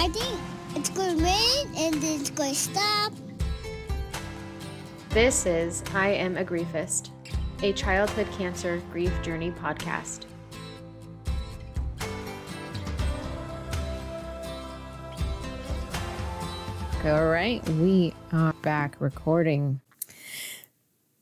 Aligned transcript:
I 0.00 0.08
think 0.08 0.40
it's 0.76 0.88
going 0.88 1.18
to 1.18 1.22
rain 1.22 1.66
and 1.76 1.94
then 1.96 2.20
it's 2.20 2.30
going 2.30 2.54
to 2.54 2.58
stop. 2.58 3.12
This 5.10 5.44
is 5.44 5.84
I 5.92 6.08
Am 6.08 6.38
a 6.38 6.44
Griefist, 6.44 7.10
a 7.62 7.74
childhood 7.74 8.26
cancer 8.32 8.80
grief 8.90 9.12
journey 9.20 9.50
podcast. 9.50 10.22
All 17.04 17.26
right, 17.26 17.62
we 17.68 18.14
are 18.32 18.54
back 18.62 18.96
recording. 19.00 19.82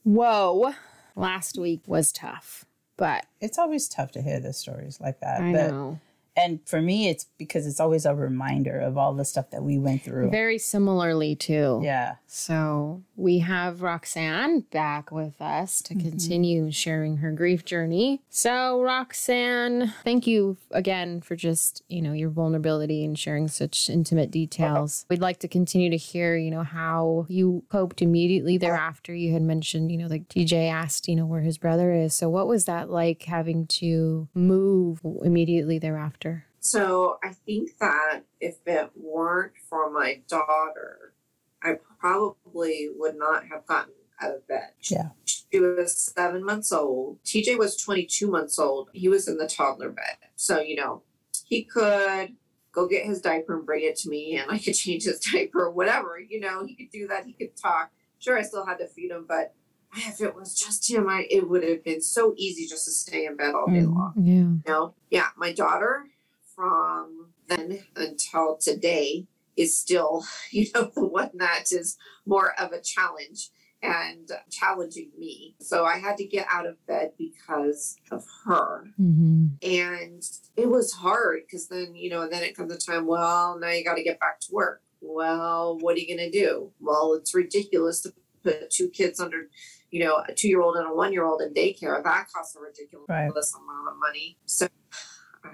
Whoa, 0.04 0.72
last 1.16 1.58
week 1.58 1.80
was 1.88 2.12
tough, 2.12 2.64
but 2.96 3.26
It's 3.40 3.58
always 3.58 3.88
tough 3.88 4.12
to 4.12 4.22
hear 4.22 4.38
the 4.38 4.52
stories 4.52 5.00
like 5.00 5.18
that. 5.18 5.40
I 5.40 5.52
but 5.52 5.70
know. 5.72 6.00
And 6.38 6.60
for 6.66 6.80
me 6.80 7.08
it's 7.08 7.26
because 7.38 7.66
it's 7.66 7.80
always 7.80 8.06
a 8.06 8.14
reminder 8.14 8.80
of 8.80 8.96
all 8.96 9.14
the 9.14 9.24
stuff 9.24 9.50
that 9.50 9.62
we 9.62 9.78
went 9.78 10.02
through. 10.02 10.30
Very 10.30 10.58
similarly, 10.58 11.34
too. 11.34 11.80
yeah. 11.82 12.16
So 12.26 13.02
we 13.18 13.40
have 13.40 13.82
Roxanne 13.82 14.60
back 14.70 15.10
with 15.10 15.42
us 15.42 15.82
to 15.82 15.94
Mm-hmm. 15.94 16.08
continue 16.08 16.70
sharing 16.70 17.16
her 17.18 17.32
grief 17.32 17.64
journey. 17.64 18.22
So 18.30 18.80
Roxanne, 18.80 19.92
thank 20.04 20.26
you 20.28 20.56
again 20.70 21.20
for 21.20 21.34
just, 21.34 21.82
you 21.88 22.00
know, 22.00 22.12
your 22.12 22.30
vulnerability 22.30 23.04
and 23.04 23.18
sharing 23.18 23.48
such 23.48 23.90
intimate 23.90 24.30
details. 24.30 25.04
We'd 25.10 25.20
like 25.20 25.40
to 25.40 25.48
continue 25.48 25.90
to 25.90 25.96
hear, 25.96 26.36
you 26.36 26.50
know, 26.52 26.62
how 26.62 27.26
you 27.28 27.64
coped 27.68 28.00
immediately 28.00 28.58
thereafter. 28.58 29.12
You 29.12 29.32
had 29.32 29.42
mentioned, 29.42 29.90
you 29.90 29.98
know, 29.98 30.06
like 30.06 30.28
TJ 30.28 30.70
asked, 30.70 31.08
you 31.08 31.16
know, 31.16 31.26
where 31.26 31.40
his 31.42 31.58
brother 31.58 31.92
is. 31.92 32.14
So 32.14 32.28
what 32.28 32.46
was 32.46 32.66
that 32.66 32.88
like 32.90 33.24
having 33.24 33.66
to 33.66 34.28
move 34.34 35.00
immediately 35.24 35.78
thereafter? 35.80 36.44
So 36.60 37.18
I 37.24 37.30
think 37.32 37.70
that 37.80 38.20
if 38.40 38.58
it 38.66 38.90
weren't 38.94 39.52
for 39.68 39.90
my 39.90 40.20
daughter, 40.28 41.14
I 41.62 41.74
probably 42.00 42.88
would 42.96 43.16
not 43.16 43.46
have 43.46 43.66
gotten 43.66 43.94
out 44.20 44.34
of 44.34 44.46
bed. 44.48 44.70
Yeah. 44.90 45.10
She 45.24 45.60
was 45.60 45.96
seven 45.96 46.44
months 46.44 46.72
old. 46.72 47.22
TJ 47.24 47.58
was 47.58 47.76
22 47.76 48.28
months 48.30 48.58
old. 48.58 48.90
He 48.92 49.08
was 49.08 49.28
in 49.28 49.38
the 49.38 49.46
toddler 49.48 49.90
bed. 49.90 50.16
So, 50.36 50.60
you 50.60 50.76
know, 50.76 51.02
he 51.46 51.64
could 51.64 52.34
go 52.72 52.86
get 52.86 53.06
his 53.06 53.20
diaper 53.20 53.56
and 53.56 53.66
bring 53.66 53.84
it 53.84 53.96
to 53.96 54.08
me 54.08 54.36
and 54.36 54.50
I 54.50 54.58
could 54.58 54.74
change 54.74 55.04
his 55.04 55.20
diaper 55.20 55.64
or 55.64 55.70
whatever. 55.70 56.18
You 56.20 56.40
know, 56.40 56.64
he 56.66 56.74
could 56.74 56.90
do 56.90 57.06
that. 57.08 57.26
He 57.26 57.32
could 57.32 57.56
talk. 57.56 57.90
Sure, 58.18 58.36
I 58.36 58.42
still 58.42 58.66
had 58.66 58.78
to 58.78 58.86
feed 58.88 59.10
him, 59.12 59.24
but 59.28 59.54
if 59.96 60.20
it 60.20 60.34
was 60.34 60.54
just 60.58 60.90
him, 60.90 61.08
I 61.08 61.26
it 61.30 61.48
would 61.48 61.62
have 61.62 61.82
been 61.84 62.02
so 62.02 62.34
easy 62.36 62.66
just 62.66 62.84
to 62.86 62.90
stay 62.90 63.26
in 63.26 63.36
bed 63.36 63.54
all 63.54 63.66
day 63.68 63.80
Mhm. 63.82 63.94
long. 63.94 64.12
Yeah. 64.16 64.32
You 64.34 64.62
know? 64.66 64.94
Yeah, 65.10 65.28
my 65.36 65.52
daughter 65.52 66.06
from 66.54 67.32
then 67.46 67.84
until 67.96 68.56
today 68.56 69.26
is 69.58 69.76
still, 69.76 70.24
you 70.50 70.66
know, 70.74 70.90
the 70.94 71.06
one 71.06 71.30
that 71.34 71.72
is 71.72 71.96
more 72.26 72.52
of 72.60 72.72
a 72.72 72.80
challenge 72.80 73.50
and 73.82 74.28
challenging 74.50 75.10
me. 75.16 75.54
So 75.60 75.84
I 75.84 75.98
had 75.98 76.16
to 76.16 76.24
get 76.24 76.46
out 76.50 76.66
of 76.66 76.84
bed 76.86 77.12
because 77.16 77.96
of 78.10 78.24
her. 78.44 78.84
Mm-hmm. 79.00 79.46
And 79.62 80.22
it 80.56 80.68
was 80.68 80.92
hard 80.94 81.42
because 81.46 81.68
then, 81.68 81.94
you 81.94 82.10
know, 82.10 82.28
then 82.28 82.42
it 82.42 82.56
comes 82.56 82.72
a 82.72 82.78
time, 82.78 83.06
well, 83.06 83.58
now 83.58 83.70
you 83.70 83.84
got 83.84 83.94
to 83.96 84.02
get 84.02 84.18
back 84.18 84.40
to 84.40 84.48
work. 84.52 84.82
Well, 85.00 85.78
what 85.78 85.94
are 85.96 86.00
you 86.00 86.16
going 86.16 86.30
to 86.30 86.38
do? 86.38 86.72
Well, 86.80 87.14
it's 87.14 87.34
ridiculous 87.34 88.00
to 88.00 88.12
put 88.42 88.70
two 88.70 88.88
kids 88.88 89.20
under, 89.20 89.48
you 89.90 90.04
know, 90.04 90.24
a 90.28 90.34
two 90.34 90.48
year 90.48 90.60
old 90.60 90.76
and 90.76 90.88
a 90.88 90.94
one 90.94 91.12
year 91.12 91.24
old 91.24 91.40
in 91.40 91.54
daycare. 91.54 92.02
That 92.02 92.26
costs 92.34 92.56
a 92.56 92.60
ridiculous 92.60 93.06
Right. 93.08 93.28
amount 93.30 93.88
of 93.88 93.94
money. 94.00 94.38
So 94.46 94.66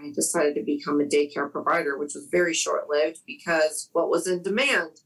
I 0.02 0.10
decided 0.12 0.54
to 0.56 0.62
become 0.62 1.00
a 1.00 1.04
daycare 1.04 1.50
provider, 1.50 1.98
which 1.98 2.14
was 2.14 2.26
very 2.30 2.54
short 2.54 2.88
lived 2.88 3.20
because 3.26 3.88
what 3.92 4.08
was 4.10 4.26
in 4.26 4.42
demand? 4.42 5.00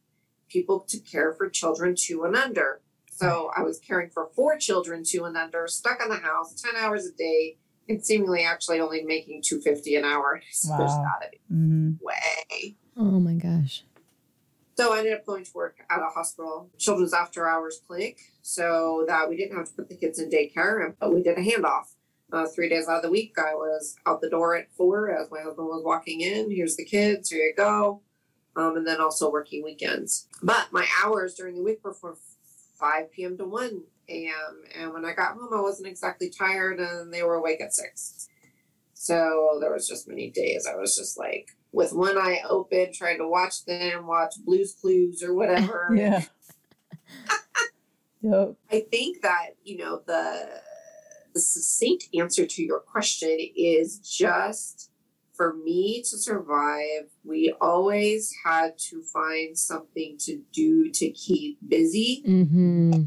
People 0.48 0.80
to 0.88 0.98
care 0.98 1.32
for 1.34 1.48
children 1.48 1.94
two 1.98 2.24
and 2.24 2.34
under. 2.36 2.80
So 3.10 3.50
I 3.56 3.62
was 3.62 3.78
caring 3.80 4.10
for 4.10 4.28
four 4.34 4.56
children 4.58 5.02
two 5.04 5.24
and 5.24 5.36
under, 5.36 5.66
stuck 5.66 6.00
in 6.02 6.08
the 6.08 6.16
house, 6.16 6.54
10 6.60 6.76
hours 6.76 7.06
a 7.06 7.12
day, 7.12 7.56
and 7.88 8.04
seemingly 8.04 8.42
actually 8.44 8.80
only 8.80 9.02
making 9.02 9.42
250 9.44 9.96
an 9.96 10.04
hour. 10.04 10.40
So 10.52 10.74
there's 10.78 10.96
Wow. 10.98 11.14
gotta 11.20 11.30
be 11.32 11.38
hmm 11.48 11.90
way. 12.00 12.76
Oh 12.96 13.18
my 13.20 13.34
gosh. 13.34 13.84
So 14.76 14.92
I 14.94 14.98
ended 14.98 15.14
up 15.14 15.26
going 15.26 15.44
to 15.44 15.50
work 15.54 15.78
at 15.90 15.98
a 16.00 16.04
hospital, 16.06 16.70
children's 16.78 17.12
after 17.12 17.48
hours 17.48 17.80
clinic, 17.86 18.18
so 18.42 19.04
that 19.08 19.28
we 19.28 19.36
didn't 19.36 19.56
have 19.56 19.66
to 19.66 19.72
put 19.72 19.88
the 19.88 19.96
kids 19.96 20.20
in 20.20 20.30
daycare, 20.30 20.94
but 21.00 21.12
we 21.12 21.20
did 21.22 21.36
a 21.36 21.42
handoff. 21.42 21.94
Uh, 22.30 22.46
three 22.46 22.68
days 22.68 22.88
out 22.88 22.96
of 22.96 23.02
the 23.02 23.10
week, 23.10 23.34
I 23.38 23.54
was 23.54 23.96
out 24.04 24.20
the 24.20 24.28
door 24.28 24.54
at 24.54 24.70
four 24.72 25.10
as 25.10 25.30
my 25.30 25.40
husband 25.40 25.66
was 25.66 25.82
walking 25.84 26.20
in. 26.20 26.50
Here's 26.50 26.76
the 26.76 26.84
kids, 26.84 27.30
here 27.30 27.40
you 27.40 27.54
go. 27.56 28.02
Um, 28.54 28.76
and 28.76 28.86
then 28.86 29.00
also 29.00 29.30
working 29.30 29.64
weekends. 29.64 30.28
But 30.42 30.68
my 30.72 30.86
hours 31.02 31.34
during 31.34 31.56
the 31.56 31.62
week 31.62 31.82
were 31.82 31.94
from 31.94 32.16
5 32.78 33.12
p.m. 33.12 33.38
to 33.38 33.44
1 33.44 33.82
a.m. 34.08 34.62
And 34.78 34.92
when 34.92 35.04
I 35.04 35.14
got 35.14 35.34
home, 35.34 35.54
I 35.54 35.60
wasn't 35.60 35.88
exactly 35.88 36.28
tired, 36.30 36.80
and 36.80 37.12
they 37.12 37.22
were 37.22 37.36
awake 37.36 37.60
at 37.60 37.72
6. 37.72 38.28
So 38.94 39.58
there 39.60 39.72
was 39.72 39.86
just 39.86 40.08
many 40.08 40.28
days 40.30 40.66
I 40.66 40.76
was 40.76 40.96
just 40.96 41.16
like 41.16 41.50
with 41.72 41.92
one 41.92 42.18
eye 42.18 42.40
open, 42.48 42.92
trying 42.92 43.18
to 43.18 43.28
watch 43.28 43.64
them, 43.64 44.06
watch 44.06 44.34
Blues 44.44 44.74
Clues 44.74 45.22
or 45.22 45.34
whatever. 45.34 45.88
Yeah. 45.96 46.22
yep. 48.22 48.54
I 48.70 48.80
think 48.90 49.22
that 49.22 49.50
you 49.64 49.78
know 49.78 50.02
the 50.06 50.60
the 51.34 51.40
succinct 51.40 52.08
answer 52.18 52.46
to 52.46 52.62
your 52.62 52.80
question 52.80 53.36
is 53.56 53.98
just 53.98 54.90
for 55.34 55.54
me 55.54 56.00
to 56.02 56.18
survive. 56.18 57.10
We 57.24 57.54
always 57.60 58.34
had 58.44 58.76
to 58.90 59.02
find 59.02 59.56
something 59.56 60.16
to 60.20 60.42
do 60.52 60.90
to 60.90 61.10
keep 61.10 61.58
busy, 61.66 62.24
Mm-hmm. 62.26 63.02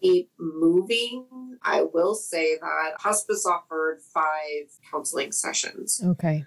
keep 0.00 0.30
moving. 0.38 1.26
I 1.62 1.82
will 1.82 2.14
say 2.14 2.56
that 2.60 2.92
hospice 3.00 3.44
offered 3.46 4.00
five 4.14 4.70
counseling 4.90 5.32
sessions. 5.32 6.00
Okay. 6.04 6.44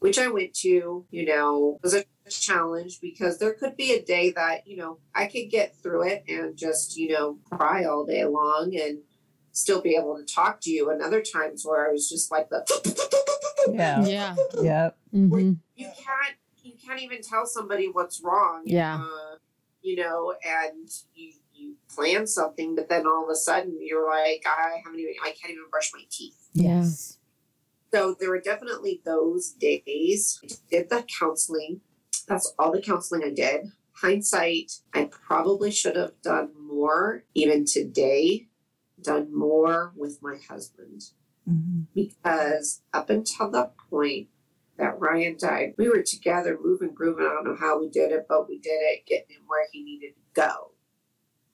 which 0.00 0.18
I 0.18 0.28
went 0.28 0.54
to, 0.54 1.06
you 1.10 1.24
know, 1.26 1.78
was 1.82 1.94
a 1.94 2.04
challenge 2.30 3.00
because 3.00 3.38
there 3.38 3.52
could 3.52 3.76
be 3.76 3.92
a 3.92 4.02
day 4.02 4.30
that, 4.32 4.66
you 4.66 4.76
know, 4.76 4.98
I 5.14 5.26
could 5.26 5.50
get 5.50 5.76
through 5.82 6.08
it 6.08 6.24
and 6.28 6.56
just, 6.56 6.96
you 6.96 7.08
know, 7.12 7.38
cry 7.50 7.84
all 7.84 8.04
day 8.06 8.24
long 8.24 8.74
and 8.76 8.98
still 9.52 9.80
be 9.80 9.96
able 9.96 10.16
to 10.16 10.24
talk 10.24 10.60
to 10.62 10.70
you. 10.70 10.90
And 10.90 11.02
other 11.02 11.22
times 11.22 11.64
where 11.64 11.88
I 11.88 11.92
was 11.92 12.08
just 12.08 12.30
like 12.30 12.48
the 12.48 12.64
Yeah. 13.72 14.04
Yeah. 14.04 14.34
Yep. 14.62 14.96
Mm-hmm. 15.14 15.52
you 15.76 15.86
can't 15.86 16.36
you 16.62 16.72
can't 16.84 17.00
even 17.00 17.22
tell 17.22 17.46
somebody 17.46 17.88
what's 17.90 18.22
wrong. 18.22 18.62
Yeah. 18.64 19.02
Uh, 19.02 19.36
you 19.82 19.96
know, 19.96 20.34
and 20.46 20.88
you 21.14 21.32
you 21.54 21.74
plan 21.94 22.26
something, 22.26 22.74
but 22.74 22.88
then 22.88 23.06
all 23.06 23.24
of 23.24 23.30
a 23.30 23.36
sudden 23.36 23.78
you're 23.80 24.08
like, 24.08 24.44
I 24.46 24.80
haven't 24.84 25.00
even 25.00 25.14
I 25.22 25.30
can't 25.30 25.52
even 25.52 25.64
brush 25.70 25.90
my 25.94 26.02
teeth. 26.10 26.48
Yeah. 26.52 26.80
Yes. 26.80 27.18
So 27.92 28.14
there 28.18 28.30
were 28.30 28.40
definitely 28.40 29.02
those 29.04 29.50
days. 29.50 30.40
I 30.44 30.48
did 30.70 30.90
the 30.90 31.04
counseling. 31.18 31.80
That's 32.28 32.54
all 32.58 32.70
the 32.70 32.80
counseling 32.80 33.24
I 33.24 33.30
did. 33.30 33.72
Hindsight, 33.94 34.72
I 34.94 35.04
probably 35.10 35.70
should 35.72 35.96
have 35.96 36.12
done 36.22 36.50
more, 36.58 37.24
even 37.34 37.64
today, 37.66 38.46
done 39.02 39.36
more 39.36 39.92
with 39.96 40.18
my 40.22 40.36
husband. 40.48 41.02
hmm 41.46 41.82
Because 41.94 42.82
up 42.92 43.10
until 43.10 43.50
the 43.50 43.70
point 43.90 44.28
that 44.76 44.98
Ryan 44.98 45.36
died, 45.38 45.74
we 45.76 45.88
were 45.88 46.02
together, 46.02 46.58
moving, 46.62 46.94
grooving. 46.94 47.26
I 47.26 47.30
don't 47.34 47.44
know 47.44 47.56
how 47.58 47.78
we 47.78 47.88
did 47.88 48.12
it, 48.12 48.26
but 48.28 48.48
we 48.48 48.58
did 48.58 48.70
it, 48.70 49.06
getting 49.06 49.36
him 49.36 49.42
where 49.46 49.66
he 49.72 49.82
needed 49.82 50.14
to 50.14 50.40
go. 50.40 50.72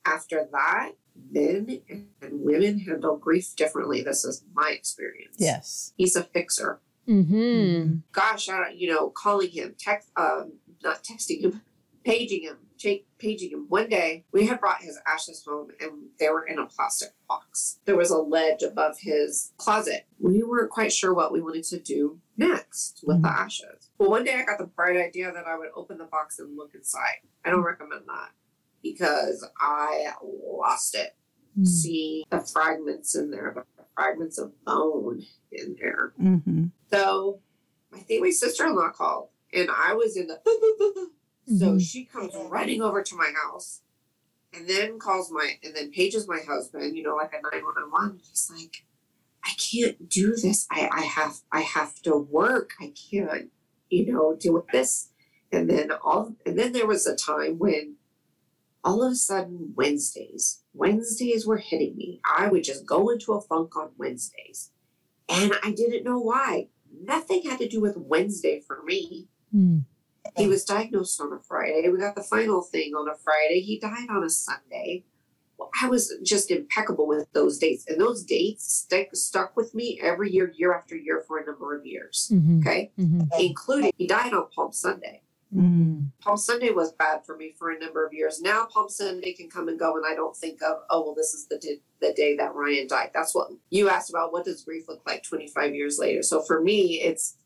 After 0.04 0.46
that, 0.52 0.92
men 1.30 1.80
and 1.90 2.06
women 2.22 2.78
handle 2.80 3.16
grief 3.16 3.56
differently. 3.56 4.02
This 4.02 4.24
is 4.24 4.44
my 4.54 4.70
experience. 4.70 5.36
Yes. 5.38 5.92
He's 5.96 6.14
a 6.14 6.22
fixer. 6.22 6.80
Mm-hmm. 7.08 7.96
Gosh, 8.12 8.48
I 8.48 8.58
don't, 8.58 8.76
you 8.76 8.92
know, 8.92 9.10
calling 9.10 9.50
him, 9.50 9.74
text, 9.78 10.10
um, 10.16 10.54
not 10.82 11.02
texting 11.02 11.40
him, 11.40 11.62
paging 12.04 12.42
him, 12.42 12.58
cha- 12.58 12.65
paging 13.18 13.50
him. 13.50 13.66
One 13.68 13.88
day, 13.88 14.24
we 14.32 14.46
had 14.46 14.60
brought 14.60 14.82
his 14.82 14.98
ashes 15.06 15.44
home, 15.46 15.68
and 15.80 15.92
they 16.18 16.28
were 16.28 16.44
in 16.44 16.58
a 16.58 16.66
plastic 16.66 17.10
box. 17.28 17.80
There 17.84 17.96
was 17.96 18.10
a 18.10 18.18
ledge 18.18 18.62
above 18.62 18.98
his 19.00 19.52
closet. 19.56 20.06
We 20.18 20.42
weren't 20.42 20.70
quite 20.70 20.92
sure 20.92 21.14
what 21.14 21.32
we 21.32 21.40
wanted 21.40 21.64
to 21.64 21.78
do 21.78 22.18
next 22.36 23.02
with 23.06 23.22
the 23.22 23.28
ashes. 23.28 23.90
Well, 23.98 24.10
one 24.10 24.24
day 24.24 24.34
I 24.34 24.44
got 24.44 24.58
the 24.58 24.66
bright 24.66 24.96
idea 24.96 25.32
that 25.32 25.46
I 25.46 25.56
would 25.56 25.70
open 25.74 25.98
the 25.98 26.04
box 26.04 26.38
and 26.38 26.56
look 26.56 26.74
inside. 26.74 27.20
I 27.44 27.50
don't 27.50 27.62
recommend 27.64 28.02
that 28.06 28.30
because 28.82 29.46
I 29.60 30.12
lost 30.22 30.94
it 30.94 31.16
see 31.64 32.24
the 32.30 32.40
fragments 32.40 33.14
in 33.14 33.30
there, 33.30 33.52
the 33.54 33.84
fragments 33.94 34.38
of 34.38 34.52
bone 34.64 35.24
in 35.52 35.76
there. 35.80 36.12
hmm 36.18 36.66
So 36.90 37.40
I 37.94 38.00
think 38.00 38.22
my 38.22 38.30
sister 38.30 38.66
in 38.66 38.74
law 38.74 38.90
called 38.90 39.28
and 39.52 39.70
I 39.74 39.94
was 39.94 40.16
in 40.16 40.26
the 40.26 40.38
so 41.46 41.74
Mhm. 41.74 41.80
she 41.80 42.04
comes 42.04 42.34
running 42.34 42.82
over 42.82 43.02
to 43.02 43.14
my 43.16 43.32
house 43.44 43.82
and 44.52 44.68
then 44.68 44.98
calls 44.98 45.30
my 45.30 45.58
and 45.62 45.74
then 45.74 45.90
pages 45.90 46.26
my 46.28 46.40
husband, 46.40 46.96
you 46.96 47.02
know, 47.02 47.14
like 47.16 47.32
a 47.32 47.40
911. 47.42 48.18
He's 48.18 48.50
like, 48.52 48.84
I 49.44 49.50
can't 49.58 50.08
do 50.08 50.34
this. 50.36 50.66
I, 50.70 50.88
I 50.92 51.02
have 51.02 51.40
I 51.52 51.60
have 51.60 52.00
to 52.02 52.16
work. 52.16 52.70
I 52.80 52.92
can't, 53.10 53.50
you 53.90 54.12
know, 54.12 54.34
deal 54.34 54.54
with 54.54 54.68
this. 54.68 55.10
And 55.52 55.70
then 55.70 55.92
all 55.92 56.34
and 56.44 56.58
then 56.58 56.72
there 56.72 56.86
was 56.86 57.06
a 57.06 57.14
time 57.16 57.58
when 57.58 57.96
all 58.82 59.02
of 59.02 59.12
a 59.12 59.16
sudden 59.16 59.72
Wednesdays, 59.76 60.62
Wednesdays 60.74 61.46
were 61.46 61.58
hitting 61.58 61.96
me. 61.96 62.20
I 62.24 62.48
would 62.48 62.62
just 62.64 62.86
go 62.86 63.08
into 63.10 63.32
a 63.32 63.40
funk 63.40 63.76
on 63.76 63.90
Wednesdays. 63.96 64.70
And 65.28 65.54
I 65.62 65.72
didn't 65.72 66.04
know 66.04 66.18
why. 66.20 66.68
Nothing 67.02 67.42
had 67.42 67.58
to 67.58 67.68
do 67.68 67.80
with 67.80 67.96
Wednesday 67.96 68.60
for 68.60 68.82
me. 68.84 69.28
Hmm. 69.52 69.80
He 70.36 70.46
was 70.46 70.64
diagnosed 70.64 71.20
on 71.20 71.32
a 71.32 71.38
Friday. 71.40 71.88
We 71.88 71.98
got 71.98 72.14
the 72.16 72.22
final 72.22 72.62
thing 72.62 72.94
on 72.94 73.08
a 73.08 73.14
Friday. 73.16 73.60
He 73.60 73.78
died 73.78 74.08
on 74.10 74.24
a 74.24 74.30
Sunday. 74.30 75.04
Well, 75.58 75.70
I 75.80 75.88
was 75.88 76.12
just 76.22 76.50
impeccable 76.50 77.06
with 77.06 77.26
those 77.32 77.58
dates. 77.58 77.86
And 77.88 78.00
those 78.00 78.22
dates 78.24 78.70
stick, 78.72 79.10
stuck 79.14 79.56
with 79.56 79.74
me 79.74 79.98
every 80.02 80.30
year, 80.30 80.52
year 80.56 80.74
after 80.74 80.96
year 80.96 81.24
for 81.26 81.38
a 81.38 81.46
number 81.46 81.74
of 81.76 81.86
years. 81.86 82.30
Mhm. 82.32 82.60
Okay. 82.60 82.92
Mhm. 82.98 83.28
Including 83.38 83.92
he 83.96 84.06
died 84.06 84.32
on 84.34 84.50
Palm 84.50 84.72
Sunday. 84.72 85.22
Mm. 85.54 86.10
Palm 86.20 86.36
Sunday 86.36 86.70
was 86.70 86.92
bad 86.92 87.24
for 87.24 87.36
me 87.36 87.54
for 87.56 87.70
a 87.70 87.78
number 87.78 88.04
of 88.04 88.12
years. 88.12 88.42
Now 88.42 88.66
Palm 88.66 88.88
Sunday 88.90 89.32
can 89.32 89.48
come 89.48 89.68
and 89.68 89.78
go, 89.78 89.96
and 89.96 90.04
I 90.04 90.14
don't 90.14 90.36
think 90.36 90.60
of, 90.60 90.78
oh, 90.90 91.04
well, 91.04 91.14
this 91.14 91.32
is 91.34 91.46
the, 91.46 91.56
di- 91.58 91.80
the 92.00 92.12
day 92.12 92.36
that 92.36 92.54
Ryan 92.54 92.88
died. 92.88 93.12
That's 93.14 93.34
what 93.34 93.50
you 93.70 93.88
asked 93.88 94.10
about. 94.10 94.32
What 94.32 94.44
does 94.44 94.64
grief 94.64 94.88
look 94.88 95.02
like 95.06 95.22
25 95.22 95.74
years 95.74 95.98
later? 95.98 96.22
So 96.22 96.42
for 96.42 96.60
me, 96.60 97.00
it's 97.00 97.36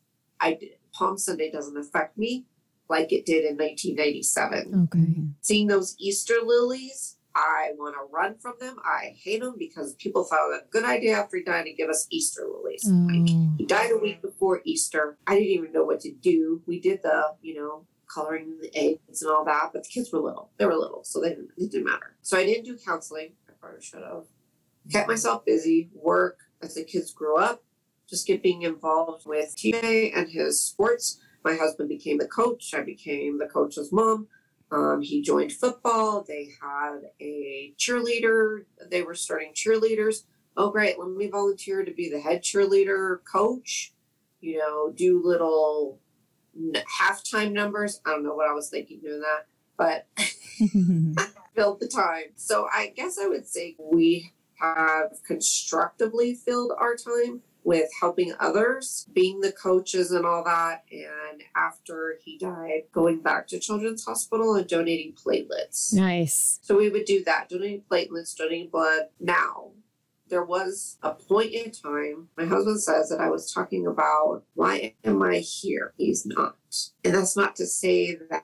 I 0.40 0.58
Palm 0.92 1.18
Sunday 1.18 1.50
doesn't 1.52 1.76
affect 1.76 2.16
me 2.18 2.46
like 2.90 3.12
it 3.12 3.24
did 3.24 3.44
in 3.44 3.56
1997. 3.56 4.58
Okay. 4.58 4.98
Mm-hmm. 4.98 5.26
Seeing 5.40 5.68
those 5.68 5.94
Easter 5.98 6.34
lilies, 6.44 7.16
I 7.34 7.70
want 7.78 7.94
to 7.94 8.12
run 8.12 8.36
from 8.38 8.54
them. 8.60 8.76
I 8.84 9.14
hate 9.16 9.40
them 9.40 9.54
because 9.58 9.94
people 9.94 10.24
thought 10.24 10.50
it 10.52 10.64
a 10.66 10.70
good 10.70 10.84
idea 10.84 11.16
after 11.16 11.36
he 11.36 11.44
died 11.44 11.64
to 11.66 11.72
give 11.72 11.88
us 11.88 12.06
Easter 12.10 12.42
lilies. 12.52 12.84
Oh. 12.86 13.06
Like, 13.08 13.30
Oh. 13.30 13.54
he 13.56 13.64
died 13.64 13.92
a 13.92 13.98
week 13.98 14.20
before 14.20 14.60
Easter. 14.64 15.16
I 15.26 15.34
didn't 15.36 15.50
even 15.50 15.72
know 15.72 15.84
what 15.84 16.00
to 16.00 16.12
do. 16.12 16.62
We 16.66 16.80
did 16.80 17.00
the, 17.02 17.34
you 17.40 17.54
know, 17.54 17.86
coloring 18.12 18.58
the 18.60 18.76
eggs 18.76 19.22
and 19.22 19.30
all 19.30 19.44
that, 19.44 19.70
but 19.72 19.84
the 19.84 19.88
kids 19.88 20.12
were 20.12 20.18
little. 20.18 20.50
They 20.58 20.66
were 20.66 20.74
little, 20.76 21.04
so 21.04 21.20
they 21.20 21.28
didn't, 21.30 21.50
it 21.56 21.70
didn't 21.70 21.84
matter. 21.86 22.16
So 22.22 22.36
I 22.36 22.44
didn't 22.44 22.64
do 22.64 22.76
counseling. 22.84 23.34
I 23.48 23.52
probably 23.60 23.80
should 23.80 24.02
have. 24.02 24.24
Kept 24.90 25.06
myself 25.06 25.44
busy, 25.44 25.90
work 25.94 26.38
as 26.60 26.74
the 26.74 26.82
kids 26.82 27.12
grew 27.12 27.36
up, 27.36 27.62
just 28.08 28.26
get 28.26 28.42
being 28.42 28.62
involved 28.62 29.24
with 29.26 29.54
TJ 29.56 30.10
and 30.16 30.28
his 30.28 30.60
sports. 30.60 31.20
My 31.44 31.54
husband 31.54 31.88
became 31.88 32.18
the 32.18 32.28
coach. 32.28 32.72
I 32.74 32.82
became 32.82 33.38
the 33.38 33.46
coach's 33.46 33.92
mom. 33.92 34.28
Um, 34.72 35.00
he 35.02 35.20
joined 35.22 35.52
football. 35.52 36.24
They 36.26 36.50
had 36.62 37.00
a 37.20 37.74
cheerleader. 37.78 38.64
They 38.90 39.02
were 39.02 39.14
starting 39.14 39.52
cheerleaders 39.52 40.24
oh 40.56 40.70
great 40.70 40.98
let 40.98 41.08
me 41.10 41.28
volunteer 41.28 41.84
to 41.84 41.92
be 41.92 42.10
the 42.10 42.20
head 42.20 42.42
cheerleader 42.42 43.18
coach 43.30 43.92
you 44.40 44.58
know 44.58 44.92
do 44.94 45.20
little 45.24 45.98
n- 46.56 46.82
halftime 47.00 47.52
numbers 47.52 48.00
i 48.04 48.10
don't 48.10 48.24
know 48.24 48.34
what 48.34 48.48
i 48.48 48.52
was 48.52 48.68
thinking 48.68 49.00
doing 49.00 49.20
that 49.20 49.46
but 49.76 50.06
filled 51.54 51.80
the 51.80 51.88
time 51.88 52.24
so 52.36 52.66
i 52.72 52.92
guess 52.94 53.18
i 53.18 53.26
would 53.26 53.46
say 53.46 53.76
we 53.78 54.32
have 54.54 55.12
constructively 55.26 56.34
filled 56.34 56.72
our 56.78 56.94
time 56.94 57.40
with 57.64 57.88
helping 58.00 58.32
others 58.40 59.06
being 59.12 59.40
the 59.40 59.52
coaches 59.52 60.10
and 60.12 60.24
all 60.24 60.42
that 60.44 60.84
and 60.90 61.42
after 61.56 62.18
he 62.24 62.38
died 62.38 62.82
going 62.92 63.20
back 63.20 63.46
to 63.46 63.58
children's 63.58 64.04
hospital 64.04 64.54
and 64.54 64.66
donating 64.68 65.12
platelets 65.12 65.92
Nice. 65.92 66.58
so 66.62 66.76
we 66.76 66.88
would 66.88 67.04
do 67.04 67.22
that, 67.24 67.48
donating 67.48 67.82
platelets, 67.90 68.36
donating 68.36 68.68
blood. 68.70 69.04
Now, 69.18 69.70
there 70.28 70.44
was 70.44 70.96
a 71.02 71.12
point 71.12 71.52
in 71.52 71.72
time, 71.72 72.28
my 72.38 72.44
husband 72.44 72.80
says 72.80 73.08
that 73.08 73.20
I 73.20 73.28
was 73.30 73.52
talking 73.52 73.86
about 73.86 74.44
why 74.54 74.94
am 75.04 75.22
I 75.22 75.38
here? 75.38 75.92
He's 75.96 76.24
not. 76.24 76.56
And 77.04 77.14
that's 77.14 77.36
not 77.36 77.56
to 77.56 77.66
say 77.66 78.16
that 78.30 78.42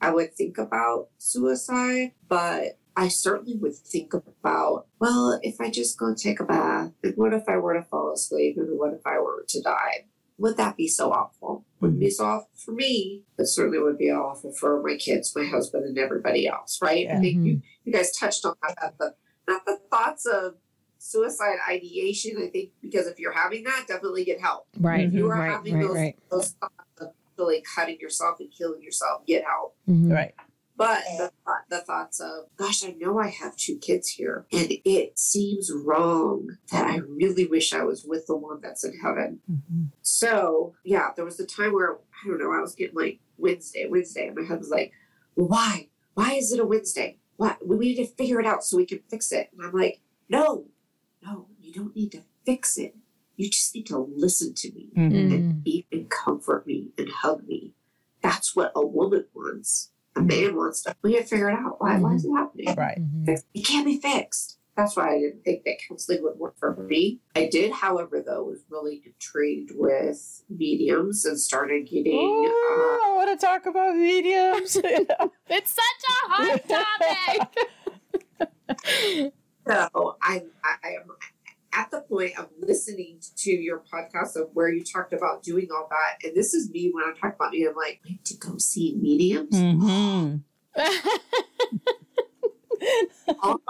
I 0.00 0.10
would 0.12 0.34
think 0.34 0.56
about 0.56 1.08
suicide, 1.18 2.12
but 2.28 2.78
I 2.96 3.08
certainly 3.08 3.56
would 3.56 3.74
think 3.74 4.14
about, 4.14 4.86
well, 5.00 5.38
if 5.42 5.60
I 5.60 5.68
just 5.70 5.98
go 5.98 6.14
take 6.14 6.38
a 6.40 6.44
bath, 6.44 6.92
and 7.02 7.14
what 7.16 7.32
if 7.32 7.42
I 7.48 7.56
were 7.56 7.74
to 7.74 7.82
fall 7.82 8.12
asleep, 8.12 8.56
and 8.56 8.78
what 8.78 8.92
if 8.92 9.00
I 9.06 9.18
were 9.18 9.44
to 9.48 9.62
die? 9.62 10.06
Would 10.38 10.56
that 10.56 10.76
be 10.76 10.88
so 10.88 11.10
awful? 11.12 11.64
Wouldn't 11.80 12.00
be 12.00 12.10
so 12.10 12.24
awful 12.24 12.48
for 12.56 12.72
me. 12.72 13.22
It 13.38 13.46
certainly 13.46 13.78
would 13.78 13.98
be 13.98 14.10
awful 14.10 14.52
for 14.52 14.82
my 14.82 14.96
kids, 14.96 15.32
my 15.36 15.44
husband, 15.44 15.84
and 15.84 15.98
everybody 15.98 16.46
else, 16.48 16.78
right? 16.82 17.06
I 17.08 17.20
think 17.20 17.44
you, 17.46 17.62
you 17.84 17.92
guys 17.92 18.16
touched 18.16 18.44
on 18.44 18.54
that. 18.62 18.76
that 18.80 18.98
the, 18.98 19.14
not 19.46 19.64
the 19.64 19.78
thoughts 19.90 20.26
of 20.26 20.54
suicide 20.98 21.58
ideation. 21.68 22.36
I 22.42 22.48
think 22.48 22.70
because 22.80 23.06
if 23.06 23.18
you're 23.20 23.32
having 23.32 23.62
that, 23.64 23.84
definitely 23.86 24.24
get 24.24 24.40
help. 24.40 24.66
Right. 24.78 25.06
If 25.06 25.12
you 25.14 25.26
are 25.30 25.38
right. 25.38 25.50
having 25.52 25.74
Right. 25.74 25.82
those, 25.86 25.96
Right. 25.96 26.18
those 26.30 26.50
thoughts 26.52 26.72
of 27.00 27.08
really 27.38 27.62
cutting 27.76 27.98
yourself 28.00 28.40
and 28.40 28.50
killing 28.56 28.82
yourself, 28.82 29.24
get 29.26 29.44
help. 29.44 29.76
Mhm. 29.88 30.12
Right. 30.12 30.34
But 30.76 31.02
the, 31.18 31.30
the 31.70 31.80
thoughts 31.82 32.18
of, 32.20 32.46
gosh, 32.56 32.84
I 32.84 32.90
know 32.98 33.18
I 33.20 33.28
have 33.28 33.56
two 33.56 33.78
kids 33.78 34.08
here, 34.08 34.44
and 34.52 34.72
it 34.84 35.18
seems 35.18 35.70
wrong 35.72 36.56
that 36.72 36.84
I 36.86 36.96
really 36.96 37.46
wish 37.46 37.72
I 37.72 37.84
was 37.84 38.04
with 38.04 38.26
the 38.26 38.36
one 38.36 38.60
that's 38.60 38.82
in 38.82 38.98
heaven. 38.98 39.40
Mhm. 39.50 39.90
So, 40.02 40.74
yeah, 40.84 41.10
there 41.14 41.24
was 41.24 41.38
a 41.38 41.46
time 41.46 41.72
where, 41.72 41.94
I 41.94 42.26
don't 42.28 42.38
know, 42.40 42.52
I 42.52 42.60
was 42.60 42.74
getting 42.74 42.96
like 42.96 43.20
Wednesday, 43.38 43.86
Wednesday, 43.88 44.26
and 44.26 44.36
my 44.36 44.42
husband's 44.42 44.70
like, 44.70 44.92
well, 45.36 45.46
why? 45.48 45.88
Why 46.14 46.32
is 46.34 46.52
it 46.52 46.58
a 46.60 46.66
Wednesday? 46.66 47.18
What? 47.36 47.64
We 47.66 47.78
need 47.78 47.96
to 47.96 48.06
figure 48.06 48.40
it 48.40 48.46
out 48.46 48.64
so 48.64 48.76
we 48.76 48.86
can 48.86 49.00
fix 49.08 49.30
it. 49.32 49.50
And 49.56 49.64
I'm 49.64 49.72
like, 49.72 50.00
no, 50.28 50.66
no, 51.22 51.46
you 51.60 51.72
don't 51.72 51.94
need 51.94 52.10
to 52.12 52.22
fix 52.44 52.78
it. 52.78 52.96
You 53.36 53.48
just 53.48 53.74
need 53.74 53.86
to 53.86 53.98
listen 53.98 54.54
to 54.54 54.72
me 54.72 54.90
Mhm. 54.96 55.10
Mm. 55.12 55.34
and 55.34 55.64
be 55.64 55.86
and 55.92 56.08
comfort 56.10 56.66
me 56.66 56.90
and 56.98 57.08
hug 57.08 57.46
me. 57.46 57.74
That's 58.22 58.54
what 58.56 58.72
a 58.76 58.84
woman 58.86 59.26
wants. 59.34 59.90
A 60.16 60.20
man 60.22 60.54
wants 60.56 60.82
to. 60.82 60.94
We 61.02 61.12
gotta 61.14 61.24
figure 61.26 61.50
it 61.50 61.54
out. 61.58 61.80
Why? 61.80 61.98
Why 61.98 62.14
is 62.14 62.24
it 62.24 62.30
happening? 62.32 62.74
Right. 62.76 62.98
Mhm. 63.00 63.40
It 63.54 63.66
can't 63.66 63.84
be 63.84 63.98
fixed. 64.00 64.58
That's 64.76 64.96
why 64.96 65.14
I 65.14 65.18
didn't 65.20 65.44
think 65.44 65.62
that 65.64 65.76
counseling 65.88 66.22
would 66.24 66.36
work 66.36 66.56
for 66.58 66.74
me. 66.76 67.20
I 67.36 67.46
did, 67.50 67.70
however, 67.70 68.20
though, 68.26 68.42
was 68.42 68.64
really 68.68 69.02
intrigued 69.06 69.70
with 69.72 70.42
mediums 70.48 71.24
and 71.24 71.38
started 71.38 71.86
getting. 71.88 72.18
Uh, 72.46 72.50
Oh, 72.50 73.00
I 73.04 73.16
want 73.24 73.40
to 73.40 73.46
talk 73.46 73.66
about 73.66 73.94
mediums. 73.96 74.76
It's 75.48 75.70
such 75.70 76.04
a 76.08 76.28
hot 76.28 76.68
topic. 77.48 79.32
so 79.66 80.16
I, 80.22 80.42
I, 80.64 80.74
I 80.82 80.88
am 80.94 81.02
at 81.02 81.06
the 81.06 81.33
point 82.14 82.38
of 82.38 82.48
listening 82.60 83.18
to 83.36 83.50
your 83.50 83.82
podcast 83.92 84.36
of 84.36 84.50
where 84.52 84.68
you 84.68 84.84
talked 84.84 85.12
about 85.12 85.42
doing 85.42 85.68
all 85.74 85.88
that, 85.90 86.26
and 86.26 86.36
this 86.36 86.54
is 86.54 86.70
me 86.70 86.90
when 86.92 87.04
I 87.04 87.12
talk 87.18 87.34
about 87.34 87.50
me. 87.52 87.66
I'm 87.66 87.74
like, 87.74 88.00
went 88.04 88.24
to 88.26 88.36
go 88.36 88.58
see 88.58 88.96
mediums. 89.00 89.58
hmm 89.58 90.36
all 93.42 93.60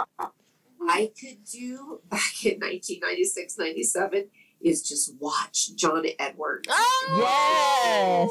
I 0.88 1.10
could 1.18 1.44
do 1.50 2.00
back 2.10 2.44
in 2.44 2.60
1996, 2.60 3.58
97 3.58 4.26
is 4.60 4.82
just 4.82 5.14
watch 5.20 5.74
John 5.76 6.04
Edwards. 6.18 6.68
Oh! 6.70 8.28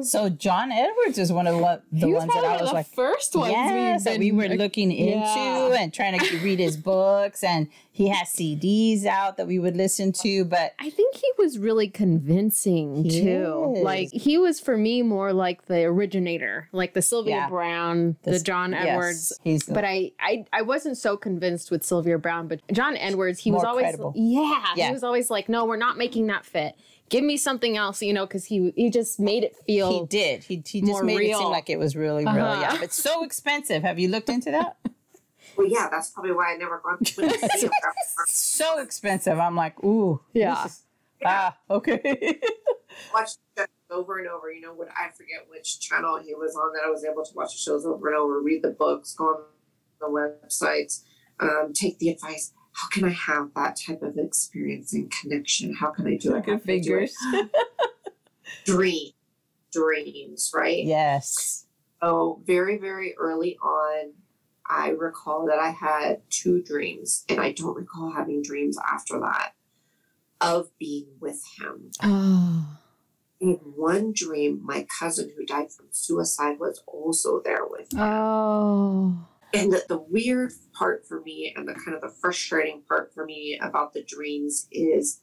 Yes. 0.00 0.10
So 0.10 0.28
John 0.28 0.72
Edwards 0.72 1.18
is 1.18 1.32
one 1.32 1.46
of 1.46 1.58
the, 1.58 1.82
the 1.92 2.08
ones 2.08 2.32
that 2.34 2.44
I 2.44 2.60
was 2.60 2.70
the 2.70 2.74
like, 2.74 2.88
first 2.88 3.36
ones 3.36 3.52
yes, 3.52 4.04
that 4.04 4.18
we 4.18 4.32
were 4.32 4.48
looking 4.48 4.90
into 4.90 5.16
Yeah. 5.16 5.76
and 5.78 5.94
trying 5.94 6.18
to 6.18 6.38
read 6.38 6.58
his 6.58 6.76
books, 6.76 7.44
and 7.44 7.68
he 7.96 8.08
has 8.08 8.28
CDs 8.28 9.06
out 9.06 9.38
that 9.38 9.46
we 9.46 9.58
would 9.58 9.74
listen 9.74 10.12
to. 10.12 10.44
But 10.44 10.74
I 10.78 10.90
think 10.90 11.16
he 11.16 11.26
was 11.38 11.58
really 11.58 11.88
convincing 11.88 13.04
He 13.04 13.22
too. 13.22 13.74
is. 13.78 13.82
Like 13.82 14.12
he 14.12 14.36
was 14.36 14.60
for 14.60 14.76
me 14.76 15.00
more 15.00 15.32
like 15.32 15.64
the 15.64 15.84
originator, 15.84 16.68
like 16.72 16.92
the 16.92 17.00
Sylvia 17.00 17.36
Yeah. 17.36 17.48
Brown, 17.48 18.16
the 18.22 18.32
This- 18.32 18.42
John 18.42 18.72
yes, 18.72 18.86
Edwards. 18.86 19.40
he's 19.42 19.64
the, 19.64 19.72
But 19.72 19.84
I, 19.86 20.12
I 20.20 20.44
I 20.52 20.60
wasn't 20.62 20.98
so 20.98 21.16
convinced 21.16 21.70
with 21.70 21.84
Sylvia 21.84 22.18
Browne, 22.18 22.48
but 22.48 22.60
John 22.70 22.96
Edwards, 22.98 23.38
he 23.40 23.50
was 23.50 23.64
always 23.64 23.84
credible. 23.84 24.12
yeah, 24.14 24.62
Yeah. 24.76 24.88
he 24.88 24.92
was 24.92 25.02
always 25.02 25.30
like, 25.30 25.48
no, 25.48 25.64
we're 25.64 25.76
not 25.76 25.96
making 25.96 26.26
that 26.26 26.44
fit. 26.44 26.74
Give 27.08 27.24
me 27.24 27.36
something 27.38 27.76
else, 27.78 28.02
you 28.02 28.12
know, 28.12 28.26
because 28.26 28.44
he 28.44 28.72
he 28.76 28.90
just 28.90 29.18
made 29.20 29.42
it 29.44 29.56
feel 29.66 29.90
he 30.00 30.06
did. 30.06 30.44
He, 30.44 30.62
he 30.66 30.82
just 30.82 31.02
made 31.04 31.20
it 31.20 31.36
seem 31.36 31.48
like 31.50 31.70
it 31.70 31.78
was 31.78 31.96
really, 31.96 32.24
really. 32.24 32.38
Uh-huh. 32.40 32.60
Yeah, 32.60 32.76
but 32.80 32.92
so 32.92 33.24
expensive. 33.24 33.82
Have 33.84 33.98
you 33.98 34.08
looked 34.08 34.28
into 34.28 34.50
that? 34.50 34.76
Well, 35.56 35.66
yeah, 35.68 35.88
that's 35.90 36.10
probably 36.10 36.32
why 36.32 36.52
I 36.54 36.56
never 36.56 36.80
gone 36.84 36.98
to 37.02 37.16
the 37.16 37.26
museum. 37.52 37.72
so 38.26 38.78
expensive. 38.80 39.38
I'm 39.38 39.56
like, 39.56 39.82
ooh, 39.84 40.20
this 40.32 40.40
Yeah. 40.42 40.64
is- 40.66 40.82
ah, 41.24 41.56
okay. 41.70 42.38
watched 43.12 43.38
it 43.56 43.68
over 43.90 44.18
and 44.18 44.28
over. 44.28 44.50
You 44.52 44.60
know, 44.62 44.74
what 44.74 44.88
I 44.90 45.08
forget 45.10 45.46
which 45.48 45.80
channel 45.80 46.18
he 46.18 46.34
was 46.34 46.54
on 46.56 46.72
that 46.74 46.82
I 46.86 46.90
was 46.90 47.04
able 47.04 47.24
to 47.24 47.34
watch 47.34 47.52
the 47.52 47.58
shows 47.58 47.86
over 47.86 48.08
and 48.08 48.16
over, 48.16 48.40
read 48.40 48.62
the 48.62 48.70
books, 48.70 49.14
go 49.14 49.24
on 49.26 49.42
the 50.00 50.06
websites, 50.06 51.02
um, 51.40 51.72
take 51.74 51.98
the 51.98 52.10
advice. 52.10 52.52
How 52.72 52.88
can 52.88 53.04
I 53.06 53.10
have 53.10 53.48
that 53.56 53.76
type 53.86 54.02
of 54.02 54.18
experience 54.18 54.92
and 54.92 55.10
connection? 55.10 55.74
How 55.74 55.90
can 55.90 56.06
I 56.06 56.16
do 56.16 56.32
it? 56.32 56.36
Look 56.36 56.46
How 56.46 56.52
at 56.52 56.60
I 56.68 56.78
do 56.78 56.98
it? 56.98 57.10
figures. 57.10 57.16
Dream, 58.64 59.12
dreams, 59.72 60.52
right? 60.54 60.84
yes. 60.84 61.66
Oh, 62.02 62.42
very, 62.46 62.76
very 62.76 63.14
early 63.18 63.56
on, 63.62 64.12
I 64.68 64.90
recall 64.90 65.46
that 65.46 65.58
I 65.58 65.70
had 65.70 66.22
two 66.30 66.62
dreams, 66.62 67.24
and 67.28 67.40
I 67.40 67.52
don't 67.52 67.76
recall 67.76 68.10
having 68.12 68.42
dreams 68.42 68.76
after 68.92 69.18
that 69.20 69.52
of 70.40 70.68
being 70.78 71.06
with 71.20 71.42
him. 71.58 71.90
oh 72.02 72.66
In 73.40 73.54
one 73.76 74.12
dream, 74.14 74.60
my 74.64 74.86
cousin 74.98 75.30
who 75.36 75.44
died 75.46 75.72
from 75.72 75.86
suicide 75.90 76.58
was 76.58 76.82
also 76.86 77.40
there 77.44 77.66
with 77.66 77.92
me. 77.92 78.00
Oh. 78.02 79.26
And 79.54 79.72
the, 79.72 79.82
the 79.88 79.98
weird 79.98 80.52
part 80.72 81.06
for 81.06 81.20
me 81.22 81.54
and 81.56 81.66
the 81.68 81.74
kind 81.74 81.94
of 81.94 82.02
the 82.02 82.08
frustrating 82.20 82.82
part 82.88 83.14
for 83.14 83.24
me 83.24 83.58
about 83.62 83.92
the 83.94 84.02
dreams 84.02 84.66
is 84.70 85.20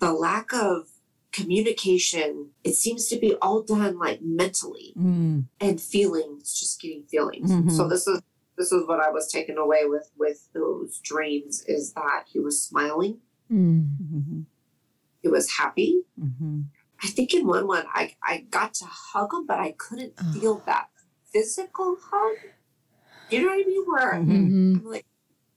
the 0.00 0.12
lack 0.12 0.52
of 0.52 0.88
communication. 1.32 2.50
It 2.64 2.74
seems 2.74 3.06
to 3.08 3.18
be 3.18 3.34
all 3.42 3.62
done 3.62 3.98
like 3.98 4.20
mentally 4.22 4.94
Mm. 4.98 5.44
and 5.60 5.80
feelings, 5.80 6.58
just 6.58 6.80
getting 6.80 7.04
feelings. 7.04 7.50
Mhm. 7.50 7.70
So 7.70 7.86
this 7.88 8.06
is 8.08 8.20
this 8.60 8.72
is 8.72 8.86
what 8.86 9.00
I 9.00 9.10
was 9.10 9.26
taken 9.32 9.56
away 9.56 9.86
with 9.86 10.10
with 10.18 10.40
those 10.52 11.00
dreams 11.00 11.64
is 11.66 11.94
that 11.94 12.24
he 12.30 12.38
was 12.38 12.62
smiling, 12.62 13.14
Mm. 13.50 13.96
Mhm. 14.02 14.44
he 15.22 15.28
was 15.28 15.46
happy. 15.60 16.02
Mhm. 16.18 16.66
I 17.02 17.08
think 17.08 17.32
in 17.32 17.46
one 17.46 17.66
one 17.66 17.86
I 18.00 18.14
I 18.22 18.34
got 18.58 18.74
to 18.80 18.84
hug 18.84 19.32
him, 19.32 19.46
but 19.46 19.58
I 19.58 19.72
couldn't 19.72 20.14
feel 20.34 20.56
that 20.66 20.88
physical 21.32 21.96
hug. 22.08 22.36
You 23.30 23.40
know 23.40 23.48
what 23.48 23.64
I 23.64 23.68
mean? 23.70 23.84
Where 23.86 24.12
Mhm. 24.12 24.28
Mhm. 24.28 24.76
I'm 24.80 24.84
like, 24.84 25.06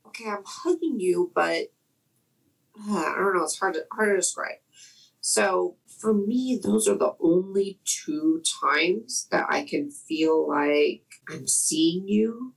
okay, 0.08 0.30
I'm 0.30 0.44
hugging 0.46 1.00
you, 1.02 1.32
but 1.36 1.74
uh, 2.80 3.04
I 3.14 3.16
don't 3.20 3.36
know. 3.36 3.44
It's 3.44 3.60
hard 3.60 3.74
to 3.76 3.86
hard 3.92 4.10
to 4.12 4.16
describe. 4.16 4.60
So 5.20 5.78
for 6.00 6.14
me, 6.14 6.58
those 6.62 6.88
are 6.88 6.98
the 6.98 7.16
only 7.20 7.80
two 7.86 8.42
times 8.62 9.28
that 9.32 9.46
I 9.50 9.64
can 9.66 9.92
feel 9.92 10.48
like 10.48 11.06
I'm 11.30 11.48
seeing 11.48 12.08
you. 12.08 12.54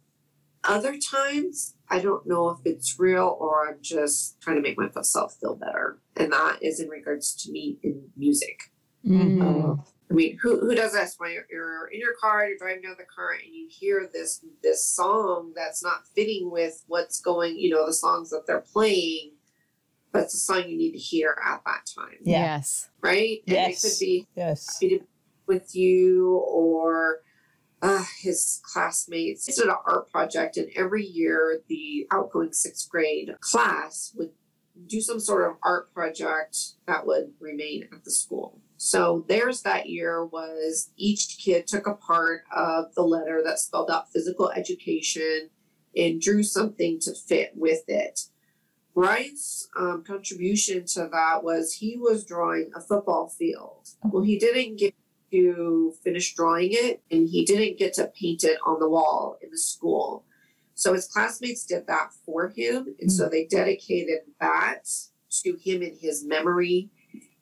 Other 0.69 0.97
times, 0.99 1.75
I 1.89 2.01
don't 2.01 2.27
know 2.27 2.51
if 2.51 2.59
it's 2.65 2.99
real 2.99 3.37
or 3.41 3.69
I'm 3.69 3.79
just 3.81 4.41
trying 4.41 4.57
to 4.57 4.63
make 4.63 4.79
myself 4.79 5.37
feel 5.41 5.55
better, 5.55 6.01
and 6.17 6.33
that 6.33 6.59
is 6.63 6.81
in 6.81 6.89
regards 6.89 7.35
to 7.45 7.53
me 7.53 7.79
in 7.83 8.09
music. 8.17 8.59
Mm. 9.07 9.41
Uh, 9.41 9.83
I 10.11 10.15
mean, 10.15 10.39
who 10.43 10.61
who 10.61 10.75
does 10.75 10.93
this 10.93 11.15
when 11.19 11.33
you're, 11.33 11.47
you're 11.51 11.87
in 11.89 12.01
your 12.01 12.15
car, 12.21 12.47
you're 12.47 12.59
driving 12.59 12.83
down 12.83 12.97
the 12.99 13.05
car, 13.05 13.33
and 13.33 13.53
you 13.53 13.69
hear 13.71 14.09
this 14.13 14.45
this 14.63 14.87
song 14.87 15.53
that's 15.55 15.83
not 15.83 16.07
fitting 16.15 16.51
with 16.51 16.83
what's 16.89 17.21
going, 17.21 17.57
you 17.59 17.71
know, 17.71 17.87
the 17.87 17.93
songs 17.93 18.31
that 18.31 18.45
they're 18.47 18.61
playing, 18.73 19.33
but 20.13 20.23
it's 20.23 20.35
a 20.35 20.39
song 20.39 20.65
you 20.69 20.77
need 20.77 20.93
to 20.93 20.99
hear 20.99 21.37
at 21.45 21.63
that 21.65 21.83
time, 21.97 22.19
Yes. 22.23 22.89
right? 23.01 23.39
And 23.47 23.57
Yes. 23.57 23.85
it 23.85 23.89
could 23.89 24.01
be 24.01 24.27
Yes. 24.35 24.67
happy 24.75 24.89
to 24.91 24.99
be 25.01 25.07
with 25.47 25.77
you 25.77 26.39
or 26.39 27.21
uh, 27.83 28.05
his 28.21 28.61
classmates. 28.65 29.49
It's 29.49 29.59
an 29.59 29.71
art 29.71 30.11
project, 30.11 30.57
and 30.57 30.71
every 30.75 31.05
year 31.05 31.61
the 31.69 32.07
outgoing 32.11 32.53
sixth 32.53 32.89
grade 32.89 33.35
class 33.41 34.13
would 34.17 34.31
do 34.87 35.01
some 35.01 35.21
sort 35.21 35.49
of 35.49 35.57
art 35.63 35.93
project 35.93 36.59
that 36.87 37.07
would 37.07 37.33
remain 37.41 37.89
at 37.93 38.05
the 38.05 38.11
school. 38.11 38.61
So 38.77 39.25
theirs 39.29 39.63
that 39.63 39.89
year 39.89 40.25
was 40.25 40.91
each 40.97 41.39
kid 41.39 41.67
took 41.67 41.87
a 41.87 41.95
part 41.95 42.45
of 42.55 42.95
the 42.95 43.03
letter 43.03 43.43
that 43.45 43.59
spelled 43.59 43.91
out 43.91 44.13
physical 44.13 44.51
education 44.51 45.51
and 45.97 46.21
drew 46.21 46.43
something 46.43 46.99
to 47.01 47.15
fit 47.15 47.53
with 47.57 47.85
it. 47.89 48.29
Ryan's 48.95 49.69
um, 49.77 50.05
contribution 50.07 50.85
to 50.87 51.09
that 51.13 51.43
was 51.43 51.75
he 51.75 51.97
was 51.97 52.25
drawing 52.25 52.71
a 52.75 52.81
football 52.81 53.29
field. 53.29 53.89
Well, 54.05 54.23
he 54.23 54.39
didn't 54.39 54.77
get 54.77 54.95
to 55.37 55.95
finish 56.03 56.35
drawing 56.35 56.71
it 56.73 57.03
and 57.11 57.29
he 57.29 57.45
didn't 57.45 57.79
get 57.79 57.95
to 57.95 58.11
paint 58.19 58.45
it 58.45 58.59
on 58.65 58.81
the 58.81 58.89
wall 58.89 59.39
in 59.43 59.51
the 59.51 59.59
school. 59.59 60.25
So 60.75 60.93
his 60.93 61.09
classmates 61.09 61.65
did 61.65 61.87
that 61.87 62.13
for 62.25 62.53
him. 62.55 62.95
And 63.01 63.11
so 63.11 63.25
hmm. 63.25 63.31
they 63.31 63.47
dedicated 63.47 64.21
that 64.41 64.89
to 65.43 65.57
him 65.57 65.83
in 65.83 65.97
his 66.01 66.25
memory. 66.25 66.91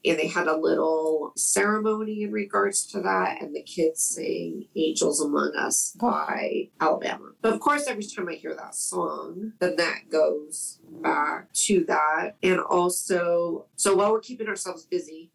And 0.06 0.18
they 0.18 0.28
had 0.28 0.48
a 0.48 0.56
little 0.56 1.32
ceremony 1.34 2.24
in 2.24 2.30
regards 2.30 2.84
to 2.88 3.00
that. 3.00 3.40
And 3.40 3.56
the 3.56 3.62
kids 3.62 4.04
sang 4.04 4.66
Angels 4.76 5.20
Among 5.20 5.52
Us 5.56 5.96
oh. 6.00 6.10
by 6.10 6.68
Alabama. 6.78 7.32
But 7.40 7.54
of 7.54 7.60
course, 7.60 7.86
every 7.88 8.04
time 8.04 8.28
I 8.28 8.34
hear 8.34 8.54
that 8.54 8.74
song, 8.74 9.54
then 9.60 9.76
that 9.76 10.10
goes 10.10 10.78
back 11.02 11.52
to 11.64 11.84
that. 11.86 12.36
And 12.42 12.60
also, 12.60 13.66
so 13.76 13.96
while 13.96 14.12
we're 14.12 14.20
keeping 14.20 14.46
ourselves 14.46 14.84
busy, 14.84 15.30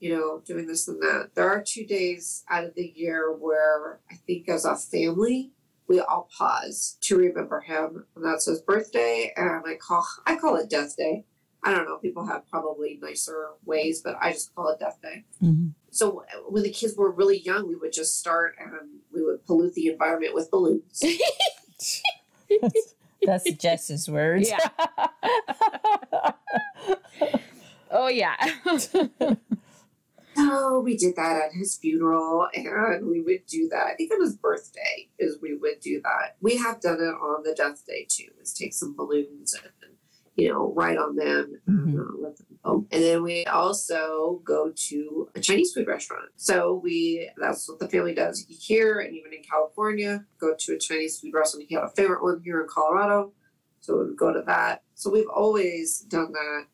you 0.00 0.14
know, 0.16 0.42
doing 0.44 0.66
this 0.66 0.88
and 0.88 1.00
that, 1.00 1.30
there 1.34 1.48
are 1.48 1.62
two 1.62 1.84
days 1.86 2.44
out 2.50 2.64
of 2.64 2.74
the 2.74 2.92
year 2.94 3.32
where 3.32 4.00
I 4.10 4.14
think 4.26 4.48
as 4.48 4.64
a 4.64 4.76
family, 4.76 5.52
we 5.88 6.00
all 6.00 6.28
pause 6.36 6.96
to 7.02 7.16
remember 7.16 7.60
him. 7.60 8.04
And 8.14 8.24
that's 8.24 8.46
his 8.46 8.60
birthday. 8.60 9.32
And 9.36 9.62
I 9.66 9.74
call 9.76 10.06
I 10.26 10.36
call 10.36 10.56
it 10.56 10.68
death 10.68 10.96
day. 10.96 11.24
I 11.62 11.72
don't 11.74 11.84
know. 11.86 11.96
People 11.98 12.26
have 12.26 12.48
probably 12.48 12.98
nicer 13.02 13.48
ways, 13.64 14.00
but 14.02 14.16
I 14.20 14.32
just 14.32 14.54
call 14.54 14.68
it 14.68 14.78
death 14.78 14.98
day. 15.02 15.24
Mhm. 15.42 15.72
So 15.90 16.24
when 16.48 16.62
the 16.62 16.70
kids 16.70 16.94
were 16.96 17.10
really 17.10 17.38
young, 17.40 17.66
we 17.66 17.74
would 17.76 17.92
just 17.92 18.18
start 18.18 18.54
and 18.60 18.72
we 19.12 19.22
would 19.22 19.44
pollute 19.46 19.74
the 19.74 19.88
environment 19.88 20.34
with 20.34 20.50
balloons. 20.50 21.02
That's 23.22 23.50
Jess's 23.52 24.08
words. 24.10 24.50
Yeah. 24.50 24.68
Oh 27.88 28.08
yeah. 28.08 28.34
So 30.36 30.80
we 30.80 30.96
did 30.96 31.16
that 31.16 31.40
at 31.46 31.52
his 31.52 31.76
funeral, 31.76 32.48
and 32.54 33.06
we 33.06 33.22
would 33.22 33.46
do 33.46 33.68
that. 33.70 33.86
I 33.86 33.94
think 33.94 34.12
on 34.12 34.20
his 34.20 34.36
birthday 34.36 35.08
is 35.18 35.38
we 35.40 35.56
would 35.56 35.80
do 35.80 36.00
that. 36.02 36.36
We 36.40 36.56
have 36.58 36.80
done 36.80 36.98
it 37.00 37.14
on 37.14 37.42
the 37.42 37.54
death 37.54 37.84
day 37.86 38.06
too. 38.08 38.28
Is 38.40 38.52
take 38.52 38.74
some 38.74 38.94
balloons 38.94 39.54
and 39.54 39.72
you 40.36 40.48
know 40.50 40.72
write 40.74 40.98
on 40.98 41.16
them 41.16 41.58
and 41.66 41.94
Mhm. 41.94 41.98
uh, 41.98 42.16
let 42.18 42.36
them 42.36 42.58
go. 42.62 42.86
And 42.90 43.02
then 43.02 43.22
we 43.22 43.46
also 43.46 44.42
go 44.44 44.72
to 44.88 45.30
a 45.34 45.40
Chinese 45.40 45.72
food 45.72 45.86
restaurant. 45.86 46.30
So 46.36 46.74
we 46.74 47.30
that's 47.38 47.68
what 47.68 47.78
the 47.78 47.88
family 47.88 48.14
does 48.14 48.44
here 48.48 49.00
and 49.00 49.14
even 49.16 49.32
in 49.32 49.42
California. 49.42 50.26
Go 50.38 50.54
to 50.58 50.74
a 50.74 50.78
Chinese 50.78 51.18
food 51.18 51.32
restaurant. 51.32 51.66
He 51.68 51.74
had 51.74 51.84
a 51.84 51.88
favorite 51.90 52.22
one 52.22 52.42
here 52.44 52.60
in 52.60 52.68
Colorado, 52.68 53.32
so 53.80 53.98
we 53.98 54.04
would 54.06 54.16
go 54.18 54.32
to 54.34 54.42
that. 54.42 54.82
So 54.94 55.10
we've 55.10 55.28
always 55.34 56.00
done 56.00 56.32
that 56.32 56.66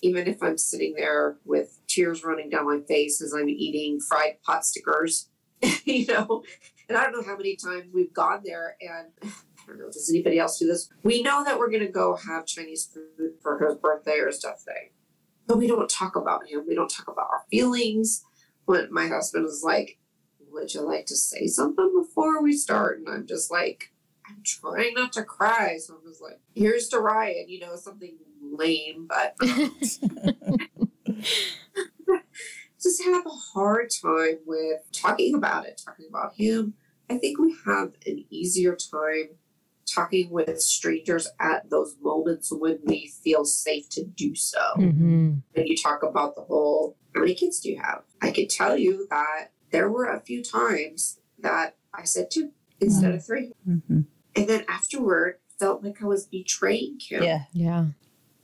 even 0.00 0.28
if 0.28 0.40
I'm 0.44 0.56
sitting 0.56 0.94
there 0.94 1.38
with 1.44 1.80
tears 1.98 2.24
running 2.24 2.48
down 2.48 2.66
my 2.66 2.80
face 2.86 3.20
as 3.20 3.34
I'm 3.34 3.48
eating 3.48 4.00
fried 4.00 4.40
pot 4.42 4.64
stickers, 4.64 5.28
you 5.84 6.06
know. 6.06 6.44
And 6.88 6.96
I 6.96 7.02
don't 7.04 7.12
know 7.12 7.22
how 7.22 7.36
many 7.36 7.56
times 7.56 7.86
we've 7.92 8.14
gone 8.14 8.42
there, 8.44 8.76
and 8.80 9.08
I 9.22 9.28
don't 9.66 9.78
know, 9.78 9.86
does 9.86 10.08
anybody 10.08 10.38
else 10.38 10.58
do 10.58 10.66
this? 10.66 10.88
We 11.02 11.22
know 11.22 11.44
that 11.44 11.58
we're 11.58 11.70
going 11.70 11.86
to 11.86 11.92
go 11.92 12.16
have 12.16 12.46
Chinese 12.46 12.86
food 12.86 13.32
for 13.42 13.58
his 13.58 13.76
birthday 13.76 14.18
or 14.18 14.28
his 14.28 14.38
death 14.38 14.64
day, 14.64 14.92
but 15.46 15.58
we 15.58 15.66
don't 15.66 15.90
talk 15.90 16.16
about 16.16 16.48
him. 16.48 16.64
We 16.66 16.74
don't 16.74 16.90
talk 16.90 17.08
about 17.08 17.28
our 17.30 17.42
feelings. 17.50 18.24
When 18.64 18.92
my 18.92 19.08
husband 19.08 19.44
was 19.44 19.62
like, 19.64 19.98
Would 20.52 20.74
you 20.74 20.82
like 20.82 21.06
to 21.06 21.16
say 21.16 21.46
something 21.46 21.92
before 21.98 22.42
we 22.42 22.52
start? 22.52 22.98
And 22.98 23.08
I'm 23.08 23.26
just 23.26 23.50
like, 23.50 23.92
I'm 24.26 24.42
trying 24.44 24.94
not 24.94 25.12
to 25.14 25.24
cry. 25.24 25.78
So 25.78 25.94
I'm 25.94 26.08
just 26.08 26.22
like, 26.22 26.40
Here's 26.54 26.88
to 26.88 27.00
Ryan, 27.00 27.46
you 27.48 27.60
know, 27.60 27.76
something 27.76 28.16
lame, 28.40 29.08
but 29.08 29.36
just 32.82 33.02
have 33.04 33.26
a 33.26 33.30
hard 33.30 33.90
time 33.90 34.38
with 34.46 34.80
talking 34.92 35.34
about 35.34 35.66
it, 35.66 35.80
talking 35.84 36.06
about 36.08 36.34
him. 36.34 36.74
I 37.10 37.18
think 37.18 37.38
we 37.38 37.56
have 37.66 37.92
an 38.06 38.24
easier 38.30 38.76
time 38.76 39.30
talking 39.86 40.30
with 40.30 40.60
strangers 40.60 41.28
at 41.40 41.70
those 41.70 41.96
moments 42.02 42.52
when 42.52 42.78
we 42.84 43.10
feel 43.24 43.44
safe 43.44 43.88
to 43.90 44.04
do 44.04 44.34
so. 44.34 44.60
hmm 44.76 45.34
When 45.54 45.66
you 45.66 45.76
talk 45.76 46.02
about 46.02 46.34
the 46.36 46.42
whole, 46.42 46.96
how 47.14 47.20
many 47.22 47.34
kids 47.34 47.60
do 47.60 47.70
you 47.70 47.80
have? 47.82 48.02
I 48.20 48.30
could 48.30 48.50
tell 48.50 48.76
you 48.76 49.06
that 49.10 49.52
there 49.72 49.90
were 49.90 50.04
a 50.06 50.20
few 50.20 50.42
times 50.42 51.20
that 51.38 51.76
I 51.94 52.04
said 52.04 52.30
two 52.30 52.50
instead 52.80 53.14
of 53.14 53.24
three. 53.24 53.52
Mhm. 53.66 54.04
And 54.36 54.46
then 54.48 54.64
afterward, 54.68 55.38
felt 55.58 55.82
like 55.82 56.00
I 56.02 56.06
was 56.06 56.26
betraying 56.26 56.98
him. 57.00 57.22
Yeah. 57.24 57.44
Yeah. 57.52 57.86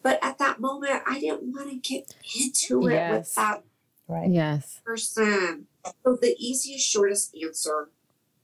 But 0.03 0.19
at 0.23 0.38
that 0.38 0.61
moment, 0.61 1.03
I 1.07 1.21
didn't 1.21 1.53
want 1.55 1.71
to 1.71 1.76
get 1.76 2.12
into 2.35 2.88
it 2.88 2.93
Yes. 2.95 3.11
with 3.12 3.35
that 3.37 3.64
Right. 4.07 4.31
Yes. 4.31 4.81
person. 4.85 5.67
So 6.05 6.17
the 6.21 6.35
easiest, 6.39 6.87
shortest 6.89 7.35
answer 7.43 7.89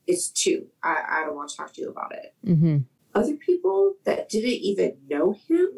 is 0.07 0.31
two. 0.31 0.67
I, 0.83 1.03
I 1.09 1.25
don't 1.25 1.37
want 1.37 1.51
to 1.51 1.57
talk 1.57 1.73
to 1.75 1.81
you 1.81 1.91
about 1.91 2.13
it. 2.13 2.35
hmm 2.45 2.79
Other 3.15 3.35
people 3.35 3.95
that 4.05 4.29
didn't 4.29 4.51
even 4.51 4.97
know 5.09 5.37
him, 5.49 5.69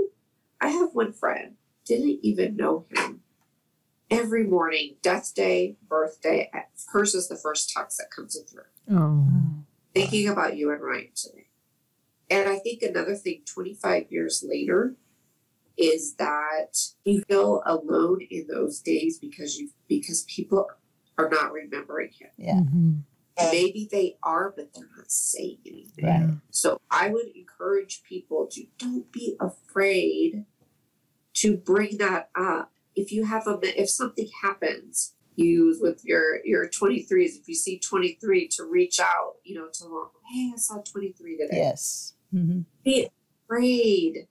I 0.60 0.68
have 0.68 0.90
one 0.92 1.12
friend, 1.12 1.54
didn't 1.84 2.20
even 2.22 2.56
know 2.56 2.86
him. 2.94 3.20
Every 4.10 4.44
morning, 4.44 4.96
death 5.02 5.32
day, 5.34 5.76
birthday, 5.88 6.50
hers 6.92 7.14
is 7.14 7.28
the 7.28 7.36
first 7.36 7.70
text 7.70 7.98
that 7.98 8.10
comes 8.10 8.36
in 8.36 8.44
through. 8.44 8.96
Oh. 8.96 9.64
Thinking 9.94 10.28
about 10.28 10.56
you 10.56 10.70
and 10.70 10.82
Ryan 10.82 11.08
today. 11.14 11.46
And 12.30 12.48
I 12.48 12.58
think 12.58 12.82
another 12.82 13.14
thing 13.14 13.42
25 13.46 14.10
years 14.10 14.44
later 14.46 14.94
is 15.76 16.14
that 16.16 16.78
you 17.04 17.22
feel 17.28 17.62
alone 17.66 18.20
in 18.30 18.46
those 18.48 18.80
days 18.80 19.18
because 19.18 19.58
you 19.58 19.70
because 19.88 20.24
people 20.24 20.68
are 21.18 21.28
not 21.28 21.52
remembering 21.52 22.10
him. 22.10 22.30
Yeah. 22.36 22.60
hmm 22.60 22.92
Maybe 23.50 23.88
they 23.90 24.18
are, 24.22 24.52
but 24.54 24.72
they're 24.74 24.88
not 24.96 25.10
saying 25.10 25.58
anything. 25.66 26.04
Right. 26.04 26.36
So 26.50 26.80
I 26.90 27.08
would 27.08 27.26
encourage 27.34 28.02
people 28.06 28.46
to 28.52 28.64
don't 28.78 29.10
be 29.10 29.36
afraid 29.40 30.44
to 31.34 31.56
bring 31.56 31.96
that 31.98 32.28
up. 32.38 32.70
If 32.94 33.10
you 33.10 33.24
have 33.24 33.46
a 33.46 33.58
if 33.62 33.88
something 33.88 34.28
happens 34.42 35.14
you 35.36 35.76
with 35.80 36.04
your 36.04 36.44
your 36.44 36.68
23s 36.68 37.40
if 37.40 37.48
you 37.48 37.54
see 37.54 37.78
23 37.78 38.48
to 38.48 38.64
reach 38.64 39.00
out 39.00 39.36
you 39.44 39.54
know 39.54 39.68
to 39.72 40.10
hey 40.30 40.50
i 40.52 40.56
saw 40.56 40.76
23 40.82 41.36
today 41.38 41.48
Yes. 41.52 42.14
hmm 42.30 42.60
be 42.84 43.08
afraid 43.46 44.26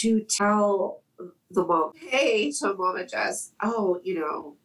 to 0.00 0.20
tell 0.28 1.02
the 1.50 1.64
mom 1.64 1.92
hey 1.96 2.50
to 2.50 2.74
mama 2.74 3.06
jess 3.06 3.52
oh 3.62 4.00
you 4.02 4.18
know 4.18 4.56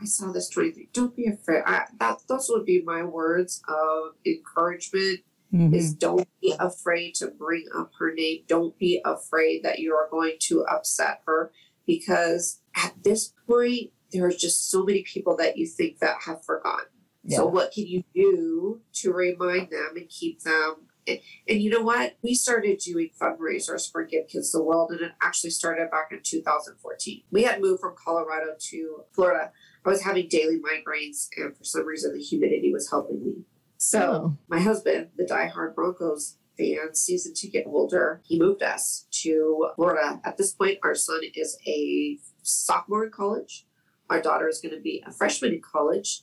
i 0.00 0.04
saw 0.04 0.32
this 0.32 0.48
23 0.48 0.88
don't 0.92 1.14
be 1.14 1.26
afraid 1.26 1.62
I, 1.66 1.84
that 1.98 2.22
those 2.28 2.48
would 2.48 2.64
be 2.64 2.82
my 2.82 3.02
words 3.02 3.62
of 3.68 4.14
encouragement 4.24 5.20
hmm 5.50 5.74
is 5.74 5.94
don't 5.94 6.28
be 6.40 6.54
afraid 6.58 7.14
to 7.14 7.28
bring 7.28 7.64
up 7.74 7.90
her 7.98 8.12
name. 8.12 8.42
Don't 8.46 8.78
be 8.78 9.00
afraid 9.04 9.62
that 9.62 9.78
you 9.78 9.94
are 9.94 10.08
going 10.10 10.36
to 10.40 10.64
upset 10.64 11.22
her 11.26 11.52
because 11.86 12.60
at 12.76 12.94
this 13.02 13.32
point, 13.46 13.90
there 14.12 14.26
are 14.26 14.32
just 14.32 14.70
so 14.70 14.84
many 14.84 15.02
people 15.02 15.36
that 15.36 15.56
you 15.56 15.66
think 15.66 15.98
that 15.98 16.22
have 16.24 16.44
forgotten. 16.44 16.86
So 17.28 17.44
what 17.44 17.72
can 17.72 17.86
you 17.86 18.04
do 18.14 18.80
to 18.94 19.12
remind 19.12 19.70
them 19.70 19.90
and 19.96 20.08
keep 20.08 20.42
them? 20.42 20.87
And, 21.08 21.18
and 21.48 21.60
you 21.62 21.70
know 21.70 21.82
what? 21.82 22.16
We 22.22 22.34
started 22.34 22.78
doing 22.78 23.10
fundraisers 23.20 23.90
for 23.90 24.04
Give 24.04 24.28
Kids 24.28 24.52
the 24.52 24.62
World, 24.62 24.90
and 24.92 25.00
it 25.00 25.12
actually 25.22 25.50
started 25.50 25.90
back 25.90 26.08
in 26.12 26.20
2014. 26.22 27.22
We 27.30 27.42
had 27.44 27.60
moved 27.60 27.80
from 27.80 27.94
Colorado 27.96 28.54
to 28.58 29.04
Florida. 29.12 29.50
I 29.84 29.88
was 29.88 30.02
having 30.02 30.28
daily 30.28 30.58
migraines, 30.58 31.28
and 31.36 31.56
for 31.56 31.64
some 31.64 31.86
reason, 31.86 32.12
the 32.12 32.22
humidity 32.22 32.72
was 32.72 32.90
helping 32.90 33.24
me. 33.24 33.32
So 33.78 34.00
Oh. 34.00 34.36
my 34.48 34.60
husband, 34.60 35.08
the 35.16 35.24
diehard 35.24 35.74
Broncos 35.74 36.36
fan, 36.58 36.94
season 36.94 37.32
ticket 37.34 37.64
holder, 37.66 38.20
he 38.24 38.38
moved 38.38 38.62
us 38.62 39.06
to 39.22 39.68
Florida. 39.76 40.20
At 40.24 40.36
this 40.36 40.52
point, 40.52 40.78
our 40.82 40.94
son 40.94 41.20
is 41.34 41.56
a 41.66 42.18
sophomore 42.42 43.04
in 43.04 43.10
college. 43.12 43.66
Our 44.10 44.20
daughter 44.20 44.48
is 44.48 44.60
going 44.60 44.74
to 44.74 44.80
be 44.80 45.02
a 45.06 45.12
freshman 45.12 45.52
in 45.52 45.60
college. 45.62 46.22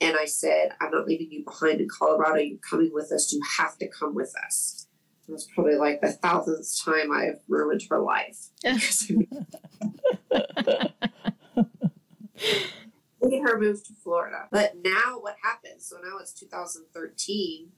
And 0.00 0.16
I 0.16 0.24
said, 0.24 0.70
I'm 0.80 0.90
not 0.90 1.06
leaving 1.06 1.30
you 1.30 1.44
behind 1.44 1.80
in 1.80 1.88
Colorado. 1.88 2.40
You're 2.40 2.58
coming 2.58 2.90
with 2.92 3.12
us. 3.12 3.32
You 3.32 3.40
have 3.58 3.78
to 3.78 3.88
come 3.88 4.14
with 4.14 4.34
us. 4.44 4.88
It 5.28 5.32
was 5.32 5.48
probably 5.54 5.76
like 5.76 6.00
the 6.00 6.12
thousandth 6.12 6.84
time 6.84 7.12
I've 7.12 7.40
ruined 7.48 7.82
her 7.88 8.00
life. 8.00 8.48
We 13.22 13.38
her 13.38 13.58
move 13.58 13.84
to 13.84 13.92
Florida. 14.02 14.48
But 14.50 14.74
now 14.84 15.18
what 15.20 15.36
happens? 15.44 15.86
So 15.86 15.96
now 15.96 16.18
it's 16.20 16.32
2013. 16.32 17.68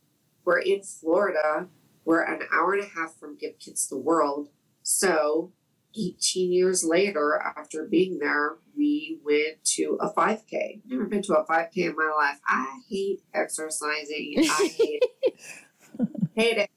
We're 0.44 0.60
in 0.60 0.82
Florida. 0.82 1.68
We're 2.04 2.22
an 2.22 2.40
hour 2.52 2.72
and 2.72 2.82
a 2.82 2.88
half 2.88 3.14
from 3.14 3.36
Give 3.36 3.58
Kids 3.58 3.86
the 3.86 3.98
World. 3.98 4.48
So 4.82 5.52
18 5.96 6.52
years 6.52 6.84
later, 6.84 7.40
after 7.56 7.86
being 7.86 8.18
there, 8.18 8.56
we 8.76 9.20
went 9.24 9.64
to 9.64 9.96
a 10.00 10.10
5K. 10.10 10.82
Never 10.86 11.04
been 11.04 11.22
to 11.22 11.36
a 11.36 11.46
5K 11.46 11.76
in 11.76 11.96
my 11.96 12.12
life. 12.16 12.40
I 12.46 12.80
hate 12.88 13.22
exercising. 13.32 14.34
I 14.38 14.70
hate 14.76 15.04
hate 16.34 16.58
it. 16.58 16.70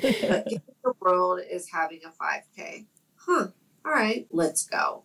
But 0.00 0.44
the 0.84 0.92
World 1.00 1.40
is 1.50 1.70
having 1.72 2.00
a 2.04 2.10
5K. 2.10 2.86
Huh. 3.16 3.48
All 3.84 3.92
right, 3.92 4.26
let's 4.30 4.66
go. 4.66 5.04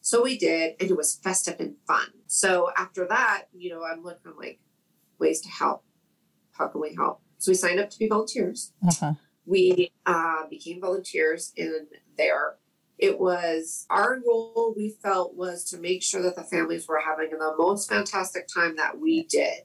So 0.00 0.22
we 0.22 0.38
did, 0.38 0.76
and 0.80 0.90
it 0.90 0.96
was 0.96 1.16
festive 1.16 1.60
and 1.60 1.74
fun. 1.86 2.08
So 2.26 2.70
after 2.76 3.06
that, 3.08 3.44
you 3.52 3.70
know, 3.70 3.84
I'm 3.84 4.02
looking 4.02 4.32
like 4.38 4.60
ways 5.18 5.40
to 5.42 5.48
help. 5.48 5.84
How 6.52 6.68
can 6.68 6.80
we 6.80 6.94
help? 6.94 7.20
So 7.38 7.50
we 7.50 7.54
signed 7.54 7.80
up 7.80 7.90
to 7.90 7.98
be 7.98 8.08
volunteers. 8.08 8.72
Uh-huh. 8.86 9.14
We 9.46 9.92
uh, 10.06 10.46
became 10.48 10.80
volunteers 10.80 11.52
in 11.56 11.86
there. 12.16 12.56
It 13.00 13.18
was 13.18 13.86
our 13.88 14.20
role, 14.26 14.74
we 14.76 14.90
felt, 15.02 15.34
was 15.34 15.64
to 15.70 15.78
make 15.78 16.02
sure 16.02 16.20
that 16.22 16.36
the 16.36 16.42
families 16.42 16.86
were 16.86 17.00
having 17.00 17.30
the 17.30 17.54
most 17.56 17.88
fantastic 17.88 18.46
time 18.46 18.76
that 18.76 18.98
we 18.98 19.24
did. 19.24 19.62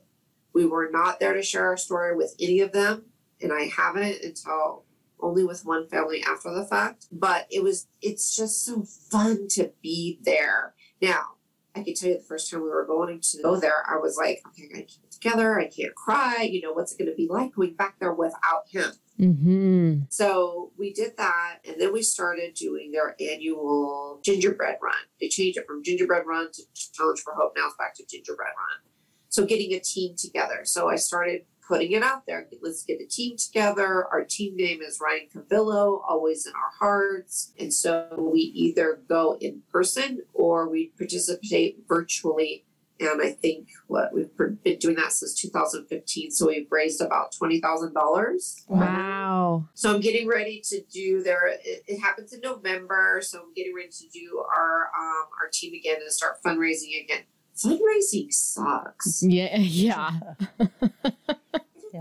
We 0.54 0.66
were 0.66 0.90
not 0.90 1.20
there 1.20 1.34
to 1.34 1.44
share 1.44 1.68
our 1.68 1.76
story 1.76 2.16
with 2.16 2.34
any 2.40 2.62
of 2.62 2.72
them, 2.72 3.08
and 3.42 3.52
I 3.52 3.66
haven't 3.66 4.24
until 4.24 4.86
only 5.20 5.44
with 5.44 5.66
one 5.66 5.90
family 5.90 6.24
after 6.26 6.54
the 6.54 6.66
fact. 6.66 7.08
But 7.12 7.48
it 7.52 7.62
was, 7.62 7.88
it's 8.02 8.36
just 8.38 8.64
so 8.64 8.86
fun 9.12 9.50
to 9.50 9.74
be 9.82 10.20
there. 10.24 10.74
Now, 11.02 11.35
I 11.76 11.84
can 11.84 11.94
tell 11.94 12.10
you 12.10 12.18
the 12.18 12.24
first 12.24 12.50
time 12.50 12.62
we 12.62 12.70
were 12.70 12.86
going 12.86 13.20
to 13.20 13.42
go 13.42 13.58
there, 13.58 13.84
I 13.88 13.98
was 13.98 14.18
like, 14.18 14.42
okay, 14.48 14.64
I 14.64 14.68
gotta 14.68 14.84
keep 14.84 15.04
it 15.04 15.12
together. 15.12 15.60
I 15.60 15.68
can't 15.68 15.94
cry. 15.94 16.48
You 16.50 16.62
know, 16.62 16.72
what's 16.72 16.94
it 16.94 16.98
going 16.98 17.12
to 17.12 17.16
be 17.16 17.28
like 17.30 17.54
going 17.54 17.74
back 17.74 18.00
there 18.00 18.14
without 18.14 18.68
him? 18.70 18.92
Mm-hmm. 19.20 20.02
So 20.10 20.72
we 20.78 20.94
did 20.94 21.18
that, 21.18 21.60
and 21.68 21.80
then 21.80 21.94
we 21.94 22.02
started 22.02 22.54
doing 22.54 22.92
their 22.92 23.16
annual 23.20 24.20
gingerbread 24.24 24.78
run. 24.82 24.96
They 25.20 25.30
changed 25.30 25.58
it 25.58 25.66
from 25.68 25.84
gingerbread 25.84 26.26
run 26.26 26.52
to 26.52 26.62
Challenge 26.94 27.20
for 27.20 27.34
Hope. 27.34 27.54
Now 27.56 27.68
it's 27.68 27.78
back 27.78 27.96
to 27.96 28.06
gingerbread 28.06 28.48
run. 28.48 28.82
So 29.30 29.46
getting 29.46 29.74
a 29.74 29.80
team 29.80 30.16
together. 30.18 30.62
So 30.64 30.90
I 30.90 30.96
started 30.96 31.46
putting 31.68 31.92
it 31.92 32.04
out 32.04 32.26
there. 32.26 32.48
Let's 32.62 32.84
get 32.84 33.02
a 33.02 33.06
team 33.06 33.38
together. 33.38 34.06
Our 34.06 34.24
team 34.24 34.56
name 34.56 34.82
is 34.82 35.00
Ryan 35.02 35.28
Cavillo, 35.34 36.02
always 36.08 36.46
in 36.46 36.54
our 36.54 36.72
hearts. 36.80 37.54
And 37.60 37.74
so 37.74 38.08
we 38.18 38.42
either 38.42 39.00
go 39.08 39.38
in 39.40 39.64
person 39.72 40.24
or 40.34 40.70
we 40.70 40.92
participate 40.98 41.84
virtually. 41.88 42.66
And 42.98 43.22
I 43.22 43.32
think 43.32 43.68
what 43.88 44.14
we've 44.14 44.30
been 44.38 44.80
doing 44.80 44.96
that 44.96 45.12
since 45.12 45.34
2015. 45.42 46.32
So 46.32 46.48
we've 46.48 46.72
raised 46.72 47.02
about 47.02 47.34
$20,000. 47.34 48.64
Wow. 48.70 49.68
So 49.74 49.94
I'm 49.94 50.00
getting 50.00 50.28
ready 50.28 50.62
to 50.70 50.82
do 50.92 51.22
their. 51.22 51.48
It, 51.48 51.84
it 51.88 52.00
happens 52.00 52.32
in 52.32 52.40
November, 52.40 53.20
so 53.22 53.40
I'm 53.40 53.54
getting 53.54 53.76
ready 53.76 53.90
to 53.90 54.08
do 54.14 54.44
our 54.56 54.90
um 54.98 55.28
our 55.42 55.50
team 55.52 55.74
again 55.74 55.98
and 56.02 56.12
start 56.12 56.38
fundraising 56.42 57.04
again. 57.04 57.24
Fundraising 57.58 58.32
sucks. 58.32 59.24
Yeah. 59.24 59.58
Yeah. 59.60 60.12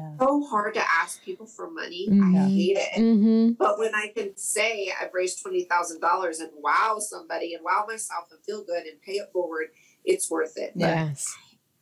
Yeah. 0.04 0.16
So 0.26 0.44
hard 0.44 0.74
to 0.74 0.82
ask 1.02 1.22
people 1.22 1.46
for 1.46 1.70
money. 1.70 2.08
I 2.10 2.12
Mhm. 2.14 2.54
hate 2.54 2.76
it. 2.76 3.00
Mm-hmm. 3.00 3.52
But 3.52 3.78
when 3.78 3.94
I 3.94 4.12
can 4.14 4.36
say 4.36 4.92
I've 5.00 5.12
raised 5.14 5.40
twenty 5.42 5.64
thousand 5.64 6.00
dollars 6.00 6.40
and 6.40 6.50
wow 6.56 6.98
somebody 6.98 7.54
and 7.54 7.64
wow 7.64 7.84
myself 7.88 8.24
and 8.30 8.40
feel 8.44 8.64
good 8.64 8.84
and 8.84 9.00
pay 9.02 9.14
it 9.14 9.30
forward, 9.32 9.68
it's 10.04 10.30
worth 10.30 10.56
it. 10.56 10.72
But 10.74 10.80
Yes. 10.86 11.34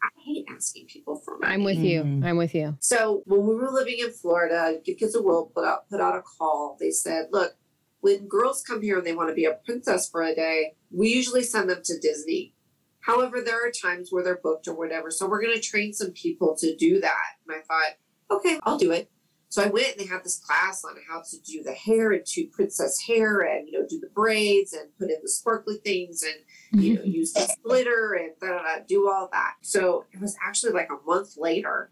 I 0.02 0.08
hate 0.24 0.46
asking 0.54 0.86
people 0.86 1.16
for 1.16 1.38
money. 1.38 1.52
I'm 1.52 1.64
with 1.64 1.78
you. 1.78 2.02
Mhm. 2.02 2.24
I'm 2.24 2.36
with 2.36 2.54
you. 2.54 2.76
So 2.80 3.22
when 3.26 3.46
we 3.46 3.54
were 3.54 3.70
living 3.70 3.98
in 4.00 4.10
Florida, 4.10 4.80
Give 4.84 4.96
Kids 4.98 5.14
a 5.14 5.22
World 5.22 5.52
put 5.54 5.64
out 5.64 5.88
put 5.88 6.00
out 6.00 6.16
a 6.16 6.22
call. 6.22 6.76
They 6.80 6.90
said, 6.90 7.28
look, 7.30 7.54
when 8.00 8.26
girls 8.26 8.62
come 8.62 8.82
here 8.82 8.98
and 8.98 9.06
they 9.06 9.14
want 9.14 9.28
to 9.28 9.34
be 9.34 9.44
a 9.44 9.52
princess 9.64 10.08
for 10.08 10.22
a 10.22 10.34
day, 10.34 10.74
we 10.90 11.08
usually 11.08 11.44
send 11.44 11.70
them 11.70 11.82
to 11.84 11.98
Disney. 12.00 12.52
However, 13.00 13.40
there 13.40 13.64
are 13.66 13.70
times 13.70 14.10
where 14.12 14.22
they're 14.24 14.40
booked 14.42 14.66
or 14.68 14.74
whatever. 14.74 15.10
So 15.12 15.28
we're 15.28 15.40
gonna 15.42 15.60
train 15.60 15.92
some 15.92 16.10
people 16.12 16.56
to 16.58 16.74
do 16.76 17.00
that. 17.00 17.36
And 17.46 17.56
I 17.56 17.60
thought, 17.62 17.96
okay, 18.36 18.58
I'll 18.62 18.78
do 18.78 18.92
it. 18.92 19.10
So 19.48 19.62
I 19.62 19.66
went 19.66 19.88
and 19.88 20.00
they 20.00 20.06
had 20.06 20.24
this 20.24 20.38
class 20.38 20.82
on 20.82 20.94
how 21.06 21.20
to 21.20 21.40
do 21.42 21.62
the 21.62 21.74
hair 21.74 22.12
and 22.12 22.24
do 22.24 22.46
princess 22.46 22.98
hair 23.06 23.40
and 23.40 23.68
you 23.68 23.78
know 23.78 23.86
do 23.86 24.00
the 24.00 24.08
braids 24.14 24.72
and 24.72 24.88
put 24.98 25.10
in 25.10 25.18
the 25.22 25.28
sparkly 25.28 25.76
things 25.84 26.22
and 26.22 26.82
you 26.82 26.94
know, 26.94 27.02
use 27.04 27.34
the 27.34 27.54
glitter 27.62 28.14
and 28.14 28.30
da, 28.40 28.56
da, 28.56 28.62
da, 28.62 28.84
do 28.88 29.10
all 29.10 29.28
that. 29.32 29.54
So 29.60 30.06
it 30.12 30.20
was 30.20 30.36
actually 30.42 30.72
like 30.72 30.88
a 30.90 31.06
month 31.06 31.36
later. 31.36 31.90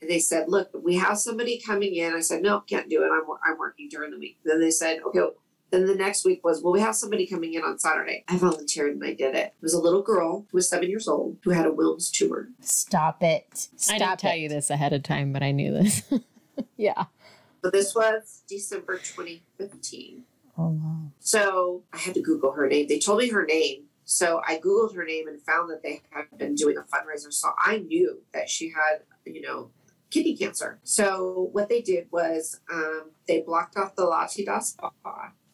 And 0.00 0.08
they 0.08 0.20
said, 0.20 0.48
look, 0.48 0.70
we 0.82 0.96
have 0.96 1.18
somebody 1.18 1.60
coming 1.60 1.96
in. 1.96 2.14
I 2.14 2.20
said, 2.20 2.42
no, 2.42 2.60
can't 2.60 2.88
do 2.88 3.02
it. 3.02 3.10
I'm, 3.12 3.24
I'm 3.44 3.58
working 3.58 3.88
during 3.90 4.12
the 4.12 4.18
week. 4.18 4.38
Then 4.44 4.60
they 4.60 4.70
said, 4.70 5.00
okay. 5.08 5.18
Then 5.70 5.86
the 5.86 5.94
next 5.94 6.24
week 6.24 6.44
was, 6.44 6.62
well, 6.62 6.72
we 6.72 6.80
have 6.80 6.96
somebody 6.96 7.26
coming 7.26 7.54
in 7.54 7.62
on 7.62 7.78
Saturday. 7.78 8.24
I 8.28 8.36
volunteered 8.36 8.92
and 8.92 9.04
I 9.04 9.14
did 9.14 9.34
it. 9.34 9.46
It 9.46 9.62
was 9.62 9.74
a 9.74 9.80
little 9.80 10.02
girl 10.02 10.46
who 10.50 10.56
was 10.56 10.68
seven 10.68 10.90
years 10.90 11.06
old 11.06 11.38
who 11.44 11.50
had 11.50 11.66
a 11.66 11.70
Wilms 11.70 12.10
tumor. 12.10 12.48
Stop 12.60 13.22
it. 13.22 13.68
Stop 13.76 13.94
I 13.94 13.98
didn't 13.98 14.18
tell 14.18 14.34
it. 14.34 14.40
you 14.40 14.48
this 14.48 14.70
ahead 14.70 14.92
of 14.92 15.02
time, 15.02 15.32
but 15.32 15.42
I 15.42 15.52
knew 15.52 15.72
this. 15.72 16.02
yeah. 16.76 17.04
So 17.62 17.70
this 17.70 17.94
was 17.94 18.42
December 18.48 18.98
2015. 18.98 20.24
Oh 20.58 20.68
wow. 20.68 21.12
So 21.20 21.84
I 21.92 21.98
had 21.98 22.14
to 22.14 22.22
Google 22.22 22.52
her 22.52 22.66
name. 22.66 22.86
They 22.88 22.98
told 22.98 23.18
me 23.18 23.28
her 23.30 23.44
name. 23.44 23.84
So 24.04 24.42
I 24.46 24.58
Googled 24.58 24.96
her 24.96 25.04
name 25.04 25.28
and 25.28 25.40
found 25.40 25.70
that 25.70 25.82
they 25.82 26.02
had 26.10 26.24
been 26.36 26.56
doing 26.56 26.76
a 26.76 26.82
fundraiser. 26.82 27.32
So 27.32 27.50
I 27.58 27.78
knew 27.78 28.22
that 28.32 28.48
she 28.48 28.70
had, 28.70 29.02
you 29.24 29.40
know, 29.40 29.70
kidney 30.10 30.36
cancer. 30.36 30.80
So 30.82 31.48
what 31.52 31.68
they 31.68 31.80
did 31.80 32.08
was 32.10 32.60
um, 32.72 33.12
they 33.28 33.40
blocked 33.42 33.76
off 33.76 33.94
the 33.94 34.04
La 34.04 34.24
Tida 34.26 34.60
spa. 34.62 34.90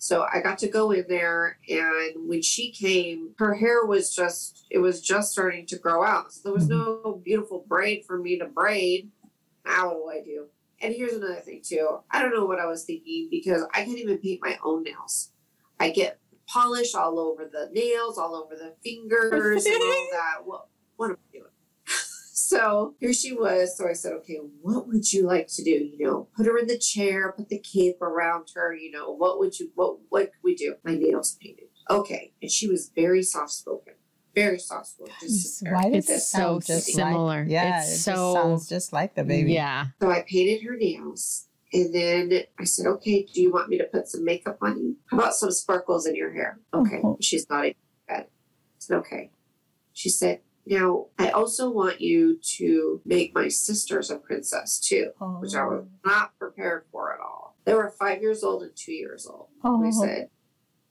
So 0.07 0.25
I 0.33 0.41
got 0.41 0.59
to 0.59 0.69
go 0.69 0.93
in 0.93 1.05
there, 1.09 1.59
and 1.69 2.29
when 2.29 2.41
she 2.41 2.71
came, 2.71 3.35
her 3.39 3.55
hair 3.55 3.85
was 3.85 4.15
just, 4.15 4.65
it 4.71 4.79
was 4.79 5.01
just 5.01 5.33
starting 5.33 5.67
to 5.67 5.79
grow 5.81 6.05
out. 6.05 6.33
So 6.33 6.43
there 6.45 6.53
was 6.53 6.69
mm-hmm. 6.69 7.03
no 7.09 7.21
beautiful 7.25 7.65
braid 7.67 8.05
for 8.05 8.17
me 8.17 8.39
to 8.39 8.45
braid. 8.47 9.11
Now 9.65 9.89
what 9.89 10.13
do 10.13 10.21
I 10.21 10.25
do? 10.25 10.47
And 10.81 10.95
here's 10.95 11.15
another 11.15 11.41
thing 11.41 11.61
too. 11.65 11.99
I 12.09 12.23
don't 12.23 12.33
know 12.33 12.47
what 12.47 12.61
I 12.61 12.67
was 12.67 12.85
thinking 12.85 13.27
because 13.33 13.65
I 13.75 13.85
can't 13.85 13.99
even 13.99 14.19
paint 14.19 14.43
my 14.45 14.57
own 14.65 14.85
nails. 14.85 15.33
I 15.81 15.91
get 15.91 16.21
polish 16.47 16.95
all 16.95 17.19
over 17.19 17.51
the 17.51 17.69
nails, 17.73 18.17
all 18.17 18.37
over 18.37 18.55
the 18.55 18.75
fingers, 18.85 19.67
and 19.67 19.75
all 19.75 20.09
that. 20.13 20.37
What 20.45 20.69
what 20.95 21.11
am 21.11 21.17
I 21.17 21.37
doing? 21.37 21.51
So 22.47 22.95
here 23.01 23.13
she 23.13 23.33
was. 23.33 23.77
So 23.77 23.89
I 23.89 23.93
said, 23.93 24.13
okay, 24.21 24.39
what 24.63 24.87
would 24.89 25.13
you 25.13 25.27
like 25.27 25.49
to 25.49 25.65
do? 25.65 25.71
You 25.71 26.07
know, 26.07 26.29
put 26.37 26.47
her 26.47 26.57
in 26.59 26.67
the 26.67 26.79
chair, 26.79 27.33
put 27.33 27.49
the 27.49 27.59
cape 27.59 28.01
around 28.01 28.51
her. 28.55 28.75
You 28.75 28.91
know, 28.93 29.11
what 29.13 29.39
would 29.39 29.59
you 29.59 29.71
what 29.75 29.97
what 30.09 30.25
could 30.33 30.43
we 30.45 30.55
do? 30.55 30.75
My 30.85 30.95
nails 30.95 31.37
painted. 31.43 31.65
Okay, 31.91 32.33
and 32.43 32.51
she 32.51 32.69
was 32.69 32.91
very 32.95 33.23
soft 33.23 33.53
spoken, 33.53 33.95
very 34.35 34.59
soft 34.59 34.87
spoken. 34.89 35.15
Just 35.21 35.43
Just- 35.61 35.73
Why 35.73 35.83
does 35.91 36.09
It's 36.09 36.11
it 36.11 36.21
sound 36.21 36.65
so 36.65 36.75
just 36.75 36.87
similar. 36.87 37.41
Like, 37.43 37.51
yeah, 37.51 37.81
It's 37.83 37.93
it 37.95 37.99
so- 37.99 38.13
just 38.13 38.33
sounds 38.35 38.69
just 38.69 38.93
like 38.93 39.15
the 39.15 39.25
baby. 39.25 39.53
Yeah. 39.53 39.87
So 40.01 40.11
I 40.11 40.25
painted 40.29 40.65
her 40.67 40.77
nails. 40.77 41.43
And 41.73 41.93
then 41.93 42.33
I 42.61 42.65
said, 42.65 42.87
okay, 42.87 43.25
do 43.25 43.43
you 43.43 43.53
want 43.53 43.69
me 43.69 43.77
to 43.79 43.85
put 43.85 44.07
some 44.09 44.25
makeup 44.25 44.59
on 44.63 44.79
you? 44.79 44.97
How 45.11 45.19
about 45.19 45.35
some 45.35 45.51
sparkles 45.51 46.07
in 46.07 46.15
your 46.15 46.33
hair? 46.33 46.61
Oh. 46.73 46.83
Okay. 46.83 47.01
Oh. 47.03 47.19
She's 47.21 47.45
nodding 47.51 47.75
her 48.09 48.15
head. 48.15 48.27
I 48.29 48.79
said, 48.79 48.97
okay. 48.99 49.31
She 49.93 50.09
said, 50.09 50.41
now 50.67 51.07
I 51.19 51.31
also 51.31 51.71
want 51.71 52.01
you 52.01 52.39
to 52.57 53.01
make 53.05 53.35
my 53.35 53.49
sisters 53.49 54.11
a 54.11 54.17
princess 54.19 54.81
too, 54.81 55.13
Oh. 55.21 55.39
which 55.41 55.55
I 55.55 55.65
was 55.65 55.85
not 56.05 56.37
prepared 56.39 56.85
for 56.91 57.13
at 57.15 57.21
all. 57.21 57.57
They 57.65 57.75
were 57.75 57.91
five 57.91 58.21
years 58.21 58.43
old 58.45 58.63
and 58.63 58.73
two 58.77 58.93
years 58.93 59.27
old. 59.27 59.49
Oh. 59.65 59.83
I 59.85 59.91
said, 59.91 60.31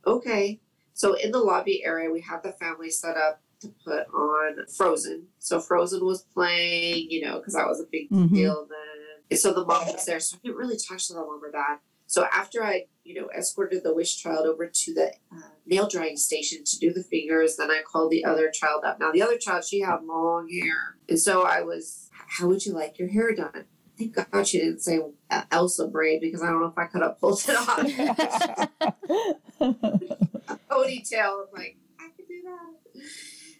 okay. 0.05 0.61
So 0.93 1.13
in 1.13 1.31
the 1.31 1.39
lobby 1.39 1.83
area, 1.83 2.09
we 2.09 2.21
had 2.21 2.41
the 2.43 2.53
family 2.53 2.89
set 2.89 3.17
up 3.17 3.41
to 3.61 3.73
put 3.83 4.07
on 4.13 4.65
Frozen. 4.75 5.27
So 5.39 5.59
Frozen 5.59 6.05
was 6.05 6.23
playing, 6.23 7.09
you 7.09 7.21
know, 7.25 7.39
because 7.39 7.53
that 7.53 7.67
was 7.67 7.79
a 7.79 7.85
big 7.91 8.09
Mhm. 8.09 8.33
deal 8.33 8.65
then. 8.69 9.23
And 9.29 9.39
so 9.39 9.53
the 9.53 9.65
mom 9.65 9.88
was 9.88 10.05
there. 10.05 10.19
So 10.19 10.38
I 10.38 10.39
didn't 10.43 10.57
really 10.57 10.77
talk 10.77 10.99
to 10.99 11.13
the 11.13 11.19
mom 11.19 11.43
or 11.43 11.51
dad. 11.51 11.79
So 12.07 12.25
after 12.25 12.63
I, 12.63 12.85
you 13.05 13.21
know, 13.21 13.29
escorted 13.37 13.83
the 13.83 13.93
wish 13.93 14.17
child 14.17 14.45
over 14.45 14.67
to 14.67 14.93
the 14.93 15.13
uh, 15.31 15.49
nail 15.65 15.87
drying 15.87 16.17
station 16.17 16.63
to 16.65 16.79
do 16.79 16.91
the 16.91 17.03
fingers, 17.03 17.55
then 17.55 17.71
I 17.71 17.81
called 17.89 18.11
the 18.11 18.25
other 18.25 18.49
child 18.49 18.83
up. 18.83 18.99
Now 18.99 19.11
the 19.11 19.21
other 19.21 19.37
child, 19.37 19.63
she 19.63 19.79
had 19.79 20.03
long 20.03 20.49
hair, 20.49 20.97
and 21.07 21.19
so 21.19 21.43
I 21.43 21.61
was, 21.61 22.09
"How 22.11 22.47
would 22.47 22.65
you 22.65 22.73
like 22.73 22.99
your 22.99 23.09
hair 23.09 23.33
done?" 23.33 23.65
Thank 23.97 24.15
God 24.31 24.45
she 24.45 24.57
didn't 24.59 24.81
say 24.81 24.99
Elsa 25.51 25.87
braid 25.87 26.19
because 26.19 26.41
I 26.43 26.47
don't 26.47 26.59
know 26.59 26.67
if 26.67 26.77
I 26.77 26.85
could 26.85 27.01
have 27.01 27.17
pulled 27.17 27.41
it 27.47 27.55
off. 27.55 27.79
ponytail. 30.75 31.45
I'm 31.47 31.53
like, 31.53 31.77
I 31.99 32.09
can 32.15 32.25
do 32.27 32.41
that. 32.43 33.03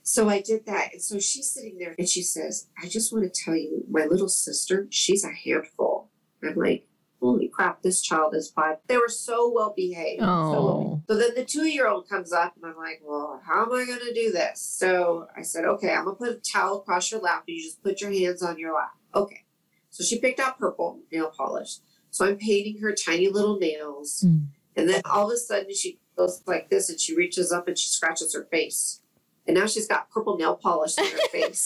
So 0.04 0.30
I 0.30 0.42
did 0.42 0.66
that. 0.66 0.94
And 0.94 1.02
so 1.02 1.20
she's 1.20 1.50
sitting 1.50 1.78
there 1.78 1.96
and 1.98 2.08
she 2.08 2.22
says, 2.22 2.68
I 2.82 2.88
just 2.88 3.14
want 3.14 3.32
to 3.32 3.44
tell 3.44 3.56
you, 3.56 3.86
my 3.90 4.06
little 4.06 4.30
sister, 4.30 4.88
she's 4.90 5.24
a 5.24 5.32
handful. 5.32 6.10
I'm 6.44 6.56
like, 6.56 6.88
holy 7.26 7.48
crap, 7.48 7.82
this 7.82 8.02
child 8.02 8.36
is 8.36 8.50
five. 8.50 8.78
They 8.88 8.98
were 8.98 9.10
so 9.10 9.52
well 9.54 9.74
behaved. 9.76 10.22
So, 10.22 10.28
Oh. 10.28 11.02
so 11.08 11.16
then 11.18 11.36
the 11.36 11.46
two 11.46 11.66
year 11.68 11.88
old 11.88 12.08
comes 12.10 12.32
up 12.32 12.54
and 12.56 12.66
I'm 12.66 12.78
like, 12.78 13.02
well, 13.04 13.42
how 13.46 13.64
am 13.66 13.72
I 13.74 13.86
going 13.86 14.00
to 14.00 14.14
do 14.14 14.32
this? 14.32 14.62
So 14.62 15.28
I 15.36 15.42
said, 15.42 15.66
okay, 15.66 15.94
I'm 15.94 16.06
going 16.06 16.16
to 16.18 16.20
put 16.24 16.36
a 16.38 16.40
towel 16.54 16.80
across 16.80 17.12
your 17.12 17.22
lap 17.22 17.44
and 17.48 17.58
you 17.58 17.64
just 17.64 17.82
put 17.84 18.02
your 18.02 18.12
hands 18.12 18.42
on 18.44 18.58
your 18.60 18.74
lap. 18.74 18.92
Okay. 19.14 19.44
So 19.90 20.04
she 20.04 20.20
picked 20.20 20.40
out 20.40 20.60
purple 20.60 21.00
nail 21.12 21.32
polish. 21.36 21.78
So 22.12 22.26
I'm 22.26 22.38
painting 22.38 22.80
her 22.82 22.94
tiny 22.94 23.30
little 23.30 23.58
nails. 23.60 24.24
Mm. 24.26 24.48
And 24.76 24.90
then 24.90 25.02
all 25.06 25.28
of 25.28 25.34
a 25.34 25.38
sudden 25.38 25.74
she 25.74 26.00
goes 26.18 26.42
like 26.46 26.70
this 26.70 26.90
and 26.90 27.00
she 27.00 27.16
reaches 27.16 27.52
up 27.52 27.68
and 27.68 27.78
she 27.78 27.90
scratches 27.90 28.34
her 28.34 28.48
face. 28.52 29.02
And 29.48 29.56
now 29.58 29.68
she's 29.68 29.88
got 29.88 30.10
purple 30.10 30.38
nail 30.38 30.56
polish 30.56 30.98
on 30.98 31.06
her 31.06 31.18
face. 31.32 31.66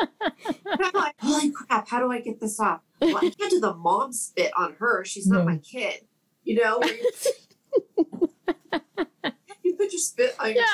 And 0.00 0.80
I'm 0.82 0.92
like, 0.94 1.14
holy 1.20 1.50
crap, 1.50 1.88
how 1.88 2.00
do 2.00 2.10
I 2.10 2.20
get 2.20 2.40
this 2.40 2.58
off? 2.60 2.80
Well, 3.00 3.16
I 3.18 3.30
can't 3.30 3.50
do 3.50 3.60
the 3.60 3.74
mom 3.74 4.12
spit 4.12 4.52
on 4.56 4.74
her. 4.78 5.04
She's 5.04 5.26
not 5.26 5.40
No. 5.40 5.44
my 5.44 5.58
kid. 5.58 6.06
You 6.44 6.62
know? 6.62 6.80
you, 6.82 7.10
you 9.62 9.74
put 9.76 9.92
your 9.92 9.98
spit 10.00 10.34
on 10.38 10.46
your 10.54 10.56
Yeah. 10.56 10.64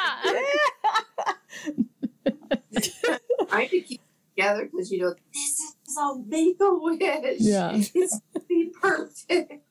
I 3.50 3.60
had 3.62 3.70
to 3.70 3.80
keep 3.80 4.00
it 4.00 4.36
together 4.36 4.64
because 4.70 4.90
you 4.92 5.00
know 5.00 5.14
this 5.34 5.58
is 5.60 5.96
a 5.98 6.18
make 6.26 6.56
a 6.60 6.74
wish. 6.74 7.40
Yeah. 7.40 7.72
it's 7.74 8.20
be 8.48 8.70
perfect. 8.80 9.62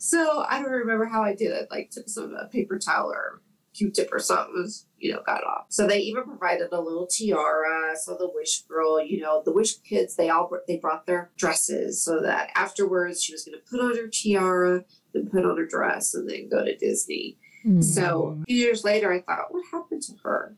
So 0.00 0.44
I 0.48 0.60
don't 0.62 0.70
remember 0.70 1.06
how 1.06 1.22
I 1.22 1.34
did 1.34 1.50
it. 1.52 1.68
Like 1.70 1.90
took 1.90 2.08
some 2.08 2.34
a 2.34 2.46
paper 2.48 2.78
towel 2.78 3.10
or 3.10 3.40
Q-tip 3.74 4.08
or 4.12 4.18
something, 4.18 4.52
was, 4.54 4.86
you 4.98 5.12
know, 5.12 5.22
got 5.24 5.44
off. 5.44 5.66
So 5.68 5.86
they 5.86 5.98
even 6.00 6.24
provided 6.24 6.72
a 6.72 6.80
little 6.80 7.06
tiara. 7.06 7.96
So 7.96 8.16
the 8.16 8.30
wish 8.34 8.62
girl, 8.62 9.02
you 9.04 9.20
know, 9.20 9.42
the 9.44 9.52
wish 9.52 9.76
kids, 9.78 10.16
they 10.16 10.28
all 10.28 10.50
they 10.66 10.76
brought 10.78 11.06
their 11.06 11.30
dresses 11.36 12.02
so 12.02 12.20
that 12.20 12.50
afterwards 12.56 13.22
she 13.22 13.32
was 13.32 13.44
going 13.44 13.58
to 13.58 13.64
put 13.70 13.80
on 13.80 13.96
her 13.96 14.08
tiara 14.08 14.84
and 15.14 15.30
put 15.30 15.44
on 15.44 15.56
her 15.56 15.66
dress 15.66 16.14
and 16.14 16.28
then 16.28 16.48
go 16.48 16.64
to 16.64 16.76
Disney. 16.76 17.38
Mm. 17.64 17.82
So 17.84 18.38
a 18.42 18.44
few 18.46 18.56
years 18.56 18.84
later, 18.84 19.12
I 19.12 19.20
thought, 19.20 19.52
what 19.52 19.64
happened 19.70 20.02
to 20.02 20.12
her? 20.24 20.56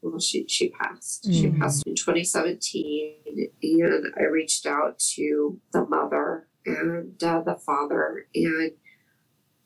Well, 0.00 0.20
she 0.20 0.46
she 0.46 0.68
passed. 0.70 1.24
She 1.32 1.48
Mm. 1.48 1.58
passed 1.58 1.84
in 1.86 1.96
2017, 1.96 3.48
and 3.62 4.06
I 4.16 4.22
reached 4.24 4.64
out 4.66 4.98
to 5.16 5.60
the 5.72 5.84
mother 5.86 6.48
and 6.64 7.20
uh, 7.22 7.40
the 7.42 7.56
father, 7.56 8.26
and 8.34 8.72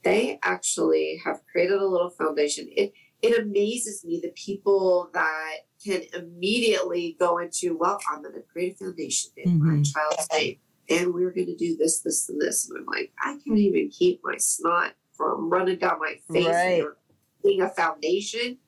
they 0.04 0.38
actually 0.42 1.20
have 1.24 1.40
created 1.50 1.80
a 1.80 1.86
little 1.86 2.10
foundation. 2.10 2.68
It 2.70 2.92
it 3.22 3.38
amazes 3.40 4.04
me 4.04 4.18
the 4.20 4.32
people 4.34 5.08
that 5.14 5.58
can 5.84 6.02
immediately 6.12 7.16
go 7.20 7.38
into, 7.38 7.76
well, 7.78 8.00
I'm 8.10 8.20
going 8.20 8.34
to 8.34 8.40
create 8.42 8.74
a 8.74 8.84
foundation 8.84 9.30
in 9.36 9.60
my 9.60 9.74
Mhm. 9.74 9.92
child's 9.92 10.26
name, 10.32 10.58
and 10.88 11.14
we're 11.14 11.30
going 11.30 11.46
to 11.46 11.54
do 11.56 11.76
this, 11.76 12.00
this, 12.00 12.28
and 12.28 12.40
this. 12.40 12.68
And 12.68 12.78
I'm 12.80 12.86
like, 12.86 13.12
I 13.22 13.38
can't 13.46 13.58
even 13.58 13.90
keep 13.90 14.20
my 14.24 14.36
snot 14.38 14.94
from 15.12 15.50
running 15.50 15.78
down 15.78 16.00
my 16.00 16.16
face 16.32 16.46
Right. 16.46 16.82
or 16.82 16.98
being 17.44 17.60
a 17.62 17.68
foundation. 17.68 18.58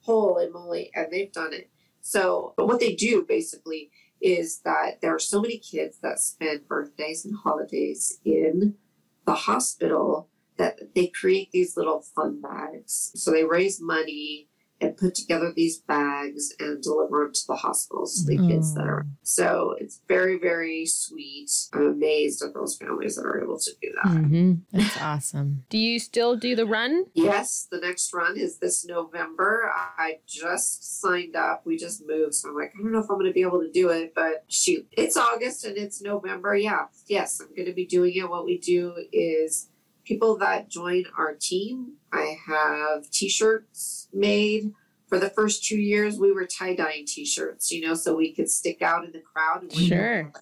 Holy 0.00 0.50
moly! 0.50 0.90
And 0.94 1.10
they've 1.10 1.32
done 1.32 1.54
it. 1.54 1.70
So, 2.02 2.52
but 2.58 2.66
what 2.66 2.80
they 2.80 2.94
do 2.94 3.24
basically 3.26 3.90
is 4.20 4.60
that 4.60 5.00
there 5.00 5.14
are 5.14 5.18
so 5.18 5.40
many 5.40 5.56
kids 5.58 5.98
that 6.00 6.18
spend 6.20 6.68
birthdays 6.68 7.24
and 7.24 7.34
holidays 7.34 8.20
in 8.26 8.76
the 9.24 9.34
hospital 9.34 10.28
that 10.58 10.94
they 10.94 11.06
create 11.08 11.50
these 11.52 11.76
little 11.76 12.02
fun 12.14 12.40
bags. 12.40 13.10
So 13.14 13.30
they 13.30 13.44
raise 13.44 13.80
money 13.80 14.48
and 14.80 14.96
put 14.96 15.14
together 15.14 15.52
these 15.54 15.78
bags 15.78 16.52
and 16.58 16.82
deliver 16.82 17.24
them 17.24 17.32
to 17.32 17.40
the 17.46 17.54
hospitals 17.54 18.16
to 18.24 18.26
the 18.26 18.48
kids 18.48 18.74
that 18.74 18.84
are. 18.84 19.06
So 19.22 19.76
it's 19.78 20.00
very, 20.08 20.40
very 20.40 20.86
sweet. 20.86 21.48
I'm 21.72 21.86
amazed 21.86 22.42
at 22.42 22.52
those 22.52 22.76
families 22.76 23.14
that 23.14 23.24
are 23.24 23.40
able 23.40 23.60
to 23.60 23.70
do 23.80 23.92
that. 24.02 24.10
hmm 24.10 24.54
That's 24.72 25.00
awesome. 25.00 25.64
Do 25.70 25.78
you 25.78 26.00
still 26.00 26.34
do 26.36 26.56
the 26.56 26.66
run? 26.66 27.04
Yes, 27.14 27.68
the 27.70 27.78
next 27.78 28.12
run 28.12 28.36
is 28.36 28.58
this 28.58 28.84
November. 28.84 29.70
I 29.72 30.18
just 30.26 31.00
signed 31.00 31.36
up. 31.36 31.62
We 31.64 31.76
just 31.76 32.02
moved. 32.04 32.34
So 32.34 32.48
I'm 32.48 32.56
like, 32.56 32.72
I 32.76 32.82
don't 32.82 32.90
know 32.90 32.98
if 32.98 33.08
I'm 33.08 33.16
going 33.18 33.26
to 33.26 33.32
be 33.32 33.42
able 33.42 33.60
to 33.60 33.70
do 33.70 33.90
it, 33.90 34.12
but 34.16 34.44
shoot, 34.48 34.88
it's 34.90 35.16
August 35.16 35.64
and 35.64 35.76
it's 35.78 36.02
November. 36.02 36.56
Yeah, 36.56 36.86
yes, 37.06 37.40
I'm 37.40 37.54
going 37.54 37.68
to 37.68 37.72
be 37.72 37.86
doing 37.86 38.14
it. 38.16 38.28
What 38.28 38.44
we 38.44 38.58
do 38.58 38.94
is 39.12 39.68
people 40.04 40.36
that 40.38 40.68
join 40.68 41.04
our 41.16 41.34
team, 41.34 41.94
I 42.12 42.36
have 42.46 43.10
t 43.10 43.28
shirts 43.28 44.08
made. 44.12 44.72
For 45.08 45.18
the 45.18 45.28
first 45.28 45.64
two 45.64 45.76
years, 45.76 46.18
we 46.18 46.32
were 46.32 46.46
tie 46.46 46.74
dyeing 46.74 47.04
t 47.06 47.26
shirts, 47.26 47.70
you 47.70 47.86
know, 47.86 47.94
so 47.94 48.16
we 48.16 48.32
could 48.32 48.48
stick 48.48 48.80
out 48.80 49.04
in 49.04 49.12
the 49.12 49.20
crowd. 49.20 49.62
And 49.62 49.72
we 49.72 49.88
Sure. 49.88 50.32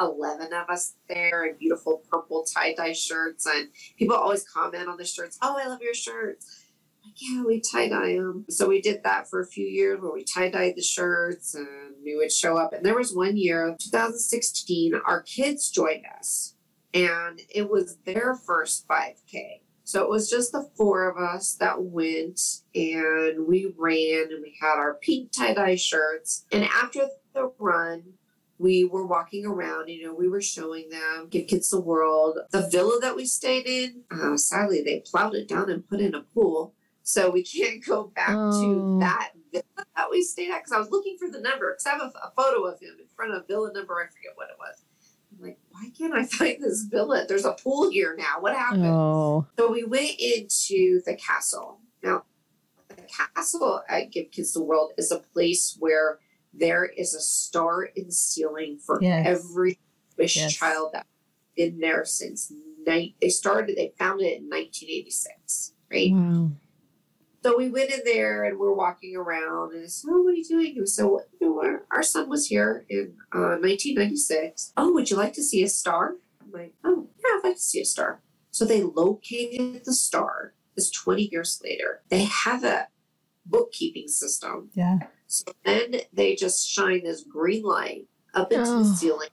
11 0.00 0.52
of 0.52 0.68
us 0.68 0.94
there 1.08 1.44
in 1.46 1.56
beautiful 1.56 2.02
purple 2.10 2.44
tie 2.44 2.74
dye 2.74 2.92
shirts. 2.92 3.46
And 3.46 3.68
people 3.98 4.16
always 4.16 4.44
comment 4.48 4.88
on 4.88 4.96
the 4.96 5.04
shirts, 5.04 5.38
Oh, 5.42 5.56
I 5.58 5.66
love 5.66 5.82
your 5.82 5.94
shirts. 5.94 6.64
Like, 7.04 7.14
yeah, 7.16 7.44
we 7.44 7.60
tie 7.60 7.88
dye 7.88 8.16
them. 8.16 8.46
So 8.48 8.68
we 8.68 8.80
did 8.80 9.02
that 9.04 9.28
for 9.28 9.40
a 9.40 9.46
few 9.46 9.66
years 9.66 10.00
where 10.00 10.12
we 10.12 10.24
tie 10.24 10.50
dyed 10.50 10.74
the 10.76 10.82
shirts 10.82 11.54
and 11.54 11.68
we 12.04 12.16
would 12.16 12.32
show 12.32 12.56
up. 12.56 12.72
And 12.72 12.84
there 12.84 12.96
was 12.96 13.14
one 13.14 13.36
year, 13.36 13.76
2016, 13.78 14.94
our 15.06 15.22
kids 15.22 15.70
joined 15.70 16.04
us 16.18 16.55
and 16.94 17.40
it 17.50 17.68
was 17.70 17.96
their 18.04 18.34
first 18.34 18.86
5K. 18.88 19.60
So 19.84 20.02
it 20.02 20.10
was 20.10 20.28
just 20.28 20.50
the 20.52 20.68
four 20.76 21.08
of 21.08 21.16
us 21.16 21.54
that 21.60 21.80
went 21.80 22.40
and 22.74 23.46
we 23.46 23.72
ran 23.78 24.32
and 24.32 24.42
we 24.42 24.56
had 24.60 24.76
our 24.78 24.94
pink 24.94 25.30
tie 25.30 25.54
dye 25.54 25.76
shirts. 25.76 26.44
And 26.50 26.64
after 26.64 27.06
the 27.34 27.52
run, 27.58 28.02
we 28.58 28.84
were 28.84 29.06
walking 29.06 29.46
around, 29.46 29.88
you 29.88 30.04
know, 30.06 30.14
we 30.14 30.28
were 30.28 30.40
showing 30.40 30.88
them 30.88 31.28
Give 31.30 31.46
Kids 31.46 31.70
the 31.70 31.78
World. 31.80 32.38
The 32.50 32.68
villa 32.68 32.98
that 33.00 33.14
we 33.14 33.26
stayed 33.26 33.66
in, 33.66 34.02
uh, 34.10 34.36
sadly, 34.38 34.82
they 34.82 35.04
plowed 35.06 35.34
it 35.34 35.46
down 35.46 35.70
and 35.70 35.86
put 35.88 36.00
in 36.00 36.14
a 36.14 36.22
pool. 36.22 36.74
So 37.02 37.30
we 37.30 37.42
can't 37.44 37.84
go 37.84 38.10
back 38.16 38.30
Oh. 38.30 38.60
to 38.62 38.98
that 39.00 39.32
villa 39.52 39.86
that 39.94 40.10
we 40.10 40.22
stayed 40.22 40.50
at 40.50 40.64
because 40.64 40.72
I 40.72 40.78
was 40.78 40.90
looking 40.90 41.16
for 41.18 41.28
the 41.30 41.40
number 41.40 41.70
because 41.72 41.86
I 41.86 41.90
have 41.90 42.00
a, 42.00 42.26
a 42.26 42.32
photo 42.34 42.64
of 42.64 42.80
him 42.80 42.96
in 42.98 43.06
front 43.14 43.34
of 43.34 43.46
villa 43.46 43.70
number. 43.72 43.94
I 44.00 44.06
forget 44.06 44.32
what 44.34 44.48
it 44.50 44.56
was. 44.58 44.82
I'm 45.36 45.42
like, 45.44 45.58
why 45.70 45.90
can't 45.96 46.14
I 46.14 46.24
find 46.26 46.62
this 46.62 46.84
billet? 46.84 47.28
There's 47.28 47.44
a 47.44 47.52
pool 47.52 47.90
here 47.90 48.14
now. 48.18 48.36
What 48.40 48.54
happened? 48.56 48.86
Oh. 48.86 49.46
So 49.58 49.70
we 49.70 49.84
went 49.84 50.12
into 50.18 51.00
the 51.04 51.16
castle. 51.16 51.80
Now, 52.02 52.24
the 52.88 53.02
castle 53.34 53.82
at 53.88 54.10
Give 54.12 54.30
Kids 54.30 54.52
the 54.52 54.62
World 54.62 54.92
is 54.96 55.10
a 55.10 55.18
place 55.18 55.76
where 55.78 56.18
there 56.54 56.84
is 56.86 57.14
a 57.14 57.20
star 57.20 57.82
in 57.82 58.06
the 58.06 58.12
ceiling 58.12 58.78
for 58.78 58.98
Yes. 59.02 59.26
every 59.26 59.78
wish 60.16 60.36
Yes. 60.36 60.54
child 60.54 60.90
that's 60.94 61.06
been 61.56 61.78
there 61.80 62.04
since 62.04 62.50
night. 62.86 63.14
They 63.20 63.28
started. 63.28 63.76
They 63.76 63.92
founded 63.98 64.26
it 64.26 64.38
in 64.38 64.48
1986, 64.48 65.72
right? 65.90 66.12
Wow. 66.12 66.52
So 67.46 67.56
we 67.56 67.68
went 67.68 67.90
in 67.92 68.00
there 68.04 68.42
and 68.42 68.58
we're 68.58 68.74
walking 68.74 69.14
around 69.14 69.72
and 69.72 69.84
I 69.84 69.86
said, 69.86 70.10
Oh, 70.12 70.20
what 70.22 70.30
are 70.30 70.34
you 70.34 70.44
doing? 70.44 70.74
And 70.78 70.88
so, 70.88 71.20
you 71.40 71.46
know, 71.48 71.62
our, 71.62 71.84
our 71.92 72.02
son 72.02 72.28
was 72.28 72.48
here 72.48 72.84
in 72.88 73.14
uh, 73.32 73.62
1996. 73.62 74.72
Oh, 74.76 74.92
would 74.92 75.08
you 75.12 75.16
like 75.16 75.32
to 75.34 75.44
see 75.44 75.62
a 75.62 75.68
star? 75.68 76.16
I'm 76.42 76.50
like, 76.50 76.74
Oh, 76.82 77.06
yeah, 77.20 77.38
I'd 77.38 77.40
like 77.44 77.54
to 77.54 77.62
see 77.62 77.80
a 77.80 77.84
star. 77.84 78.20
So 78.50 78.64
they 78.64 78.82
located 78.82 79.84
the 79.84 79.92
star. 79.92 80.54
This 80.74 80.90
20 80.90 81.28
years 81.30 81.60
later, 81.62 82.02
they 82.08 82.24
have 82.24 82.64
a 82.64 82.88
bookkeeping 83.46 84.08
system 84.08 84.70
Yeah. 84.74 84.98
So 85.28 85.44
then 85.64 86.00
they 86.12 86.34
just 86.34 86.68
shine 86.68 87.04
this 87.04 87.22
green 87.22 87.62
light 87.62 88.08
up 88.34 88.50
into 88.50 88.68
Oh. 88.68 88.78
the 88.80 88.96
ceiling 88.96 89.28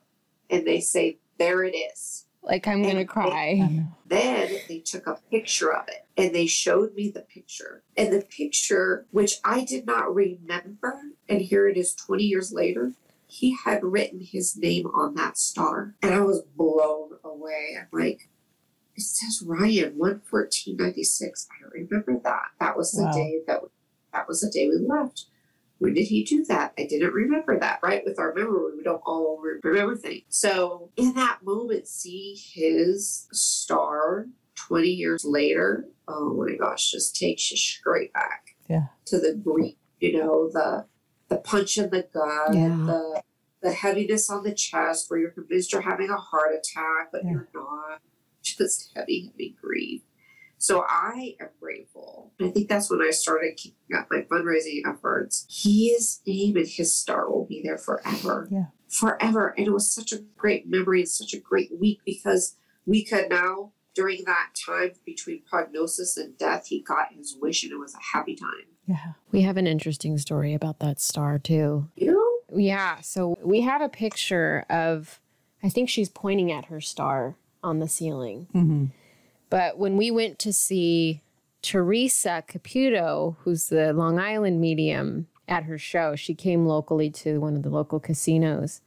and 0.52 0.68
they 0.68 0.82
say, 0.82 1.18
There 1.40 1.64
it 1.64 1.74
is. 1.76 2.23
Like 2.44 2.68
I'm 2.68 2.84
gonna 2.84 3.06
cry. 3.06 3.56
know. 3.60 3.88
Then 4.06 4.58
they 4.68 4.80
took 4.80 5.08
a 5.08 5.18
picture 5.32 5.74
of 5.74 5.88
it 5.88 6.06
and 6.18 6.36
they 6.36 6.46
showed 6.46 6.94
me 6.94 7.10
the 7.10 7.22
picture. 7.22 7.84
And 7.98 8.12
the 8.14 8.22
picture, 8.22 9.08
which 9.12 9.36
I 9.44 9.64
did 9.64 9.88
not 9.88 10.14
remember, 10.14 11.00
and 11.28 11.42
here 11.42 11.68
it 11.68 11.78
is 11.78 11.96
20 11.96 12.24
years 12.24 12.52
later, 12.52 12.92
he 13.26 13.58
had 13.66 13.84
written 13.84 14.20
his 14.22 14.56
name 14.58 14.86
on 14.88 15.16
that 15.16 15.38
star. 15.38 15.96
And 16.04 16.14
I 16.14 16.20
was 16.20 16.44
blown 16.56 17.12
away. 17.24 17.76
I'm 17.80 17.88
like, 17.98 18.30
it 18.96 19.02
says 19.02 19.42
Ryan 19.44 19.98
11496. 19.98 21.48
I 21.50 21.68
remember 21.74 22.20
that. 22.24 22.44
That 22.60 22.78
was 22.78 22.92
the 22.92 23.04
Wow. 23.04 23.12
day 23.14 23.40
that 23.48 23.62
that 24.12 24.28
was 24.28 24.42
the 24.42 24.52
day 24.52 24.68
we 24.68 24.78
left. 24.78 25.26
When 25.84 25.94
did 25.96 26.06
he 26.06 26.24
do 26.24 26.46
that? 26.46 26.72
I 26.80 26.86
didn't 26.86 27.12
remember 27.12 27.60
that, 27.60 27.82
right? 27.84 28.04
With 28.06 28.18
our 28.18 28.34
memory, 28.34 28.78
we 28.78 28.84
don't 28.84 29.02
all 29.06 29.38
remember 29.62 29.98
things. 29.98 30.24
So, 30.30 30.92
in 30.96 31.14
that 31.16 31.40
moment, 31.44 31.90
see 31.90 32.36
his 32.54 33.28
star 33.34 34.28
20 34.56 34.88
years 34.88 35.26
later, 35.26 35.90
oh 36.08 36.36
my 36.36 36.56
gosh, 36.56 36.90
just 36.90 37.18
takes 37.18 37.52
you 37.52 37.58
straight 37.58 38.14
back 38.14 38.56
Yeah. 38.70 38.86
to 39.08 39.20
the 39.20 39.34
grief, 39.36 39.76
you 40.00 40.18
know, 40.18 40.50
the 40.54 40.86
the 41.28 41.38
punch 41.40 41.78
in 41.78 41.90
the 41.90 42.08
gut, 42.14 42.56
Yeah. 42.56 42.78
the 42.86 43.22
the 43.62 43.74
heaviness 43.74 44.30
on 44.30 44.44
the 44.44 44.54
chest 44.54 45.12
where 45.12 45.20
you're 45.20 45.32
convinced 45.32 45.74
you're 45.74 45.82
having 45.82 46.10
a 46.10 46.16
heart 46.16 46.56
attack, 46.56 47.12
but 47.12 47.26
Yeah. 47.26 47.32
you're 47.32 47.50
not. 47.54 48.00
Just 48.42 48.92
heavy, 48.96 49.32
heavy 49.34 49.58
grief. 49.62 50.02
So 50.64 50.86
I 50.88 51.36
am 51.42 51.50
grateful. 51.60 52.32
I 52.40 52.48
think 52.48 52.70
that's 52.70 52.90
when 52.90 53.02
I 53.02 53.10
started 53.10 53.58
keeping 53.58 53.98
up 53.98 54.08
my 54.10 54.22
fundraising 54.22 54.84
efforts. 54.88 55.46
His 55.50 56.22
name 56.26 56.56
and 56.56 56.66
his 56.66 56.96
star 56.96 57.30
will 57.30 57.44
be 57.44 57.62
there 57.62 57.78
forever. 57.78 58.48
Yeah. 58.50 58.68
Forever. 58.88 59.54
And 59.58 59.68
it 59.68 59.74
was 59.74 59.94
such 59.94 60.14
a 60.14 60.20
great 60.38 60.66
memory 60.66 61.02
and 61.02 61.10
such 61.10 61.34
a 61.34 61.38
great 61.38 61.78
week 61.78 62.00
because 62.06 62.56
we 62.86 63.04
could 63.04 63.30
now, 63.30 63.74
during 63.94 64.24
that 64.26 64.52
time 64.66 64.92
between 65.06 65.42
prognosis 65.44 66.16
and 66.16 66.38
death, 66.38 66.68
he 66.68 66.82
got 66.82 67.12
his 67.12 67.36
wish 67.42 67.64
and 67.64 67.74
it 67.74 67.78
was 67.78 67.94
a 67.94 68.16
happy 68.18 68.34
time. 68.34 68.68
Yeah. 68.88 69.16
We 69.34 69.42
have 69.42 69.58
an 69.58 69.68
interesting 69.68 70.18
story 70.18 70.54
about 70.54 70.80
that 70.80 71.02
star 71.02 71.40
too. 71.40 71.90
You 71.98 72.14
know? 72.14 72.58
Yeah, 72.58 73.02
so 73.02 73.38
we 73.44 73.60
have 73.62 73.82
a 73.82 73.90
picture 73.90 74.66
of 74.70 75.20
I 75.62 75.68
think 75.68 75.90
she's 75.90 76.08
pointing 76.08 76.54
at 76.54 76.66
her 76.66 76.80
star 76.80 77.36
on 77.62 77.80
the 77.80 77.90
ceiling. 77.90 78.48
Mm-hmm. 78.56 78.86
But 79.54 79.78
when 79.78 79.98
we 79.98 80.10
went 80.10 80.40
to 80.40 80.52
see 80.52 81.22
Teresa 81.62 82.44
Caputo, 82.48 83.36
who's 83.42 83.70
the 83.70 83.94
Long 83.94 84.18
Island 84.18 84.60
medium, 84.60 85.28
at 85.48 85.66
her 85.66 85.78
show, 85.78 86.16
she 86.16 86.34
came 86.34 86.66
locally 86.66 87.12
to 87.12 87.40
one 87.40 87.56
of 87.56 87.62
the 87.62 87.70
local 87.70 88.00
casinos. 88.00 88.82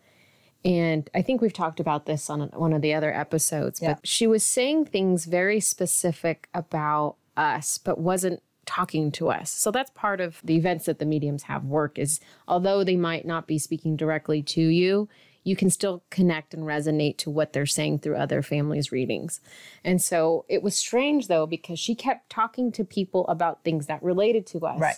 And 0.65 1.09
I 1.15 1.23
think 1.23 1.41
we've 1.41 1.53
talked 1.53 1.79
about 1.79 2.07
this 2.07 2.29
on 2.29 2.41
one 2.53 2.73
of 2.73 2.83
the 2.83 2.95
other 2.95 3.15
episodes, 3.15 3.81
Yeah. 3.81 3.95
but 3.95 4.09
she 4.09 4.27
was 4.27 4.43
saying 4.45 4.87
things 4.87 5.27
very 5.27 5.61
specific 5.61 6.49
about 6.53 7.15
us, 7.37 7.79
but 7.79 8.01
wasn't 8.01 8.43
talking 8.65 9.13
to 9.13 9.29
us. 9.31 9.53
So 9.53 9.71
that's 9.71 9.93
part 9.95 10.21
of 10.21 10.41
the 10.43 10.57
events 10.57 10.87
that 10.87 10.99
the 10.99 11.07
mediums 11.07 11.45
have 11.45 11.65
work 11.65 11.97
is 11.97 12.19
although 12.49 12.83
they 12.83 12.97
might 12.97 13.25
not 13.25 13.47
be 13.47 13.61
speaking 13.61 13.95
directly 13.95 14.43
to 14.43 14.61
you, 14.61 15.09
you 15.47 15.55
can 15.55 15.71
still 15.71 16.03
connect 16.11 16.53
and 16.55 16.65
resonate 16.65 17.17
to 17.19 17.31
what 17.31 17.53
they're 17.53 17.67
saying 17.67 18.01
through 18.01 18.17
other 18.17 18.43
families' 18.43 18.91
readings. 18.91 19.41
And 19.85 20.03
so 20.03 20.45
it 20.49 20.61
was 20.61 20.75
strange 20.75 21.29
though, 21.29 21.47
because 21.47 21.79
she 21.79 21.95
kept 21.95 22.29
talking 22.29 22.73
to 22.73 22.85
people 22.85 23.25
about 23.29 23.63
things 23.63 23.87
that 23.87 24.03
related 24.03 24.45
to 24.49 24.67
us. 24.67 24.81
Right. 24.81 24.97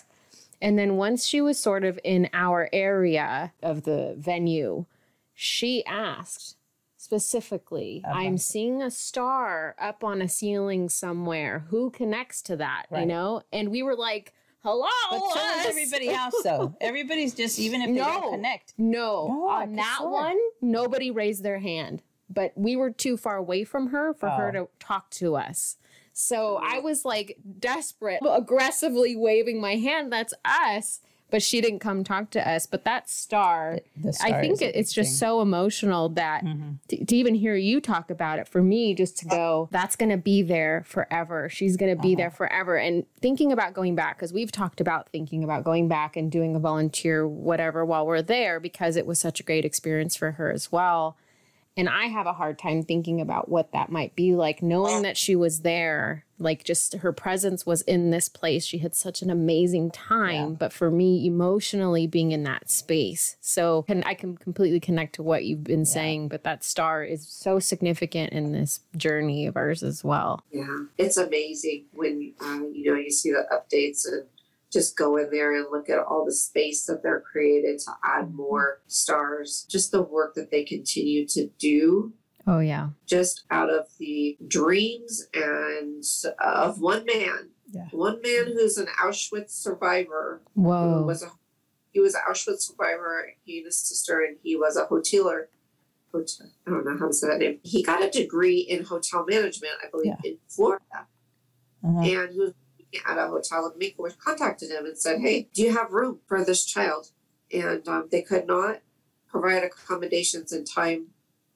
And 0.59 0.77
then 0.77 0.97
once 0.97 1.27
she 1.27 1.39
was 1.39 1.59
sort 1.59 1.83
of 1.83 1.99
in 2.03 2.29
our 2.33 2.67
area 2.73 3.53
of 3.61 3.83
the 3.83 4.15
venue, 4.17 4.85
she 5.35 5.85
asked 5.85 6.57
specifically, 6.97 8.03
I'm 8.11 8.39
seeing 8.39 8.81
a 8.81 8.89
star 8.89 9.75
up 9.79 10.03
on 10.03 10.19
a 10.19 10.27
ceiling 10.27 10.89
somewhere. 10.89 11.65
Who 11.69 11.91
connects 11.91 12.41
to 12.41 12.57
that? 12.57 12.87
You 12.91 13.05
know? 13.05 13.43
And 13.53 13.69
we 13.69 13.83
were 13.83 13.95
like, 13.95 14.33
hello. 14.63 14.87
But 15.11 15.19
so 15.19 15.25
us." 15.25 15.33
does 15.35 15.65
everybody 15.67 16.09
else, 16.13 16.35
though. 16.43 16.75
Everybody's 16.81 17.33
just, 17.33 17.59
even 17.59 17.81
if 17.81 17.87
they 17.87 17.93
No. 17.93 18.05
don't 18.05 18.31
connect. 18.33 18.73
No, 18.77 19.27
No, 19.27 19.49
on 19.49 19.73
that 19.75 19.97
swear. 19.99 20.09
one, 20.11 20.37
nobody 20.61 21.11
raised 21.11 21.43
their 21.43 21.59
hand, 21.59 22.01
but 22.29 22.53
we 22.55 22.75
were 22.75 22.91
too 22.91 23.17
far 23.17 23.37
away 23.37 23.63
from 23.63 23.87
her 23.87 24.13
for 24.13 24.29
her 24.29 24.49
Oh. 24.49 24.51
to 24.65 24.69
talk 24.79 25.09
to 25.11 25.35
us. 25.35 25.77
So 26.13 26.59
I 26.61 26.79
was 26.79 27.05
like 27.05 27.37
desperate, 27.59 28.19
aggressively 28.27 29.15
waving 29.15 29.61
my 29.61 29.75
hand. 29.75 30.11
That's 30.11 30.33
us. 30.43 30.99
But 31.31 31.43
she 31.43 31.61
didn't 31.61 31.79
come 31.79 32.03
talk 32.03 32.31
to 32.31 32.47
us. 32.49 32.65
But 32.65 32.85
that 32.85 33.09
star, 33.09 33.79
The 33.95 34.09
I 34.09 34.11
star 34.11 34.41
think 34.41 34.61
it, 34.61 34.75
it's 34.75 34.91
just 34.91 35.19
so 35.19 35.41
emotional 35.41 36.09
that 36.09 36.43
Mm-hmm. 36.43 36.69
to, 36.89 37.05
to 37.05 37.15
even 37.15 37.35
hear 37.35 37.55
you 37.55 37.79
talk 37.81 38.09
about 38.09 38.39
it 38.39 38.47
for 38.47 38.61
me 38.63 38.93
just 38.95 39.17
to 39.19 39.25
go 39.25 39.67
that's 39.71 39.95
going 39.95 40.09
to 40.09 40.17
be 40.17 40.41
there 40.41 40.83
forever 40.87 41.49
she's 41.49 41.75
going 41.77 41.95
to 41.95 42.01
be 42.01 42.09
Uh-huh. 42.13 42.17
there 42.17 42.31
forever 42.31 42.77
and 42.77 43.05
thinking 43.21 43.51
about 43.51 43.73
going 43.73 43.93
back 43.95 44.17
because 44.17 44.31
we've 44.33 44.51
talked 44.51 44.79
about 44.81 45.09
thinking 45.09 45.43
about 45.43 45.63
going 45.63 45.87
back 45.87 46.15
and 46.15 46.31
doing 46.31 46.55
a 46.55 46.59
volunteer 46.59 47.27
whatever 47.27 47.83
while 47.85 48.05
we're 48.07 48.21
there 48.21 48.59
because 48.59 48.95
it 48.95 49.05
was 49.05 49.19
such 49.19 49.39
a 49.39 49.43
great 49.43 49.65
experience 49.65 50.15
for 50.15 50.31
her 50.33 50.51
as 50.51 50.71
well 50.71 51.17
and 51.79 51.89
i 51.89 52.05
have 52.07 52.27
a 52.27 52.33
hard 52.33 52.59
time 52.59 52.83
thinking 52.83 53.21
about 53.21 53.49
what 53.49 53.71
that 53.71 53.89
might 53.91 54.15
be 54.15 54.35
like 54.35 54.61
knowing 54.61 55.01
that 55.01 55.17
she 55.17 55.35
was 55.35 55.61
there 55.61 56.25
like 56.41 56.63
just 56.63 56.93
her 56.95 57.11
presence 57.11 57.65
was 57.65 57.81
in 57.81 58.11
this 58.11 58.29
place. 58.29 58.63
She 58.65 58.77
had 58.77 58.95
such 58.95 59.21
an 59.21 59.29
amazing 59.29 59.91
time 59.91 60.51
Yeah. 60.51 60.55
but 60.57 60.71
for 60.71 60.89
me 60.89 61.25
emotionally 61.27 62.07
being 62.07 62.31
in 62.31 62.43
that 62.43 62.69
space. 62.69 63.35
So 63.41 63.83
and 63.89 64.03
i 64.05 64.13
can 64.13 64.37
completely 64.37 64.79
connect 64.79 65.15
to 65.15 65.23
what 65.23 65.43
you've 65.43 65.65
been 65.65 65.83
saying 65.85 66.29
but 66.29 66.45
that 66.45 66.63
star 66.63 67.03
is 67.03 67.27
so 67.27 67.59
significant 67.59 68.31
in 68.31 68.53
this 68.53 68.79
journey 68.95 69.47
of 69.47 69.57
ours 69.57 69.83
as 69.83 70.01
well. 70.01 70.41
Yeah, 70.49 70.83
it's 70.97 71.17
amazing 71.17 71.87
when 71.91 72.33
uh, 72.39 72.61
you 72.71 72.85
know 72.93 72.97
you 72.97 73.11
see 73.11 73.31
the 73.31 73.43
updates 73.51 74.07
and 74.07 74.23
just 74.71 74.95
go 74.97 75.17
in 75.17 75.29
there 75.31 75.55
and 75.55 75.65
look 75.71 75.89
at 75.89 75.99
all 75.99 76.25
the 76.25 76.31
space 76.33 76.85
that 76.85 77.01
they're 77.03 77.21
created 77.21 77.79
to 77.79 77.91
add 78.03 78.33
more 78.33 78.81
stars. 78.87 79.65
Just 79.69 79.91
the 79.91 80.01
work 80.01 80.35
that 80.35 80.51
they 80.51 80.63
continue 80.63 81.27
to 81.27 81.47
do, 81.57 82.13
oh 82.47 82.59
yeah 82.59 82.89
just 83.05 83.43
out 83.51 83.69
of 83.69 83.85
the 83.99 84.37
dreams 84.47 85.27
and 85.33 86.03
of 86.39 86.79
one 86.81 87.03
man, 87.05 87.49
Yeah. 87.71 87.87
one 87.91 88.21
man 88.21 88.45
who's 88.53 88.77
an 88.77 88.87
Auschwitz 89.03 89.51
survivor 89.51 90.41
who 90.55 90.61
whoa 90.61 91.03
was 91.03 91.23
a 91.23 91.29
he 91.91 91.99
was 91.99 92.13
an 92.13 92.21
Auschwitz 92.29 92.61
survivor. 92.61 93.25
He 93.43 93.57
and 93.57 93.65
his 93.65 93.79
sister, 93.79 94.21
and 94.21 94.37
he 94.43 94.55
was 94.55 94.77
a 94.77 94.85
hoteler. 94.85 95.45
Hotel, 96.11 96.47
I 96.65 96.69
don't 96.71 96.85
know 96.85 96.97
how 96.97 97.07
to 97.07 97.13
say 97.13 97.27
that 97.27 97.37
name. 97.39 97.59
He 97.63 97.83
got 97.83 98.03
a 98.03 98.09
degree 98.09 98.59
in 98.61 98.83
hotel 98.83 99.25
management, 99.27 99.73
I 99.83 99.89
believe, 99.91 100.13
in 100.23 100.37
Florida 100.47 100.83
Uh-huh. 101.83 101.99
and 101.99 102.31
he 102.33 102.39
was 102.39 102.53
at 103.07 103.17
a 103.17 103.27
hotel 103.27 103.65
and 103.65 103.77
Make 103.77 103.97
contacted 104.17 104.71
him 104.71 104.85
and 104.85 104.97
said, 104.97 105.21
"Hey, 105.21 105.49
do 105.53 105.61
you 105.61 105.75
have 105.75 105.91
room 105.91 106.19
for 106.27 106.43
this 106.43 106.65
child?" 106.65 107.11
And 107.51 107.87
um, 107.87 108.07
they 108.11 108.21
could 108.21 108.47
not 108.47 108.81
provide 109.27 109.63
accommodations 109.63 110.51
in 110.51 110.65
time 110.65 111.07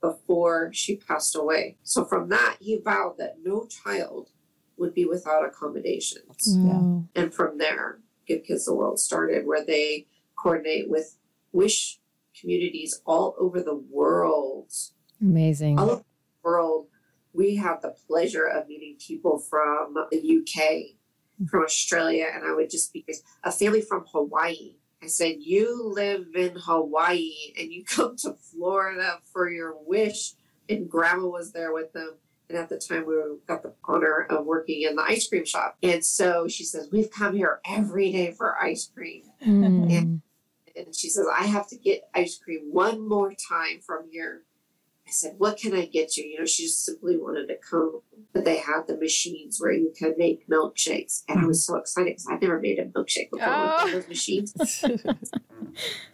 before 0.02 0.72
she 0.74 0.96
passed 0.96 1.36
away. 1.36 1.78
So 1.84 2.06
from 2.06 2.30
that, 2.30 2.58
he 2.60 2.78
vowed 2.78 3.17
that 3.17 3.38
no 3.43 3.65
child 3.67 4.30
would 4.78 4.93
be 4.93 5.06
without 5.06 5.46
accommodations. 5.46 6.56
Wow. 6.58 7.06
And 7.15 7.34
from 7.34 7.58
there, 7.58 8.00
Give 8.28 8.43
Kids 8.43 8.65
the 8.65 8.74
World 8.74 9.00
started, 9.00 9.46
where 9.46 9.63
they 9.65 10.08
coordinate 10.36 10.89
with 10.89 11.17
Wish 11.52 12.00
communities 12.39 13.00
all 13.06 13.36
over 13.39 13.62
the 13.62 13.76
world 13.76 14.74
amazing 15.22 15.80
all 15.80 15.89
over 15.89 16.02
the 16.02 16.50
world, 16.50 16.88
we 17.34 17.56
have 17.56 17.82
the 17.82 17.96
pleasure 18.08 18.46
of 18.46 18.67
meeting 18.67 18.98
people 19.00 19.39
from 19.39 19.96
the 20.12 20.17
UK, 20.17 20.98
from 21.50 21.63
Australia, 21.63 22.28
and 22.34 22.46
I 22.46 22.54
would 22.54 22.69
just 22.69 22.93
be 22.93 23.06
a 23.43 23.52
family 23.52 23.82
from 23.82 24.06
Hawaii. 24.12 24.76
I 25.04 25.08
said, 25.08 25.36
You 25.39 25.91
live 25.93 26.28
in 26.36 26.56
Hawaii 26.56 27.34
and 27.60 27.72
you 27.72 27.84
come 27.88 28.15
to 28.17 28.34
Florida 28.34 29.19
for 29.32 29.50
your 29.50 29.76
wish. 29.86 30.34
And 30.69 30.89
grandma 30.89 31.28
was 31.28 31.52
there 31.52 31.74
with 31.74 31.91
them. 31.91 32.15
And 32.50 32.58
at 32.58 32.69
the 32.69 32.78
time, 32.78 33.06
we 33.06 33.15
were, 33.15 33.36
got 33.48 33.63
the 33.63 33.74
honor 33.84 34.28
of 34.30 34.46
working 34.46 34.84
in 34.84 34.96
the 34.96 35.02
ice 35.02 35.28
cream 35.28 35.46
shop. 35.46 35.78
And 35.84 36.06
so 36.06 36.48
she 36.48 36.63
says, 36.63 36.89
We've 36.91 37.12
come 37.12 37.36
here 37.36 37.60
every 37.67 38.12
day 38.12 38.32
for 38.32 38.58
ice 38.62 38.89
cream. 38.93 39.24
Mm. 39.46 40.22
And 40.76 40.96
she 40.96 41.10
says, 41.10 41.26
I 41.32 41.46
have 41.46 41.67
to 41.69 41.78
get 41.78 42.10
ice 42.15 42.38
cream 42.38 42.69
one 42.72 43.08
more 43.08 43.34
time 43.34 43.80
from 43.86 44.06
here. 44.12 44.43
I 45.13 45.15
said, 45.15 45.36
What 45.38 45.58
can 45.58 45.76
I 45.76 45.86
get 45.86 46.17
you? 46.17 46.26
You 46.26 46.39
know, 46.39 46.45
she 46.45 46.63
just 46.63 46.84
simply 46.84 47.17
wanted 47.17 47.47
to 47.47 47.56
come. 47.58 48.02
But 48.34 48.45
they 48.45 48.58
had 48.58 48.88
the 48.88 48.97
machines 48.97 49.60
where 49.62 49.71
you 49.71 49.93
could 49.97 50.17
make 50.17 50.47
milkshakes. 50.49 51.21
And 51.30 51.39
I 51.39 51.45
was 51.45 51.63
so 51.63 51.76
excited 51.76 52.13
because 52.13 52.28
I'd 52.32 52.41
never 52.41 52.60
made 52.60 52.80
a 52.80 52.86
milkshake 52.86 53.30
before 53.32 53.47
with 53.47 53.71
Oh. 53.80 53.89
those 53.91 54.08
machines. 54.08 54.54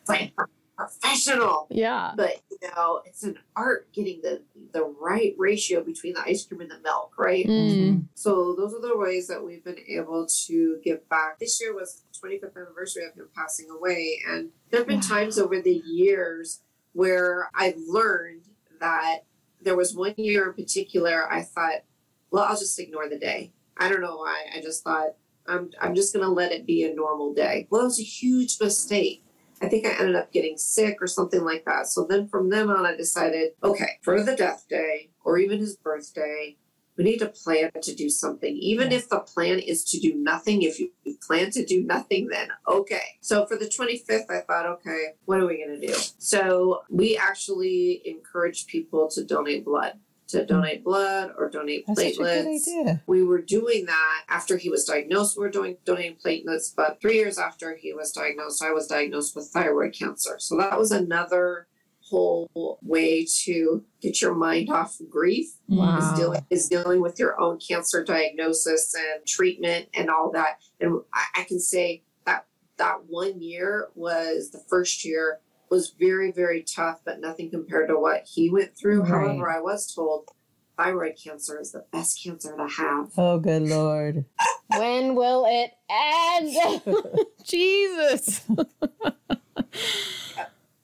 It's 0.01 0.07
like, 0.07 0.31
professional. 0.77 1.67
Yeah. 1.69 2.13
But 2.15 2.41
you 2.49 2.57
know, 2.75 3.01
it's 3.05 3.23
an 3.23 3.37
art 3.55 3.91
getting 3.93 4.21
the 4.21 4.41
the 4.71 4.85
right 5.01 5.33
ratio 5.37 5.83
between 5.83 6.13
the 6.13 6.21
ice 6.21 6.45
cream 6.45 6.61
and 6.61 6.71
the 6.71 6.79
milk, 6.79 7.13
right? 7.17 7.45
Mm. 7.45 8.05
So 8.15 8.55
those 8.57 8.73
are 8.73 8.79
the 8.81 8.97
ways 8.97 9.27
that 9.27 9.43
we've 9.43 9.63
been 9.63 9.79
able 9.89 10.27
to 10.45 10.79
give 10.83 11.07
back. 11.09 11.39
This 11.39 11.59
year 11.59 11.73
was 11.75 12.03
the 12.21 12.27
25th 12.29 12.55
anniversary 12.55 13.03
of 13.05 13.13
him 13.15 13.27
passing 13.35 13.69
away, 13.69 14.19
and 14.29 14.49
there 14.71 14.79
have 14.79 14.87
been 14.87 15.01
times 15.01 15.37
over 15.37 15.61
the 15.61 15.81
years 15.85 16.61
where 16.93 17.49
I've 17.53 17.77
learned 17.87 18.43
that 18.79 19.19
there 19.61 19.75
was 19.75 19.95
one 19.95 20.15
year 20.17 20.47
in 20.47 20.53
particular 20.53 21.31
I 21.31 21.41
thought, 21.41 21.83
well, 22.31 22.43
I'll 22.43 22.57
just 22.57 22.79
ignore 22.79 23.09
the 23.09 23.19
day. 23.19 23.53
I 23.77 23.89
don't 23.89 24.01
know 24.01 24.17
why. 24.17 24.45
I 24.55 24.61
just 24.61 24.83
thought 24.83 25.15
I'm 25.47 25.71
I'm 25.81 25.95
just 25.95 26.13
gonna 26.13 26.29
let 26.29 26.51
it 26.51 26.65
be 26.65 26.83
a 26.83 26.93
normal 26.93 27.33
day. 27.33 27.67
Well, 27.69 27.81
it 27.81 27.85
was 27.85 27.99
a 27.99 28.03
huge 28.03 28.57
mistake. 28.61 29.23
I 29.61 29.67
think 29.67 29.85
I 29.85 29.91
ended 29.91 30.15
up 30.15 30.31
getting 30.31 30.57
sick 30.57 30.97
or 31.01 31.07
something 31.07 31.43
like 31.43 31.65
that. 31.65 31.87
So 31.87 32.05
then 32.09 32.27
from 32.27 32.49
then 32.49 32.69
on, 32.69 32.85
I 32.85 32.95
decided, 32.95 33.51
okay, 33.61 33.99
for 34.01 34.23
the 34.23 34.35
death 34.35 34.65
day 34.69 35.09
or 35.23 35.37
even 35.37 35.59
his 35.59 35.75
birthday, 35.75 36.57
we 36.99 37.05
need 37.05 37.19
to 37.19 37.29
plan 37.29 37.71
to 37.81 37.95
do 37.95 38.09
something. 38.09 38.57
Even 38.57 38.91
if 38.91 39.07
the 39.07 39.19
plan 39.19 39.57
is 39.57 39.85
to 39.85 39.99
do 39.99 40.15
nothing, 40.15 40.63
if 40.63 40.81
you 40.81 40.91
plan 41.25 41.49
to 41.51 41.63
do 41.63 41.81
nothing, 41.81 42.27
then 42.27 42.49
okay. 42.67 43.17
So 43.21 43.45
for 43.45 43.55
the 43.55 43.67
25th, 43.67 44.29
I 44.29 44.41
thought, 44.41 44.65
okay, 44.65 45.13
what 45.23 45.39
are 45.39 45.47
we 45.47 45.65
going 45.65 45.79
to 45.79 45.87
do? 45.87 45.93
So 46.17 46.81
we 46.89 47.15
actually 47.15 48.01
encourage 48.03 48.67
people 48.67 49.09
to 49.11 49.23
donate 49.23 49.63
blood, 49.63 49.93
to 50.27 50.39
mm. 50.39 50.47
donate 50.47 50.83
blood 50.83 51.31
or 51.37 51.49
donate 51.49 51.85
That's 51.87 52.01
such 52.01 52.13
a 52.15 52.17
good 52.17 52.45
platelets 52.45 52.67
idea. 52.67 53.01
we 53.07 53.23
were 53.23 53.41
doing 53.41 53.85
that 53.85 54.23
after 54.27 54.57
he 54.57 54.69
was 54.69 54.83
diagnosed. 54.83 55.37
We 55.37 55.43
were 55.43 55.49
doing 55.49 55.77
donating 55.85 56.17
platelets, 56.17 56.75
but 56.75 56.99
three 56.99 57.15
years 57.15 57.37
after 57.37 57.77
he 57.77 57.93
was 57.93 58.11
diagnosed, 58.11 58.61
I 58.61 58.73
was 58.73 58.87
diagnosed 58.87 59.37
with 59.37 59.47
thyroid 59.47 59.93
cancer. 59.93 60.35
So 60.39 60.57
that 60.57 60.77
was 60.77 60.91
another 60.91 61.67
whole 62.09 62.79
way 62.81 63.25
to 63.43 63.83
get 64.01 64.21
your 64.21 64.33
mind 64.35 64.69
off 64.69 64.99
of 64.99 65.09
grief 65.09 65.47
Wow. 65.67 65.97
is 65.97 66.13
dealing 66.13 66.45
is 66.49 66.67
dealing 66.67 67.01
with 67.01 67.19
your 67.19 67.39
own 67.39 67.59
cancer 67.59 68.03
diagnosis 68.03 68.93
and 68.95 69.25
treatment 69.25 69.87
and 69.93 70.09
all 70.09 70.31
that. 70.31 70.59
And 70.79 71.01
I, 71.13 71.41
I 71.41 71.43
can 71.43 71.59
say 71.59 72.03
that 72.25 72.45
that 72.77 73.05
one 73.07 73.41
year 73.41 73.89
was 73.95 74.51
the 74.51 74.63
first 74.69 75.05
year 75.05 75.39
was 75.69 75.93
very 75.99 76.31
very 76.31 76.63
tough, 76.63 76.99
but 77.05 77.19
nothing 77.21 77.51
compared 77.51 77.89
to 77.89 77.95
what 77.99 78.27
he 78.33 78.49
went 78.49 78.77
through. 78.77 79.01
Right. 79.03 79.09
However, 79.09 79.49
I 79.49 79.59
was 79.61 79.93
told 79.93 80.29
thyroid 80.77 81.17
cancer 81.21 81.59
is 81.59 81.73
the 81.73 81.85
best 81.91 82.23
cancer 82.23 82.55
to 82.55 82.67
have. 82.67 83.11
Oh, 83.17 83.37
good 83.39 83.63
lord. 83.63 84.25
When 84.77 85.15
will 85.15 85.47
it 85.49 85.71
end? 85.89 86.85
Jesus. 87.43 88.41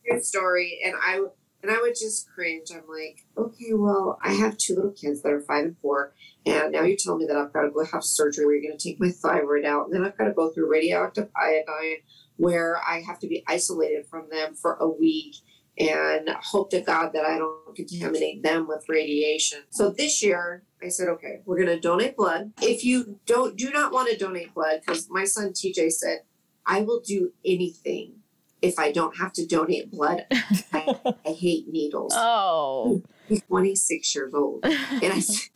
Good 0.09 0.23
story, 0.23 0.79
and 0.83 0.95
I 1.01 1.21
and 1.61 1.71
I 1.71 1.81
would 1.81 1.95
just 1.95 2.29
cringe. 2.29 2.69
I'm 2.71 2.83
like, 2.87 3.25
okay, 3.37 3.73
well, 3.73 4.19
I 4.21 4.33
have 4.33 4.57
two 4.57 4.75
little 4.75 4.91
kids 4.91 5.21
that 5.23 5.31
are 5.31 5.41
five 5.41 5.65
and 5.65 5.77
four, 5.79 6.13
and 6.45 6.71
now 6.71 6.83
you're 6.83 6.97
telling 6.97 7.19
me 7.19 7.25
that 7.25 7.37
I've 7.37 7.53
got 7.53 7.63
to 7.63 7.71
go 7.71 7.83
have 7.85 8.03
surgery 8.03 8.45
where 8.45 8.55
you're 8.55 8.69
going 8.69 8.77
to 8.77 8.89
take 8.89 8.99
my 8.99 9.09
thyroid 9.09 9.65
out, 9.65 9.85
and 9.85 9.93
then 9.93 10.03
I've 10.03 10.17
got 10.17 10.25
to 10.25 10.33
go 10.33 10.51
through 10.51 10.69
radioactive 10.69 11.29
iodine 11.35 11.97
where 12.37 12.77
I 12.77 13.01
have 13.01 13.19
to 13.19 13.27
be 13.27 13.43
isolated 13.47 14.05
from 14.07 14.29
them 14.29 14.55
for 14.55 14.75
a 14.75 14.87
week 14.87 15.37
and 15.77 16.29
hope 16.41 16.69
to 16.69 16.81
God 16.81 17.11
that 17.13 17.25
I 17.25 17.37
don't 17.37 17.75
contaminate 17.75 18.43
them 18.43 18.67
with 18.67 18.85
radiation. 18.87 19.59
So 19.71 19.89
this 19.89 20.23
year, 20.23 20.63
I 20.83 20.89
said, 20.89 21.09
okay, 21.09 21.41
we're 21.45 21.57
going 21.57 21.67
to 21.67 21.79
donate 21.79 22.15
blood. 22.15 22.53
If 22.61 22.85
you 22.85 23.19
don't 23.25 23.57
do 23.57 23.71
not 23.71 23.91
want 23.91 24.09
to 24.09 24.17
donate 24.17 24.53
blood, 24.53 24.81
because 24.85 25.07
my 25.09 25.25
son 25.25 25.49
TJ 25.49 25.91
said, 25.91 26.19
I 26.65 26.81
will 26.81 27.01
do 27.01 27.33
anything 27.45 28.21
if 28.65 28.79
I 28.79 28.91
don't 28.91 29.17
have 29.17 29.31
to 29.33 29.45
donate 29.45 29.91
blood. 29.91 30.25
I, 30.73 30.95
I 31.25 31.31
hate 31.31 31.67
needles. 31.67 32.13
Oh. 32.27 33.03
He's 33.27 33.41
26 33.43 34.15
years 34.15 34.33
old. 34.33 34.63
And 34.63 35.13
I 35.13 35.19
said, 35.19 35.49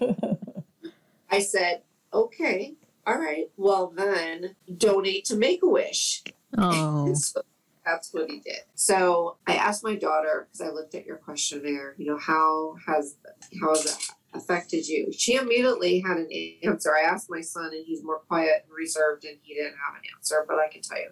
I 1.30 1.40
said, 1.40 1.82
okay, 2.12 2.74
all 3.06 3.18
right, 3.18 3.50
well 3.56 3.92
then 3.94 4.56
donate 4.74 5.24
to 5.26 5.36
Make 5.36 5.62
a 5.62 5.68
Wish. 5.68 6.22
Oh. 6.56 7.12
So 7.14 7.42
that's 7.84 8.12
what 8.12 8.30
he 8.30 8.40
did. 8.40 8.60
So 8.74 9.36
I 9.46 9.54
asked 9.56 9.84
my 9.84 9.96
daughter 9.96 10.46
because 10.46 10.66
I 10.66 10.72
looked 10.72 10.94
at 10.94 11.06
your 11.06 11.16
questionnaire. 11.16 11.94
You 11.98 12.06
know, 12.06 12.18
how 12.18 12.76
has 12.86 13.16
how 13.60 13.70
has 13.70 13.86
it 13.86 14.10
affected 14.34 14.86
you? 14.86 15.12
She 15.12 15.34
immediately 15.34 16.00
had 16.00 16.18
an 16.18 16.28
answer. 16.62 16.94
I 16.94 17.02
asked 17.02 17.30
my 17.30 17.40
son, 17.40 17.70
and 17.72 17.84
he's 17.86 18.04
more 18.04 18.20
quiet 18.20 18.64
and 18.64 18.74
reserved, 18.74 19.24
and 19.24 19.36
he 19.42 19.54
didn't 19.54 19.76
have 19.86 19.94
an 19.94 20.02
answer. 20.16 20.44
But 20.46 20.58
I 20.58 20.68
can 20.68 20.82
tell 20.82 20.98
you, 20.98 21.10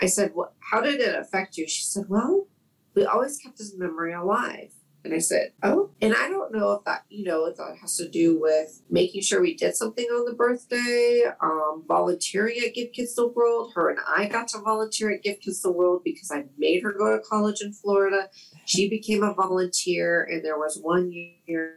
I 0.00 0.06
said, 0.06 0.32
"What? 0.34 0.54
How 0.70 0.80
did 0.80 1.00
it 1.00 1.14
affect 1.14 1.56
you?" 1.56 1.66
She 1.68 1.82
said, 1.82 2.08
"Well, 2.08 2.48
we 2.94 3.04
always 3.04 3.38
kept 3.38 3.58
his 3.58 3.76
memory 3.76 4.12
alive." 4.12 4.72
And 5.06 5.14
I 5.14 5.18
said, 5.18 5.52
Oh, 5.62 5.90
and 6.02 6.14
I 6.14 6.28
don't 6.28 6.52
know 6.52 6.72
if 6.72 6.84
that, 6.84 7.04
you 7.08 7.24
know, 7.24 7.44
if 7.46 7.56
that 7.58 7.76
has 7.80 7.96
to 7.98 8.08
do 8.08 8.40
with 8.40 8.82
making 8.90 9.22
sure 9.22 9.40
we 9.40 9.54
did 9.54 9.76
something 9.76 10.04
on 10.06 10.24
the 10.24 10.34
birthday, 10.34 11.22
um, 11.40 11.84
volunteering 11.86 12.58
at 12.66 12.74
Give 12.74 12.90
Kids 12.90 13.14
the 13.14 13.28
World. 13.28 13.72
Her 13.76 13.88
and 13.88 14.00
I 14.04 14.26
got 14.26 14.48
to 14.48 14.58
volunteer 14.58 15.12
at 15.12 15.22
Give 15.22 15.38
Kids 15.38 15.62
the 15.62 15.70
World 15.70 16.02
because 16.04 16.32
I 16.32 16.46
made 16.58 16.82
her 16.82 16.92
go 16.92 17.16
to 17.16 17.22
college 17.22 17.60
in 17.60 17.72
Florida. 17.72 18.28
She 18.64 18.88
became 18.88 19.22
a 19.22 19.32
volunteer, 19.32 20.24
and 20.24 20.44
there 20.44 20.58
was 20.58 20.76
one 20.82 21.12
year 21.12 21.76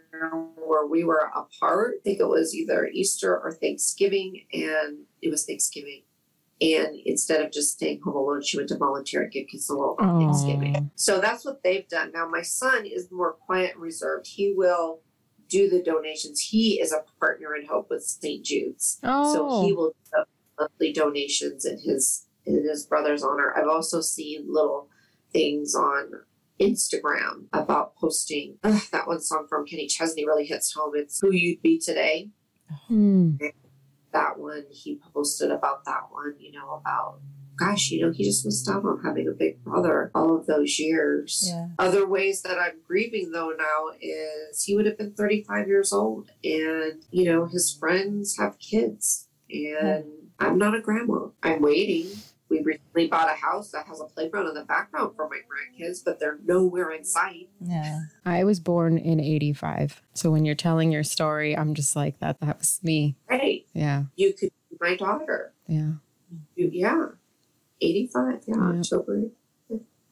where 0.55 0.87
we 0.87 1.03
were 1.03 1.31
apart. 1.35 1.97
I 1.99 2.03
think 2.03 2.19
it 2.19 2.27
was 2.27 2.55
either 2.55 2.87
Easter 2.87 3.39
or 3.39 3.51
Thanksgiving, 3.51 4.47
and 4.51 5.05
it 5.21 5.29
was 5.29 5.45
Thanksgiving. 5.45 6.01
And 6.61 6.95
instead 7.05 7.41
of 7.45 7.51
just 7.51 7.71
staying 7.73 8.01
home 8.01 8.15
alone, 8.15 8.41
she 8.43 8.57
went 8.57 8.69
to 8.69 8.77
volunteer 8.77 9.23
at 9.23 9.31
Give 9.31 9.47
Kids 9.47 9.67
the 9.67 9.77
World 9.77 9.97
on 10.01 10.19
Thanksgiving. 10.19 10.91
So 10.95 11.19
that's 11.21 11.45
what 11.45 11.63
they've 11.63 11.87
done. 11.87 12.11
Now, 12.13 12.27
my 12.27 12.41
son 12.41 12.85
is 12.85 13.09
more 13.11 13.33
quiet 13.33 13.73
and 13.75 13.81
reserved. 13.81 14.27
He 14.27 14.53
will 14.53 14.99
do 15.47 15.69
the 15.69 15.81
donations. 15.81 16.41
He 16.41 16.79
is 16.81 16.91
a 16.91 17.03
partner 17.19 17.55
in 17.55 17.65
Hope 17.65 17.89
with 17.89 18.03
St. 18.03 18.43
Jude's. 18.43 18.99
So 19.01 19.61
he 19.63 19.71
Oh. 19.71 19.75
will 19.75 19.89
do 19.89 19.95
the 20.11 20.25
monthly 20.59 20.91
donations 20.93 21.65
in 21.65 21.79
his 21.79 22.25
in 22.45 22.67
his 22.67 22.85
brother's 22.85 23.21
honor. 23.23 23.53
I've 23.55 23.67
also 23.67 24.01
seen 24.01 24.45
little 24.51 24.89
things 25.31 25.75
on 25.75 26.11
Instagram 26.59 27.45
about 27.53 27.95
posting 27.95 28.57
ugh, 28.63 28.81
that 28.91 29.07
one 29.07 29.21
song 29.21 29.45
from 29.47 29.65
Kenny 29.65 29.87
Chesney 29.87 30.25
really 30.25 30.45
hits 30.45 30.73
home. 30.73 30.91
It's 30.95 31.19
Who 31.19 31.31
You'd 31.31 31.61
Be 31.61 31.77
Today. 31.79 32.31
Hmm. 32.87 33.35
That 34.11 34.39
one 34.39 34.65
he 34.71 34.99
posted 35.13 35.51
about 35.51 35.85
that 35.85 36.03
one, 36.11 36.35
you 36.39 36.51
know, 36.51 36.73
about 36.73 37.19
gosh, 37.59 37.91
you 37.91 38.01
know, 38.01 38.11
he 38.11 38.23
just 38.23 38.45
missed 38.45 38.69
out 38.69 38.85
on 38.85 39.01
having 39.03 39.27
a 39.27 39.31
big 39.31 39.61
brother 39.63 40.11
all 40.15 40.35
of 40.35 40.45
those 40.45 40.79
years. 40.79 41.43
Yeah. 41.45 41.67
Other 41.77 42.07
ways 42.07 42.41
that 42.43 42.57
I'm 42.57 42.79
grieving 42.87 43.31
though 43.31 43.51
now 43.57 43.89
is 44.01 44.63
he 44.63 44.75
would 44.75 44.85
have 44.85 44.97
been 44.97 45.13
35 45.13 45.67
years 45.67 45.91
old 45.91 46.31
and, 46.43 47.03
you 47.11 47.25
know, 47.25 47.45
his 47.45 47.75
friends 47.77 48.37
have 48.37 48.59
kids 48.59 49.27
and 49.49 50.05
I'm 50.39 50.57
not 50.57 50.75
a 50.75 50.81
grandma. 50.81 51.27
I'm 51.43 51.61
waiting. 51.61 52.11
We 52.49 52.61
recently 52.63 53.07
bought 53.07 53.29
a 53.29 53.35
house 53.35 53.71
that 53.71 53.85
has 53.87 53.99
a 54.01 54.05
playground 54.05 54.47
in 54.47 54.55
the 54.55 54.63
background 54.63 55.15
for 55.15 55.29
my 55.29 55.37
grandkids, 55.37 56.03
but 56.03 56.19
they're 56.19 56.39
nowhere 56.45 56.91
in 56.91 57.03
sight. 57.03 57.49
Yeah. 57.61 58.01
I 58.25 58.43
was 58.43 58.59
born 58.59 58.97
in 58.97 59.19
85. 59.19 60.01
So 60.15 60.31
when 60.31 60.45
you're 60.45 60.55
telling 60.55 60.91
your 60.91 61.03
story, 61.03 61.55
I'm 61.55 61.75
just 61.75 61.95
like, 61.95 62.19
that, 62.19 62.39
that 62.39 62.57
was 62.57 62.79
me. 62.83 63.15
Right. 63.29 63.65
Yeah. 63.73 64.03
You 64.15 64.33
could 64.33 64.49
be 64.69 64.77
my 64.81 64.95
daughter. 64.95 65.53
Yeah. 65.67 65.91
You- 66.55 66.69
Yeah. 66.73 67.05
85. 67.81 68.41
Yeah. 68.47 68.55
Yeah. 68.55 68.79
October. 68.79 69.23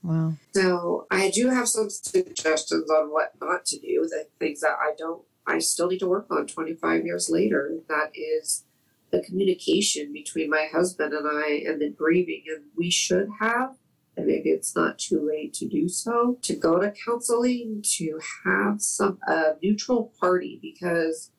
Wow. 0.03 0.33
So 0.53 1.05
I 1.11 1.29
do 1.31 1.49
have 1.49 1.67
some 1.67 1.89
suggestions 1.89 2.89
on 2.89 3.11
what 3.11 3.33
not 3.41 3.65
to 3.65 3.79
do, 3.79 4.07
the 4.09 4.27
things 4.39 4.61
that 4.61 4.77
I 4.79 4.91
don't, 4.97 5.23
I 5.45 5.59
still 5.59 5.87
need 5.89 5.99
to 5.99 6.07
work 6.07 6.27
on 6.29 6.45
25 6.47 7.05
years 7.05 7.29
later. 7.29 7.73
That 7.89 8.11
is 8.13 8.63
the 9.11 9.21
communication 9.21 10.11
between 10.13 10.49
my 10.49 10.67
husband 10.71 11.13
and 11.13 11.27
I 11.27 11.63
and 11.65 11.81
the 11.81 11.89
grieving. 11.89 12.43
And 12.47 12.65
we 12.75 12.89
should 12.91 13.27
have, 13.39 13.75
and 14.15 14.27
maybe 14.27 14.49
it's 14.49 14.75
not 14.75 14.99
too 14.99 15.25
late 15.25 15.53
to 15.55 15.67
do 15.67 15.87
so, 15.87 16.37
to 16.41 16.55
go 16.55 16.79
to 16.79 16.93
counseling, 17.05 17.81
to 17.97 18.19
have 18.45 18.81
some 18.81 19.19
a 19.27 19.53
neutral 19.61 20.13
party 20.19 20.59
because 20.61 21.31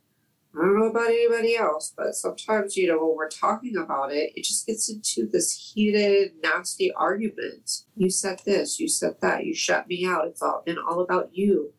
I 0.54 0.62
don't 0.62 0.78
know 0.78 0.86
about 0.86 1.08
anybody 1.08 1.56
else, 1.56 1.92
but 1.96 2.14
sometimes, 2.14 2.76
you 2.76 2.88
know, 2.88 2.98
when 3.06 3.16
we're 3.16 3.28
talking 3.28 3.76
about 3.76 4.12
it, 4.12 4.32
it 4.34 4.44
just 4.44 4.66
gets 4.66 4.90
into 4.90 5.28
this 5.30 5.72
heated, 5.74 6.32
nasty 6.42 6.90
argument. 6.92 7.82
You 7.96 8.10
said 8.10 8.40
this, 8.44 8.80
you 8.80 8.88
said 8.88 9.16
that, 9.20 9.44
you 9.44 9.54
shut 9.54 9.86
me 9.86 10.06
out. 10.06 10.26
It's 10.26 10.42
all 10.42 10.62
been 10.64 10.78
all 10.78 11.00
about 11.00 11.30
you. 11.32 11.74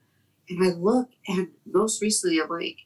And 0.50 0.64
I 0.64 0.70
look, 0.70 1.10
and 1.28 1.50
most 1.66 2.02
recently, 2.02 2.40
I'm 2.40 2.50
like, 2.50 2.78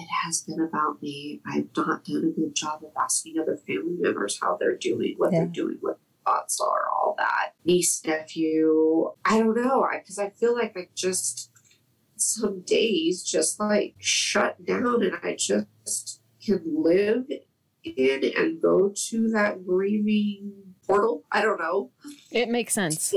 it 0.00 0.08
has 0.24 0.42
been 0.42 0.60
about 0.60 1.02
me. 1.02 1.40
I've 1.46 1.68
not 1.76 2.04
done 2.04 2.24
a 2.24 2.40
good 2.40 2.54
job 2.54 2.82
of 2.84 2.92
asking 2.98 3.38
other 3.38 3.56
family 3.56 3.96
members 3.98 4.38
how 4.40 4.56
they're 4.58 4.76
doing, 4.76 5.14
what 5.18 5.30
they're 5.30 5.46
doing, 5.46 5.78
what 5.80 5.98
their 5.98 6.34
thoughts 6.34 6.60
are, 6.60 6.88
all 6.90 7.14
that. 7.18 7.54
Niece, 7.64 8.02
nephew, 8.06 9.12
I 9.24 9.38
don't 9.38 9.56
know. 9.56 9.84
I 9.84 9.98
because 9.98 10.18
I 10.18 10.30
feel 10.30 10.54
like 10.54 10.76
I 10.76 10.88
just 10.94 11.50
some 12.16 12.60
days 12.62 13.22
just 13.22 13.58
like 13.60 13.94
shut 13.98 14.64
down 14.64 15.02
and 15.02 15.16
I 15.22 15.36
just 15.36 16.20
can 16.44 16.62
live 16.66 17.26
in 17.84 18.32
and 18.36 18.60
go 18.60 18.92
to 18.94 19.30
that 19.30 19.66
grieving 19.66 20.52
portal. 20.86 21.24
I 21.30 21.42
don't 21.42 21.58
know. 21.58 21.90
It 22.30 22.48
makes 22.48 22.74
sense. 22.74 23.14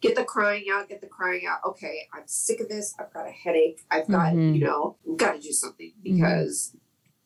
Get 0.00 0.14
the 0.14 0.24
crying 0.24 0.66
out, 0.72 0.88
get 0.88 1.00
the 1.00 1.08
crying 1.08 1.46
out. 1.46 1.58
Okay, 1.66 2.06
I'm 2.12 2.22
sick 2.26 2.60
of 2.60 2.68
this. 2.68 2.94
I've 3.00 3.12
got 3.12 3.26
a 3.26 3.30
headache. 3.30 3.80
I've 3.90 4.06
got, 4.08 4.32
Mhm. 4.34 4.54
you 4.54 4.64
know, 4.64 4.96
got 5.16 5.32
to 5.34 5.40
do 5.40 5.52
something 5.52 5.92
because 6.02 6.76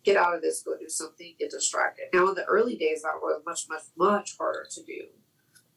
get 0.04 0.16
out 0.16 0.34
of 0.34 0.40
this, 0.42 0.62
go 0.62 0.76
do 0.78 0.88
something, 0.88 1.34
get 1.38 1.50
distracted. 1.50 2.06
Now, 2.14 2.28
in 2.28 2.34
the 2.34 2.44
early 2.44 2.76
days, 2.76 3.02
that 3.02 3.20
was 3.20 3.42
much, 3.44 3.66
much, 3.68 3.82
much 3.96 4.36
harder 4.38 4.66
to 4.70 4.82
do. 4.82 5.04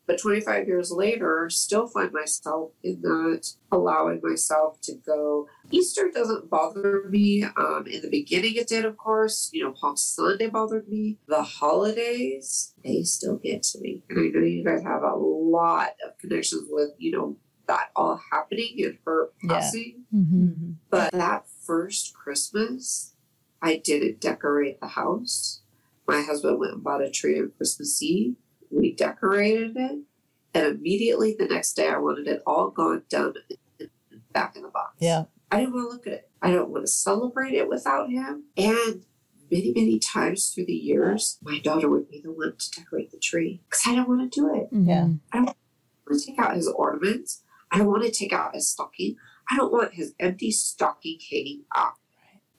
But 0.08 0.20
25 0.20 0.68
years 0.68 0.92
later, 0.92 1.50
still 1.50 1.88
find 1.88 2.12
myself 2.12 2.74
in 2.84 3.02
that 3.02 3.48
allowing 3.72 4.20
myself 4.22 4.80
to 4.82 4.94
go. 4.94 5.48
Easter 5.72 6.12
doesn't 6.14 6.48
bother 6.48 7.06
me. 7.10 7.44
Um, 7.44 7.88
in 7.88 8.04
the 8.04 8.10
beginning, 8.12 8.54
it 8.56 8.68
did, 8.68 8.86
of 8.86 8.98
course. 8.98 9.50
You 9.52 9.64
know, 9.64 9.72
Palm 9.72 9.98
Sunday 9.98 10.46
bothered 10.48 10.88
me. 10.88 11.18
The 11.28 11.42
holidays, 11.42 12.76
they 12.84 13.02
still 13.02 13.38
get 13.38 13.64
to 13.64 13.80
me. 13.82 14.04
And 14.10 14.20
I 14.20 14.22
know 14.40 14.46
you 14.46 14.64
guys 14.64 14.84
have 14.84 15.02
a 15.02 15.16
lot 15.56 15.90
of 16.06 16.18
connections 16.18 16.68
with, 16.70 16.92
you 16.98 17.12
know, 17.12 17.38
that 17.68 17.90
all 17.96 18.22
happening 18.32 18.76
and 18.80 18.98
her 19.06 19.30
Yeah. 19.44 19.50
passing. 19.54 20.04
Mm-hmm. 20.14 20.72
But 20.90 21.12
that 21.14 21.46
first 21.66 22.14
Christmas, 22.14 23.14
I 23.62 23.78
didn't 23.78 24.22
decorate 24.22 24.80
the 24.80 24.88
house. 24.90 25.62
My 26.08 26.22
husband 26.22 26.60
went 26.60 26.74
and 26.74 26.84
bought 26.84 27.02
a 27.02 27.10
tree 27.10 27.40
on 27.40 27.52
Christmas 27.58 28.02
Eve. 28.04 28.36
We 28.70 28.94
decorated 28.94 29.76
it. 29.76 30.00
And 30.54 30.66
immediately 30.78 31.36
the 31.38 31.48
next 31.48 31.74
day, 31.74 31.90
I 31.90 31.98
wanted 31.98 32.28
it 32.28 32.44
all 32.46 32.70
gone, 32.70 33.04
done, 33.10 33.34
back 34.32 34.56
in 34.56 34.62
the 34.62 34.70
box. 34.70 34.96
Yeah. 35.00 35.26
I 35.52 35.60
didn't 35.62 35.74
want 35.74 35.90
to 35.90 35.94
look 35.94 36.08
at 36.08 36.14
it. 36.14 36.30
I 36.42 36.52
don't 36.52 36.70
want 36.70 36.86
to 36.86 36.92
celebrate 36.92 37.54
it 37.54 37.68
without 37.68 38.10
him. 38.10 38.44
And 38.56 39.04
many, 39.52 39.72
many 39.76 40.00
times 40.00 40.50
through 40.50 40.66
the 40.66 40.74
years, 40.74 41.38
my 41.42 41.60
daughter 41.60 41.90
would 41.90 42.10
be 42.10 42.22
the 42.22 42.32
one 42.32 42.56
to 42.58 42.72
decorate 42.72 43.12
the 43.12 43.20
tree 43.20 43.62
because 43.70 43.84
I 43.88 43.96
don't 43.96 44.10
want 44.10 44.32
to 44.32 44.40
do 44.40 44.54
it. 44.54 44.74
Mm-hmm. 44.74 44.90
Yeah. 44.90 45.08
I 45.32 45.42
want 45.42 45.58
to 46.12 46.26
take 46.26 46.40
out 46.40 46.56
his 46.56 46.68
ornaments. 46.68 47.44
I 47.72 47.78
don't 47.78 47.88
want 47.88 48.04
to 48.04 48.12
take 48.12 48.34
out 48.34 48.56
his 48.56 48.70
stocking. 48.70 49.16
I 49.50 49.58
don't 49.58 49.72
want 49.72 49.94
his 49.94 50.14
empty 50.20 50.52
stocking 50.52 51.20
hanging 51.32 51.64
up. 51.76 51.96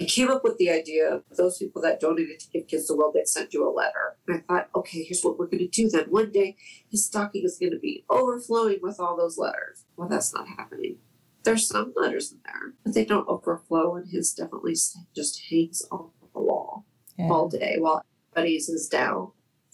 I 0.01 0.05
came 0.05 0.31
up 0.31 0.45
with 0.45 0.59
the 0.59 0.71
idea 0.71 1.09
of 1.09 1.23
those 1.37 1.57
people 1.57 1.81
that 1.83 2.01
donated 2.01 2.39
to 2.41 2.51
Give 2.51 2.67
Kids 2.67 2.87
the 2.87 2.95
World 2.95 3.15
that 3.15 3.29
sent 3.29 3.55
you 3.55 3.67
a 3.67 3.73
letter. 3.73 4.19
And 4.29 4.37
I 4.37 4.41
thought, 4.41 4.69
okay, 4.75 5.03
here's 5.03 5.23
what 5.23 5.39
we're 5.39 5.47
going 5.47 5.59
to 5.61 5.69
do 5.69 5.89
then. 5.89 6.07
One 6.11 6.31
day, 6.31 6.57
his 6.91 7.07
stocking 7.07 7.45
is 7.45 7.57
going 7.59 7.73
to 7.73 7.79
be 7.79 8.05
overflowing 8.11 8.81
with 8.83 9.01
all 9.01 9.17
those 9.17 9.39
letters. 9.39 9.87
Well, 9.97 10.09
that's 10.09 10.35
not 10.35 10.49
happening. 10.49 10.99
There's 11.45 11.67
some 11.67 11.95
letters 11.97 12.33
in 12.33 12.41
there, 12.45 12.75
but 12.85 12.93
they 12.93 13.05
don't 13.05 13.29
overflow, 13.29 13.95
and 13.97 14.11
his 14.11 14.35
definitely 14.35 14.75
just 15.15 15.41
hangs 15.49 15.87
on 15.91 16.11
the 16.37 16.43
wall 16.43 16.85
Yeah. 17.19 17.29
all 17.31 17.49
day 17.49 17.77
while 17.79 18.03
everybody's 18.33 18.69
is 18.69 18.89
down 18.89 19.33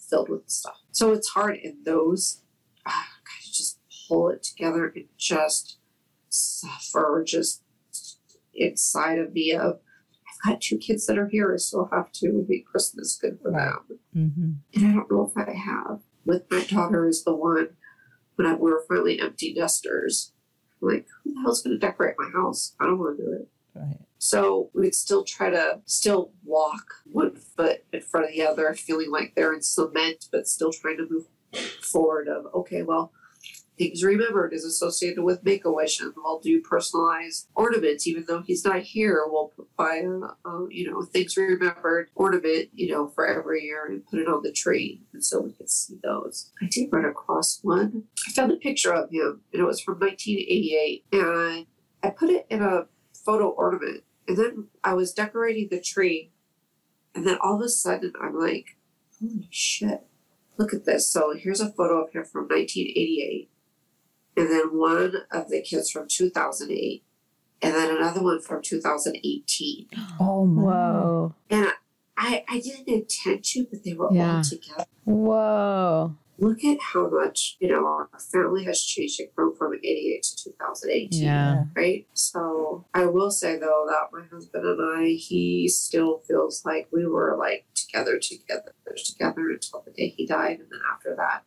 filled 0.09 0.29
with 0.29 0.49
stuff. 0.49 0.77
So 0.91 1.11
it's 1.11 1.29
hard 1.29 1.57
in 1.57 1.77
those 1.85 2.41
kind 2.85 3.05
just 3.51 3.79
pull 4.07 4.29
it 4.29 4.43
together 4.43 4.91
and 4.95 5.05
just 5.17 5.77
suffer 6.29 7.23
just 7.25 7.63
inside 8.53 9.19
of 9.19 9.33
me 9.33 9.51
of 9.53 9.79
I've 10.45 10.53
got 10.53 10.61
two 10.61 10.77
kids 10.77 11.05
that 11.05 11.17
are 11.17 11.27
here. 11.29 11.53
I 11.53 11.57
still 11.57 11.89
have 11.93 12.11
to 12.13 12.45
make 12.49 12.65
Christmas 12.65 13.17
good 13.21 13.39
for 13.41 13.51
them. 13.51 13.79
Mm-hmm. 14.15 14.51
And 14.75 14.87
I 14.87 14.93
don't 14.93 15.11
know 15.11 15.31
if 15.33 15.37
I 15.37 15.53
have. 15.53 15.99
With 16.25 16.43
my 16.51 16.63
daughter 16.65 17.07
is 17.07 17.23
the 17.23 17.35
one 17.35 17.69
when 18.35 18.47
I, 18.47 18.55
we 18.55 18.71
were 18.71 18.83
finally 18.89 19.19
empty 19.21 19.53
nesters. 19.53 20.33
I'm 20.81 20.89
like, 20.89 21.07
who 21.23 21.33
the 21.33 21.41
hell's 21.41 21.61
gonna 21.61 21.77
decorate 21.77 22.15
my 22.17 22.29
house? 22.33 22.75
I 22.79 22.85
don't 22.87 22.99
wanna 22.99 23.17
do 23.17 23.31
it. 23.41 23.47
Right. 23.75 23.99
So 24.23 24.69
we'd 24.73 24.95
still 24.95 25.25
try 25.25 25.49
to 25.49 25.81
still 25.85 26.31
walk 26.45 26.85
one 27.03 27.35
foot 27.35 27.83
in 27.91 27.99
front 27.99 28.27
of 28.27 28.31
the 28.31 28.47
other, 28.47 28.73
feeling 28.73 29.11
like 29.11 29.33
they're 29.35 29.53
in 29.53 29.61
cement, 29.61 30.29
but 30.31 30.47
still 30.47 30.71
trying 30.71 30.95
to 30.95 31.07
move 31.09 31.25
forward 31.81 32.29
of 32.29 32.45
okay, 32.55 32.83
well, 32.83 33.11
things 33.77 34.01
remembered 34.01 34.53
is 34.53 34.63
associated 34.63 35.25
with 35.25 35.43
make 35.43 35.65
a 35.65 35.71
wish 35.73 35.99
and 35.99 36.13
we'll 36.15 36.39
do 36.39 36.61
personalized 36.61 37.49
ornaments 37.53 38.07
even 38.07 38.23
though 38.25 38.41
he's 38.41 38.63
not 38.63 38.81
here 38.81 39.23
we'll 39.25 39.51
buy 39.75 39.95
a, 39.95 40.49
a 40.49 40.67
you 40.69 40.89
know 40.89 41.01
things 41.01 41.35
remembered 41.35 42.07
ornament 42.13 42.69
you 42.73 42.91
know 42.91 43.07
for 43.07 43.27
every 43.27 43.63
year 43.63 43.87
and 43.87 44.05
put 44.05 44.19
it 44.19 44.27
on 44.27 44.43
the 44.43 44.51
tree 44.51 45.01
and 45.11 45.25
so 45.25 45.41
we 45.41 45.51
could 45.51 45.69
see 45.69 45.97
those. 46.03 46.51
I 46.61 46.67
did 46.69 46.89
run 46.93 47.03
across 47.03 47.59
one. 47.63 48.03
I 48.27 48.31
found 48.31 48.51
a 48.51 48.57
picture 48.57 48.93
of 48.93 49.09
him 49.09 49.41
and 49.51 49.61
it 49.61 49.65
was 49.65 49.81
from 49.81 49.99
1988 49.99 51.05
and 51.11 51.65
i 52.03 52.09
put 52.09 52.29
it 52.29 52.45
in 52.49 52.61
a 52.61 52.83
photo 53.25 53.49
ornament 53.49 54.03
and 54.27 54.37
then 54.37 54.67
i 54.83 54.93
was 54.93 55.13
decorating 55.13 55.67
the 55.69 55.79
tree 55.81 56.31
and 57.15 57.25
then 57.27 57.37
all 57.41 57.55
of 57.55 57.61
a 57.61 57.69
sudden 57.69 58.13
i'm 58.21 58.37
like 58.39 58.77
holy 59.19 59.47
shit 59.51 60.01
look 60.57 60.73
at 60.73 60.85
this 60.85 61.07
so 61.07 61.33
here's 61.37 61.61
a 61.61 61.71
photo 61.71 62.03
of 62.03 62.11
him 62.13 62.23
from 62.23 62.43
1988 62.43 63.49
and 64.35 64.49
then 64.49 64.77
one 64.77 65.13
of 65.31 65.49
the 65.49 65.61
kids 65.61 65.89
from 65.91 66.07
2008 66.07 67.03
and 67.61 67.73
then 67.73 67.95
another 67.95 68.21
one 68.23 68.41
from 68.41 68.61
2018 68.61 69.87
Oh 70.19 70.45
my. 70.45 70.61
Whoa. 70.63 71.35
and 71.49 71.67
i 72.17 72.43
i 72.49 72.59
didn't 72.59 72.87
intend 72.87 73.43
to 73.43 73.65
but 73.69 73.83
they 73.83 73.93
were 73.93 74.09
Yeah. 74.11 74.37
all 74.37 74.43
together 74.43 74.85
Whoa. 75.05 76.15
Look 76.39 76.63
at 76.63 76.77
how 76.93 77.07
much 77.09 77.57
you 77.59 77.69
know 77.69 77.85
our 77.85 78.09
family 78.31 78.63
has 78.65 78.81
changed 78.81 79.19
it 79.19 79.31
from 79.35 79.55
from 79.55 79.73
88 79.75 80.23
to 80.23 80.43
2018 80.51 81.23
Yeah. 81.23 81.63
right 81.75 82.07
so 82.13 82.85
i 82.93 83.05
will 83.05 83.29
say 83.31 83.57
though 83.57 83.85
that 83.87 84.09
my 84.11 84.25
husband 84.31 84.65
and 84.65 84.79
i 84.97 85.09
he 85.09 85.67
still 85.67 86.19
feels 86.27 86.65
like 86.65 86.87
we 86.91 87.05
were 87.05 87.35
like 87.37 87.65
together 87.75 88.17
together 88.19 88.73
together 88.95 89.49
until 89.51 89.81
the 89.85 89.91
day 89.91 90.09
he 90.09 90.25
died 90.25 90.59
and 90.59 90.69
then 90.71 90.79
after 90.93 91.15
that 91.15 91.43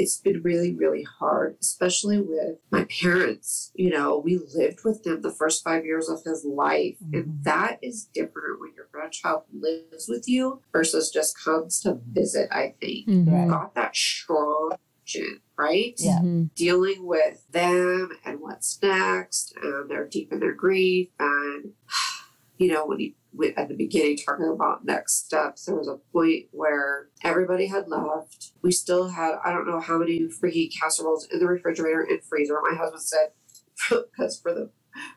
it's 0.00 0.18
been 0.18 0.40
really 0.42 0.74
really 0.74 1.04
hard 1.18 1.56
especially 1.60 2.18
with 2.20 2.56
my 2.70 2.84
parents 3.02 3.70
you 3.74 3.90
know 3.90 4.18
we 4.18 4.38
lived 4.54 4.80
with 4.84 5.02
them 5.04 5.20
the 5.20 5.30
first 5.40 5.62
five 5.62 5.84
years 5.84 6.08
of 6.08 6.18
his 6.24 6.44
life 6.44 6.96
and 7.12 7.24
Mhm. 7.24 7.42
that 7.44 7.78
is 7.82 8.06
different 8.18 8.60
when 8.60 8.72
your 8.74 8.88
grandchild 8.92 9.42
lives 9.52 10.06
with 10.08 10.26
you 10.28 10.60
versus 10.72 11.10
just 11.10 11.38
comes 11.38 11.80
to 11.80 11.98
visit 12.12 12.48
i 12.50 12.74
think 12.80 13.06
Mhm. 13.08 13.48
Got 13.50 13.74
that 13.74 13.94
strong 13.94 14.70
connection, 15.12 15.40
right 15.58 15.94
Yeah. 15.98 16.20
Mhm. 16.22 16.50
dealing 16.54 17.00
with 17.06 17.38
them 17.50 18.10
and 18.24 18.40
what's 18.40 18.80
next 18.82 19.54
and 19.62 19.90
they're 19.90 20.06
deep 20.08 20.32
in 20.32 20.40
their 20.40 20.54
grief 20.54 21.08
and 21.18 21.72
you 22.58 22.68
know 22.72 22.86
when 22.86 23.00
you 23.00 23.12
when- 23.32 23.54
at 23.58 23.68
the 23.68 23.74
beginning 23.76 24.16
talking 24.18 24.48
about 24.48 24.84
next 24.84 25.26
steps. 25.26 25.66
There 25.66 25.76
was 25.76 25.88
a 25.88 25.98
point 26.12 26.46
where 26.52 27.08
everybody 27.24 27.66
had 27.68 27.88
left. 27.88 28.52
We 28.62 28.72
still 28.72 29.08
had 29.10 29.36
i 29.44 29.52
don't 29.52 29.66
know 29.68 29.80
how 29.80 29.98
many 29.98 30.20
freaking 30.22 30.70
casseroles 30.78 31.28
in 31.32 31.40
the 31.40 31.46
refrigerator 31.48 32.02
and 32.02 32.22
freezer. 32.24 32.60
My 32.62 32.76
husband 32.76 33.02
said 33.02 33.30
because 33.90 34.40
for 34.40 34.54
the 34.54 34.70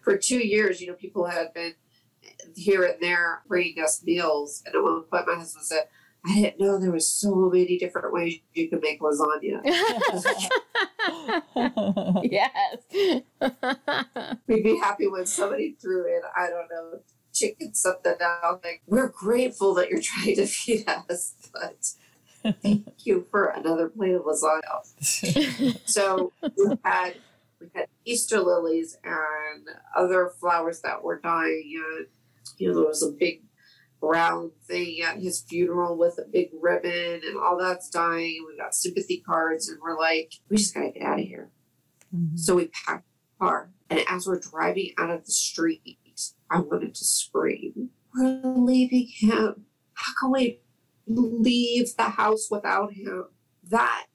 for 0.04 0.18
two 0.18 0.40
years 0.40 0.82
you 0.82 0.88
know 0.88 0.96
people 0.96 1.26
had 1.28 1.54
been 1.54 1.74
here 2.56 2.84
and 2.86 3.02
there 3.02 3.44
bringing 3.48 3.84
us 3.84 4.04
meals. 4.04 4.64
And 4.66 4.76
at 4.76 4.84
one 4.84 5.04
point 5.04 5.28
my 5.28 5.36
husband 5.36 5.66
said 5.66 5.88
i 6.26 6.36
didn't 6.36 6.60
know 6.60 6.80
there 6.80 6.92
was 6.92 7.10
so 7.10 7.36
many 7.54 7.78
different 7.80 8.14
ways 8.14 8.40
you 8.54 8.70
could 8.70 8.82
make 8.82 9.02
lasagna. 9.02 9.62
Yes. 12.24 12.78
We'd 14.48 14.64
be 14.64 14.78
happy 14.78 15.08
when 15.08 15.26
somebody 15.26 15.78
threw 15.82 16.08
in, 16.08 16.22
I 16.38 16.48
don't 16.50 16.70
know, 16.72 17.00
chicken 17.34 17.74
something 17.74 18.16
else. 18.22 18.62
Like, 18.64 18.82
we're 18.88 19.10
grateful 19.10 19.74
that 19.76 19.90
you're 19.90 20.02
trying 20.04 20.36
to 20.36 20.46
feed 20.46 20.88
us, 20.88 21.36
but 21.52 22.54
thank 22.62 22.88
you 23.06 23.26
for 23.32 23.48
another 23.48 23.90
plate 23.90 24.14
of 24.14 24.24
lasagna. 24.24 25.80
So 25.88 26.32
we 26.42 26.78
had 26.84 27.16
we 27.60 27.68
had 27.74 27.88
Easter 28.06 28.40
lilies 28.40 28.98
and 29.04 29.68
other 29.96 30.32
flowers 30.40 30.82
that 30.82 31.04
were 31.04 31.20
dying, 31.20 31.82
and 31.98 32.08
you 32.58 32.68
know 32.70 32.76
there 32.76 32.88
was 32.88 33.04
a 33.04 33.12
big 33.12 33.44
round 34.02 34.52
thing 34.68 35.02
at 35.02 35.20
his 35.20 35.42
funeral 35.42 35.98
with 35.98 36.18
a 36.18 36.28
big 36.30 36.50
ribbon, 36.62 37.22
and 37.26 37.38
all 37.38 37.58
that's 37.58 37.90
dying. 37.90 38.38
And 38.40 38.48
we 38.48 38.58
got 38.58 38.76
sympathy 38.76 39.24
cards, 39.26 39.70
and 39.70 39.80
we're 39.82 39.98
like, 39.98 40.34
we 40.50 40.58
just 40.58 40.74
gotta 40.74 40.92
get 40.92 41.04
out 41.04 41.20
of 41.20 41.26
here. 41.26 41.50
Mhm. 42.14 42.38
So 42.38 42.56
we 42.56 42.68
packed 42.68 43.06
the 43.40 43.46
car, 43.46 43.72
and 43.90 44.02
as 44.10 44.28
we're 44.28 44.40
driving 44.40 44.92
out 44.98 45.10
of 45.10 45.26
the 45.26 45.32
street, 45.32 45.98
I 46.50 46.60
wanted 46.60 46.96
to 46.96 47.06
scream, 47.06 47.90
We're 48.16 48.42
leaving 48.44 49.08
him. 49.08 49.66
How 49.94 50.14
can 50.20 50.32
we 50.32 50.60
leave 51.08 51.96
the 51.98 52.04
house 52.04 52.50
without 52.50 52.94
him? 52.94 53.26
That 53.64 54.06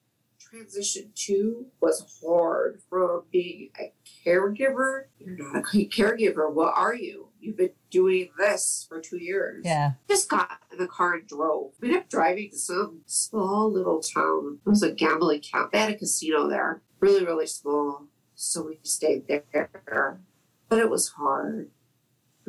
transition 0.49 1.11
too 1.15 1.67
was 1.81 2.19
hard 2.23 2.81
from 2.89 3.23
being 3.31 3.69
a 3.79 3.93
caregiver. 4.25 5.05
You're 5.19 5.37
not 5.37 5.63
a 5.73 5.87
caregiver. 5.87 6.51
What 6.51 6.73
are 6.75 6.95
you? 6.95 7.27
You've 7.39 7.57
been 7.57 7.71
doing 7.89 8.29
this 8.37 8.85
for 8.89 8.99
two 8.99 9.17
years 9.17 9.63
yeah. 9.65 9.93
just 10.09 10.29
got 10.29 10.59
in 10.71 10.77
the 10.77 10.87
car 10.87 11.13
and 11.13 11.27
drove. 11.27 11.71
We 11.79 11.89
ended 11.89 12.03
up 12.03 12.09
driving 12.09 12.49
to 12.51 12.57
some 12.57 13.01
small 13.05 13.71
little 13.71 14.01
town. 14.01 14.59
It 14.65 14.69
was 14.69 14.83
a 14.83 14.91
gambling 14.91 15.41
town. 15.41 15.69
They 15.71 15.79
had 15.79 15.91
a 15.91 15.97
casino 15.97 16.49
there, 16.49 16.81
really, 16.99 17.25
really 17.25 17.47
small. 17.47 18.07
So 18.35 18.65
we 18.67 18.79
stayed 18.83 19.27
there. 19.27 20.19
But 20.67 20.79
it 20.79 20.89
was 20.89 21.09
hard. 21.09 21.71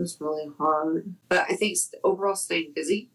Was 0.00 0.18
really 0.18 0.50
hard. 0.56 1.14
But 1.28 1.44
I 1.50 1.56
think 1.56 1.76
overall 2.02 2.34
staying 2.34 2.72
busy 2.74 3.10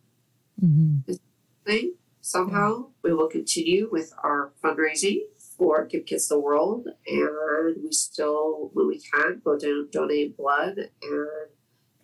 Mhm. 0.64 1.20
thing. 1.66 1.96
somehow. 2.22 2.88
We 3.04 3.14
will 3.14 3.28
continue 3.28 3.88
with 3.92 4.12
our 4.24 4.52
fundraising 4.64 5.28
for 5.38 5.86
Give 5.86 6.06
Kids 6.08 6.28
the 6.28 6.40
World, 6.40 6.88
and 7.06 7.84
we 7.84 7.92
still, 7.92 8.72
when 8.74 8.88
we 8.88 9.00
can, 9.00 9.42
go 9.46 9.58
down 9.60 9.90
donate 9.92 10.36
blood 10.36 10.90
and 11.04 11.50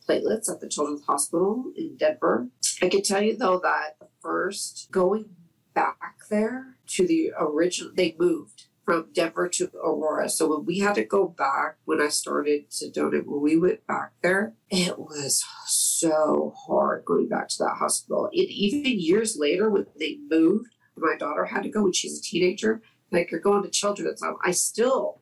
platelets 0.08 0.48
at 0.48 0.60
the 0.60 0.70
Children's 0.70 1.04
Hospital 1.06 1.72
in 1.76 1.96
Denver. 1.98 2.50
I 2.84 2.90
can 2.90 3.02
tell 3.02 3.22
you 3.24 3.36
though 3.36 3.60
that 3.62 3.98
the 4.00 4.10
first 4.22 4.90
going 4.92 5.36
back 5.74 6.20
there 6.30 6.78
to 6.90 7.08
the 7.08 7.34
original, 7.40 7.92
they 7.96 8.16
moved 8.20 8.68
from 8.92 9.08
Denver 9.14 9.48
to 9.48 9.72
Aurora. 9.82 10.28
So 10.28 10.50
when 10.50 10.66
we 10.66 10.80
had 10.80 10.96
to 10.96 11.06
go 11.06 11.26
back, 11.26 11.78
when 11.86 12.02
I 12.02 12.10
started 12.10 12.70
to 12.72 12.92
donate, 12.92 13.26
when 13.26 13.40
we 13.40 13.56
went 13.58 13.88
back 13.88 14.12
there, 14.22 14.54
it 14.70 15.00
was 15.00 15.46
so 15.66 16.54
hard 16.68 17.06
going 17.06 17.30
back 17.30 17.48
to 17.50 17.56
that 17.60 17.78
hospital. 17.78 18.26
And 18.26 18.50
even 18.50 19.00
years 19.00 19.38
later, 19.40 19.70
when 19.70 19.86
they 19.98 20.18
moved, 20.30 20.76
my 20.98 21.16
daughter 21.18 21.46
had 21.46 21.64
to 21.64 21.70
go 21.70 21.84
when 21.84 21.94
she's 21.94 22.20
a 22.20 22.22
teenager, 22.22 22.82
like 23.12 23.32
you're 23.32 23.40
going 23.40 23.64
to 23.64 23.70
children's 23.70 24.22
home, 24.22 24.36
I 24.44 24.52
still 24.52 25.22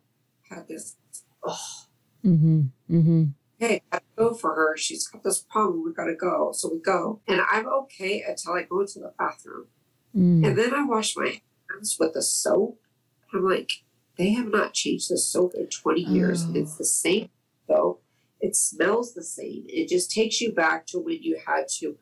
had 0.49 0.67
this, 0.67 0.95
oh, 1.43 1.85
Mm-hmm. 2.25 2.61
Mm-hmm. 2.91 3.23
hey, 3.59 3.81
I 3.93 3.99
go 4.17 4.33
for 4.33 4.53
her. 4.55 4.75
She's 4.77 5.07
got 5.07 5.23
this 5.23 5.39
problem. 5.39 5.85
We 5.85 5.93
gotta 5.93 6.15
go. 6.15 6.51
So 6.53 6.69
we 6.73 6.81
go. 6.81 7.21
And 7.29 7.39
I'm 7.49 7.65
okay 7.67 8.25
until 8.27 8.53
I 8.53 8.63
go 8.63 8.81
into 8.81 8.99
the 8.99 9.13
bathroom. 9.17 9.67
Mm. 10.13 10.45
And 10.45 10.57
then 10.57 10.73
I 10.73 10.83
wash 10.83 11.15
my 11.15 11.39
hands 11.69 11.95
with 11.97 12.15
the 12.15 12.21
soap. 12.21 12.77
I'm 13.33 13.43
like, 13.45 13.71
they 14.17 14.31
have 14.31 14.47
not 14.47 14.73
changed 14.73 15.09
the 15.09 15.17
soap 15.17 15.53
in 15.55 15.67
20 15.67 16.01
years. 16.01 16.45
Oh. 16.47 16.51
It's 16.55 16.77
the 16.77 16.85
same 16.85 17.29
soap. 17.67 18.03
It 18.41 18.55
smells 18.55 19.13
the 19.13 19.23
same. 19.23 19.65
It 19.67 19.89
just 19.89 20.11
takes 20.11 20.39
you 20.41 20.51
back 20.53 20.85
to 20.87 20.99
when 20.99 21.21
you 21.21 21.39
had 21.45 21.67
to 21.79 21.97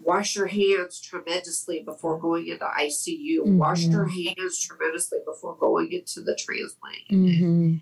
wash 0.00 0.36
your 0.36 0.46
hands 0.46 1.00
tremendously 1.00 1.82
before 1.82 2.18
going 2.18 2.46
into 2.48 2.64
ICU, 2.64 3.42
wash 3.44 3.84
Mhm. 3.86 3.92
your 3.92 4.06
hands 4.06 4.60
tremendously 4.60 5.18
before 5.24 5.56
going 5.56 5.92
into 5.92 6.20
the 6.22 6.34
transplant. 6.36 7.08
Mm-hmm. 7.10 7.76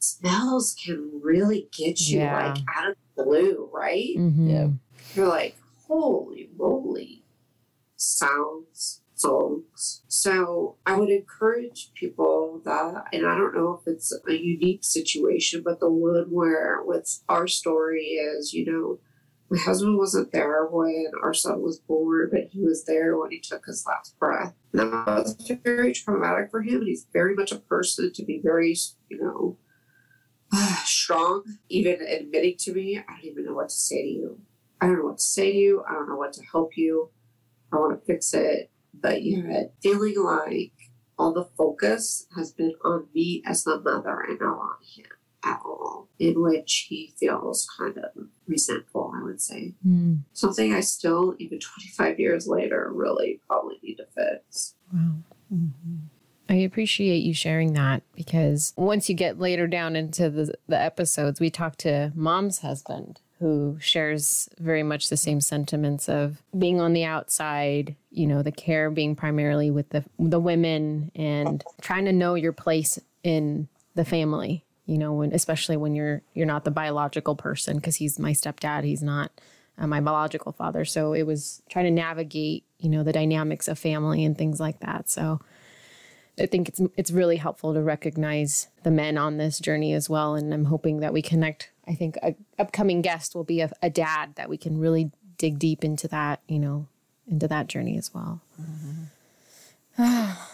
Smells 0.00 0.74
can 0.84 1.20
really 1.22 1.68
get 1.76 2.00
you 2.08 2.18
Yeah. 2.18 2.52
like 2.54 2.64
out 2.76 2.90
of 2.90 2.96
the 3.16 3.24
blue, 3.24 3.68
right? 3.72 4.14
Mm-hmm. 4.16 4.48
Yeah. 4.50 4.68
You're 5.14 5.28
like, 5.28 5.56
holy 5.86 6.50
moly. 6.56 7.24
Sounds, 7.96 9.00
songs. 9.18 10.02
So 10.08 10.76
I 10.86 10.96
would 10.96 11.10
encourage 11.10 11.90
people 11.94 12.60
that, 12.64 13.04
and 13.12 13.26
I 13.26 13.36
don't 13.36 13.54
know 13.54 13.80
if 13.80 13.92
it's 13.92 14.12
a 14.28 14.32
unique 14.32 14.84
situation, 14.84 15.62
but 15.64 15.80
the 15.80 15.90
one 15.90 16.26
where 16.30 16.82
what's 16.82 17.24
our 17.28 17.46
story 17.46 18.02
is, 18.02 18.52
you 18.52 18.64
know, 18.64 18.98
my 19.50 19.58
husband 19.58 19.96
wasn't 19.96 20.32
there 20.32 20.66
when 20.66 21.06
our 21.22 21.32
son 21.32 21.62
was 21.62 21.78
born, 21.78 22.28
but 22.30 22.48
he 22.50 22.60
was 22.60 22.84
there 22.84 23.16
when 23.16 23.30
he 23.30 23.40
took 23.40 23.64
his 23.64 23.84
last 23.86 24.18
breath. 24.18 24.54
And 24.72 24.92
that 24.92 25.06
was 25.06 25.36
very 25.64 25.92
traumatic 25.92 26.50
for 26.50 26.60
him. 26.60 26.78
And 26.78 26.88
he's 26.88 27.06
very 27.12 27.34
much 27.34 27.50
a 27.50 27.58
person 27.58 28.12
to 28.12 28.24
be 28.24 28.40
very, 28.42 28.76
you 29.08 29.18
know, 29.18 29.56
strong, 30.84 31.44
even 31.68 32.00
admitting 32.06 32.56
to 32.58 32.74
me, 32.74 32.98
I 32.98 33.12
don't 33.12 33.24
even 33.24 33.46
know 33.46 33.54
what 33.54 33.70
to 33.70 33.74
say 33.74 34.02
to 34.02 34.08
you. 34.08 34.40
I 34.80 34.86
don't 34.86 34.98
know 34.98 35.04
what 35.06 35.18
to 35.18 35.24
say 35.24 35.52
to 35.52 35.58
you. 35.58 35.84
I 35.88 35.94
don't 35.94 36.08
know 36.08 36.16
what 36.16 36.34
to 36.34 36.42
help 36.52 36.76
you. 36.76 37.10
I 37.72 37.76
want 37.76 37.98
to 37.98 38.06
fix 38.06 38.34
it. 38.34 38.70
But 38.94 39.22
yet, 39.22 39.74
feeling 39.80 40.22
like 40.22 40.72
all 41.18 41.32
the 41.32 41.48
focus 41.56 42.26
has 42.36 42.52
been 42.52 42.74
on 42.84 43.06
me 43.14 43.42
as 43.46 43.64
the 43.64 43.80
mother 43.80 44.20
and 44.20 44.38
not 44.40 44.58
on 44.58 44.76
him 44.96 45.06
at 45.44 45.60
all, 45.64 46.08
in 46.18 46.40
which 46.40 46.86
he 46.88 47.14
feels 47.18 47.68
kind 47.78 47.98
of 47.98 48.10
resentful, 48.46 49.12
I 49.14 49.22
would 49.22 49.40
say. 49.40 49.74
Mm. 49.86 50.20
Something 50.32 50.74
I 50.74 50.80
still, 50.80 51.34
even 51.38 51.60
25 51.96 52.18
years 52.18 52.46
later, 52.46 52.90
really 52.92 53.40
probably 53.46 53.76
need 53.82 53.96
to 53.96 54.06
fix. 54.14 54.74
Wow. 54.92 55.16
I 56.50 56.54
appreciate 56.54 57.18
you 57.18 57.34
sharing 57.34 57.74
that 57.74 58.02
because 58.14 58.72
once 58.76 59.08
you 59.08 59.14
get 59.14 59.38
later 59.38 59.66
down 59.66 59.96
into 59.96 60.30
the, 60.30 60.54
the 60.66 60.80
episodes, 60.80 61.40
we 61.40 61.50
talk 61.50 61.76
to 61.78 62.10
mom's 62.14 62.60
husband 62.60 63.20
who 63.38 63.76
shares 63.80 64.48
very 64.58 64.82
much 64.82 65.08
the 65.08 65.16
same 65.16 65.40
sentiments 65.40 66.08
of 66.08 66.42
being 66.58 66.80
on 66.80 66.92
the 66.92 67.04
outside, 67.04 67.94
you 68.10 68.26
know, 68.26 68.42
the 68.42 68.52
care 68.52 68.90
being 68.90 69.14
primarily 69.14 69.70
with 69.70 69.90
the 69.90 70.04
the 70.18 70.40
women 70.40 71.10
and 71.14 71.62
trying 71.80 72.04
to 72.04 72.12
know 72.12 72.34
your 72.34 72.52
place 72.52 72.98
in 73.22 73.68
the 73.94 74.04
family, 74.04 74.64
you 74.86 74.98
know, 74.98 75.12
when 75.12 75.32
especially 75.32 75.76
when 75.76 75.94
you're 75.94 76.22
you're 76.34 76.46
not 76.46 76.64
the 76.64 76.70
biological 76.70 77.36
person 77.36 77.76
because 77.76 77.96
he's 77.96 78.18
my 78.18 78.32
stepdad, 78.32 78.84
he's 78.84 79.02
not 79.02 79.30
uh, 79.78 79.86
my 79.86 80.00
biological 80.00 80.52
father. 80.52 80.84
So 80.84 81.12
it 81.12 81.24
was 81.24 81.62
trying 81.68 81.84
to 81.84 81.90
navigate, 81.90 82.64
you 82.78 82.88
know, 82.88 83.02
the 83.02 83.12
dynamics 83.12 83.68
of 83.68 83.78
family 83.78 84.24
and 84.24 84.36
things 84.36 84.58
like 84.58 84.80
that. 84.80 85.08
So 85.08 85.40
I 86.40 86.46
think 86.46 86.68
it's 86.68 86.80
it's 86.96 87.10
really 87.10 87.36
helpful 87.36 87.74
to 87.74 87.82
recognize 87.82 88.68
the 88.82 88.90
men 88.90 89.18
on 89.18 89.36
this 89.36 89.58
journey 89.58 89.92
as 89.92 90.08
well, 90.08 90.34
and 90.34 90.52
I'm 90.52 90.66
hoping 90.66 91.00
that 91.00 91.12
we 91.12 91.22
connect. 91.22 91.70
I 91.88 91.94
think 91.94 92.16
a 92.22 92.34
upcoming 92.58 93.00
guest 93.02 93.34
will 93.34 93.44
be 93.44 93.60
a, 93.60 93.70
a 93.82 93.88
dad 93.90 94.34
that 94.36 94.48
we 94.48 94.56
can 94.58 94.78
really 94.78 95.10
dig 95.38 95.58
deep 95.58 95.82
into 95.84 96.06
that, 96.08 96.40
you 96.48 96.58
know, 96.58 96.86
into 97.26 97.48
that 97.48 97.66
journey 97.68 97.96
as 97.96 98.12
well. 98.12 98.40
Mm-hmm. 98.60 99.04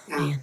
Yeah. 0.09 0.37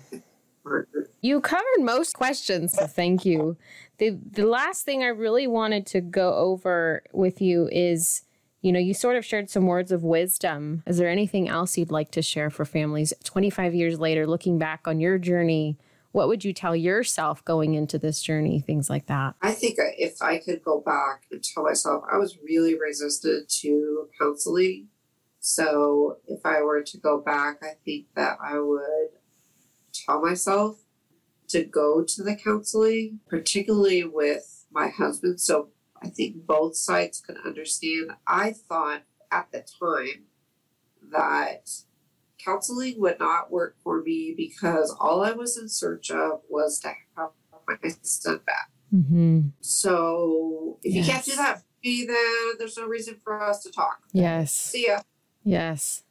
Or- 0.66 0.88
You 1.24 1.40
covered 1.40 1.82
most 1.82 2.14
questions, 2.16 2.74
so 2.74 2.88
thank 2.88 3.26
you. 3.26 3.56
The 4.00 4.18
the 4.32 4.48
last 4.48 4.86
thing 4.86 5.04
I 5.04 5.10
really 5.10 5.46
wanted 5.46 5.86
to 5.88 6.02
go 6.02 6.34
over 6.34 7.04
with 7.14 7.40
you 7.40 7.70
is, 7.72 8.24
you 8.62 8.72
know, 8.72 8.80
you 8.80 8.96
sort 8.96 9.16
of 9.18 9.24
shared 9.24 9.48
some 9.48 9.68
words 9.68 9.92
of 9.92 10.04
wisdom. 10.04 10.82
Is 10.88 10.98
there 10.98 11.08
anything 11.08 11.48
else 11.48 11.78
you'd 11.78 11.92
like 11.92 12.10
to 12.12 12.24
share 12.24 12.50
for 12.50 12.66
families 12.66 13.14
25 13.24 13.76
years 13.76 14.00
later 14.00 14.26
looking 14.26 14.58
back 14.58 14.88
on 14.88 15.00
your 15.00 15.20
journey? 15.20 15.78
What 16.12 16.28
would 16.28 16.44
you 16.44 16.54
tell 16.54 16.76
yourself 16.76 17.44
going 17.46 17.74
into 17.74 17.98
this 17.98 18.22
journey, 18.22 18.60
things 18.60 18.90
like 18.90 19.08
that? 19.08 19.36
I 19.42 19.52
think 19.54 19.78
if 19.80 20.22
I 20.22 20.40
could 20.40 20.62
go 20.62 20.82
back 20.82 21.24
and 21.32 21.44
tell 21.44 21.64
myself, 21.64 22.04
I 22.12 22.18
was 22.18 22.38
really 22.44 22.78
resistant 22.78 23.50
to 23.62 24.10
counseling. 24.20 24.88
So 25.40 26.18
if 26.28 26.46
I 26.46 26.62
were 26.62 26.84
to 26.84 26.98
go 26.98 27.20
back, 27.20 27.60
I 27.64 27.76
think 27.86 28.08
that 28.16 28.38
I 28.44 28.60
would 28.60 29.10
tell 29.94 30.22
myself 30.22 30.84
to 31.50 31.64
go 31.64 32.04
to 32.04 32.24
the 32.24 32.36
counseling, 32.36 33.20
particularly 33.28 34.04
with 34.04 34.66
my 34.72 34.90
husband. 34.90 35.40
So 35.40 35.70
I 36.02 36.10
think 36.10 36.46
both 36.46 36.76
sides 36.76 37.22
could 37.22 37.38
understand. 37.46 38.12
I 38.28 38.54
thought 38.54 39.04
at 39.32 39.52
the 39.52 39.66
time 39.80 40.26
that 41.12 41.70
counseling 42.44 43.00
would 43.00 43.20
not 43.20 43.52
work 43.52 43.76
for 43.84 44.02
me 44.02 44.34
because 44.36 44.96
all 45.00 45.24
I 45.24 45.32
was 45.32 45.58
in 45.58 45.70
search 45.70 46.12
of 46.12 46.42
was 46.50 46.80
to 46.80 46.90
have 47.18 47.30
my 47.68 47.90
son 48.02 48.40
back. 48.46 48.70
Mm-hmm. 48.94 49.50
So 49.62 50.80
if 50.84 50.94
you 50.94 51.04
can't 51.04 51.24
do 51.24 51.36
that 51.36 51.60
for 51.60 51.66
me, 51.84 52.06
then 52.06 52.54
there's 52.60 52.78
no 52.78 52.86
reason 52.86 53.18
for 53.24 53.42
us 53.42 53.64
to 53.64 53.72
talk. 53.72 54.02
Yes. 54.12 54.52
See 54.52 54.88
ya. 54.88 55.02
Yes. 55.44 56.04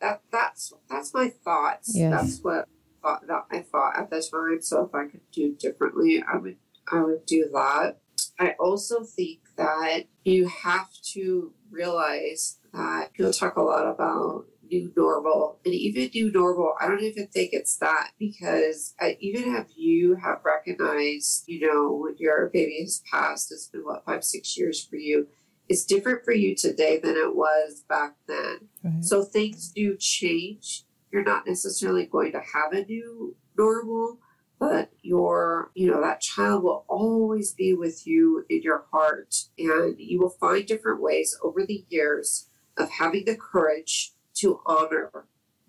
That 0.00 0.22
that's 0.32 0.72
that's 0.90 1.14
my 1.14 1.28
thoughts. 1.28 1.92
Yes. 1.94 2.10
That's 2.10 2.40
what 2.42 2.68
thought 3.02 3.26
that 3.26 3.46
I 3.50 3.60
thought 3.60 3.96
at 3.96 4.10
the 4.10 4.20
time. 4.20 4.62
So 4.62 4.84
if 4.84 4.94
I 4.94 5.06
could 5.06 5.20
do 5.32 5.54
differently, 5.54 6.22
I 6.30 6.38
would 6.38 6.56
I 6.90 7.02
would 7.02 7.24
do 7.26 7.48
that. 7.52 7.98
I 8.38 8.54
also 8.58 9.04
think 9.04 9.40
that 9.56 10.04
you 10.24 10.48
have 10.48 10.90
to 11.12 11.52
realize 11.70 12.58
that 12.72 13.12
people 13.12 13.32
talk 13.32 13.56
a 13.56 13.62
lot 13.62 13.86
about 13.86 14.46
new 14.72 14.92
normal 14.96 15.58
and 15.64 15.74
even 15.74 16.10
new 16.14 16.32
normal 16.32 16.74
i 16.80 16.88
don't 16.88 17.02
even 17.02 17.26
think 17.28 17.50
it's 17.52 17.76
that 17.76 18.10
because 18.18 18.94
I, 19.00 19.16
even 19.20 19.54
if 19.56 19.68
you 19.76 20.16
have 20.16 20.40
recognized 20.44 21.44
you 21.46 21.60
know 21.68 21.92
when 21.94 22.16
your 22.18 22.48
baby 22.52 22.78
has 22.80 23.02
passed 23.12 23.52
it's 23.52 23.68
been 23.68 23.82
what 23.82 24.04
five 24.06 24.24
six 24.24 24.56
years 24.56 24.84
for 24.84 24.96
you 24.96 25.28
it's 25.68 25.84
different 25.84 26.24
for 26.24 26.32
you 26.32 26.56
today 26.56 26.98
than 26.98 27.16
it 27.16 27.36
was 27.36 27.84
back 27.88 28.14
then 28.26 28.68
Right. 28.84 29.04
so 29.04 29.22
things 29.24 29.68
do 29.68 29.96
change. 29.96 30.84
You're 31.12 31.24
not 31.24 31.46
necessarily 31.46 32.06
going 32.06 32.32
to 32.32 32.40
have 32.40 32.72
a 32.72 32.84
new 32.84 33.36
normal, 33.56 34.18
but 34.58 34.90
your, 35.02 35.70
you 35.74 35.90
know, 35.90 36.00
that 36.00 36.20
child 36.20 36.64
will 36.64 36.84
always 36.88 37.52
be 37.52 37.74
with 37.74 38.06
you 38.06 38.44
in 38.48 38.62
your 38.62 38.84
heart. 38.90 39.34
And 39.58 39.94
you 39.98 40.20
will 40.20 40.30
find 40.40 40.66
different 40.66 41.00
ways 41.00 41.38
over 41.42 41.64
the 41.64 41.84
years 41.90 42.48
of 42.76 42.90
having 42.90 43.24
the 43.24 43.36
courage 43.36 44.14
to 44.42 44.60
honor 44.66 45.10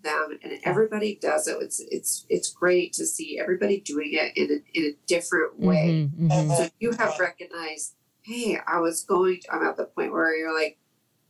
them. 0.02 0.38
And 0.42 0.58
everybody 0.64 1.18
does 1.20 1.48
it. 1.48 1.56
It's 1.60 1.80
it's 1.80 2.26
it's 2.28 2.50
great 2.52 2.92
to 2.94 3.06
see 3.06 3.38
everybody 3.38 3.80
doing 3.80 4.10
it 4.12 4.36
in 4.36 4.50
a 4.50 4.78
in 4.78 4.84
a 4.92 4.96
different 5.06 5.58
way. 5.58 6.10
Mhm, 6.18 6.28
mhm. 6.30 6.56
So 6.56 6.68
you 6.80 6.92
have 6.92 7.18
recognized, 7.18 7.94
hey, 8.22 8.58
I 8.66 8.80
was 8.80 9.02
going, 9.04 9.40
to, 9.40 9.54
I'm 9.54 9.66
at 9.66 9.76
the 9.76 9.84
point 9.86 10.12
where 10.12 10.36
you're 10.36 10.54
like, 10.54 10.78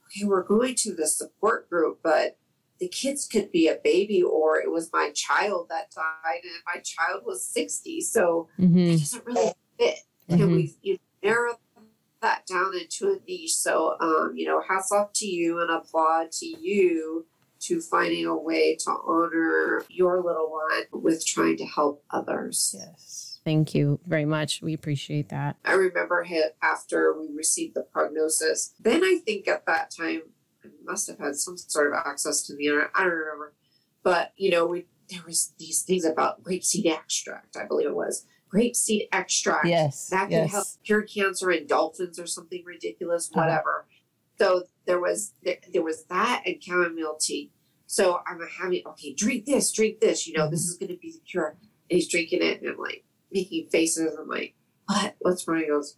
okay, 0.07 0.25
we're 0.25 0.43
going 0.43 0.75
to 0.77 0.95
the 0.95 1.07
support 1.07 1.69
group, 1.71 2.01
but 2.03 2.37
the 2.81 2.89
kids 2.89 3.29
could 3.29 3.53
be 3.53 3.69
a 3.69 3.77
baby 3.85 4.23
or 4.23 4.59
it 4.61 4.71
was 4.71 4.91
my 4.93 5.11
child 5.15 5.69
that 5.69 5.91
died 5.95 6.43
and 6.43 6.53
my 6.67 6.81
child 6.81 7.23
was 7.25 7.47
60. 7.47 8.01
So 8.01 8.49
Mhm. 8.59 8.95
it 8.95 8.99
doesn't 8.99 9.25
really 9.27 9.53
fit. 9.79 9.99
And 10.29 10.53
we 10.53 10.75
you 10.83 10.99
narrow 11.23 11.59
that 12.23 12.47
down 12.47 12.75
into 12.77 13.13
a 13.13 13.19
niche. 13.29 13.55
So, 13.55 13.97
um, 14.01 14.33
you 14.35 14.47
know, 14.47 14.61
hats 14.61 14.91
off 14.91 15.13
to 15.15 15.27
you 15.27 15.61
and 15.61 15.71
applaud 15.71 16.33
to 16.33 16.47
you 16.47 17.27
to 17.67 17.81
finding 17.81 18.27
a 18.27 18.37
way 18.37 18.77
to 18.81 18.91
honor 18.91 19.85
your 19.89 20.23
little 20.23 20.51
one 20.51 21.03
with 21.03 21.27
trying 21.27 21.57
to 21.59 21.67
help 21.67 22.05
others. 22.11 22.75
Yes. 22.79 23.41
Thank 23.45 23.75
you 23.75 24.01
very 24.07 24.25
much. 24.25 24.63
We 24.63 24.73
appreciate 24.73 25.29
that. 25.29 25.57
I 25.65 25.75
remember 25.75 26.27
after 26.63 27.15
we 27.19 27.29
received 27.35 27.75
the 27.75 27.83
prognosis. 27.83 28.75
Then 28.81 29.05
I 29.05 29.19
think 29.25 29.47
at 29.49 29.67
that 29.67 29.91
time 29.91 30.23
I 30.65 30.69
must 30.83 31.09
have 31.09 31.19
had 31.19 31.37
some 31.37 31.59
sort 31.59 31.93
of 31.93 31.99
access 32.07 32.43
to 32.47 32.57
the 32.57 32.67
internet. 32.67 32.91
I 32.95 33.05
don't 33.05 33.13
remember, 33.13 33.55
but 34.03 34.33
you 34.37 34.51
know, 34.51 34.67
we 34.67 34.87
there 35.11 35.23
was 35.27 35.53
these 35.59 35.83
things 35.83 36.07
about 36.07 36.43
grapeseed 36.43 36.87
extract. 36.87 37.57
I 37.57 37.67
believe 37.67 37.89
it 37.89 37.95
was 37.95 38.27
grapeseed 38.53 39.09
extract. 39.13 39.67
Yes. 39.67 40.09
that 40.09 40.31
can 40.31 40.45
yes. 40.45 40.53
help 40.53 40.67
cure 40.85 41.03
cancer 41.03 41.51
in 41.51 41.67
dolphins 41.67 42.19
or 42.19 42.27
something 42.27 42.63
ridiculous, 42.65 43.31
uh-huh. 43.31 43.41
whatever. 43.41 43.87
So 44.39 44.65
there 44.87 45.01
was 45.01 45.33
there, 45.43 45.59
was 45.83 46.05
that 46.05 46.43
and 46.47 46.63
chamomile 46.63 47.17
tea. 47.21 47.53
So 47.87 48.21
I'm 48.27 48.41
having 48.61 48.83
okay, 48.87 49.13
drink 49.15 49.45
this, 49.47 49.71
drink 49.73 50.01
this. 50.01 50.27
You 50.27 50.35
know, 50.37 50.49
this 50.51 50.63
is 50.69 50.77
going 50.77 50.91
to 50.93 50.99
be 50.99 51.13
the 51.13 51.21
cure. 51.21 51.57
And 51.91 51.97
he's 51.97 52.09
drinking 52.09 52.41
it, 52.43 52.61
and 52.63 52.71
I'm 52.73 52.79
like 52.79 53.05
making 53.33 53.69
faces. 53.71 54.15
I'm 54.19 54.29
like, 54.29 54.55
what? 54.87 55.15
What's 55.21 55.47
wrong? 55.47 55.61
He 55.61 55.67
goes, 55.67 55.97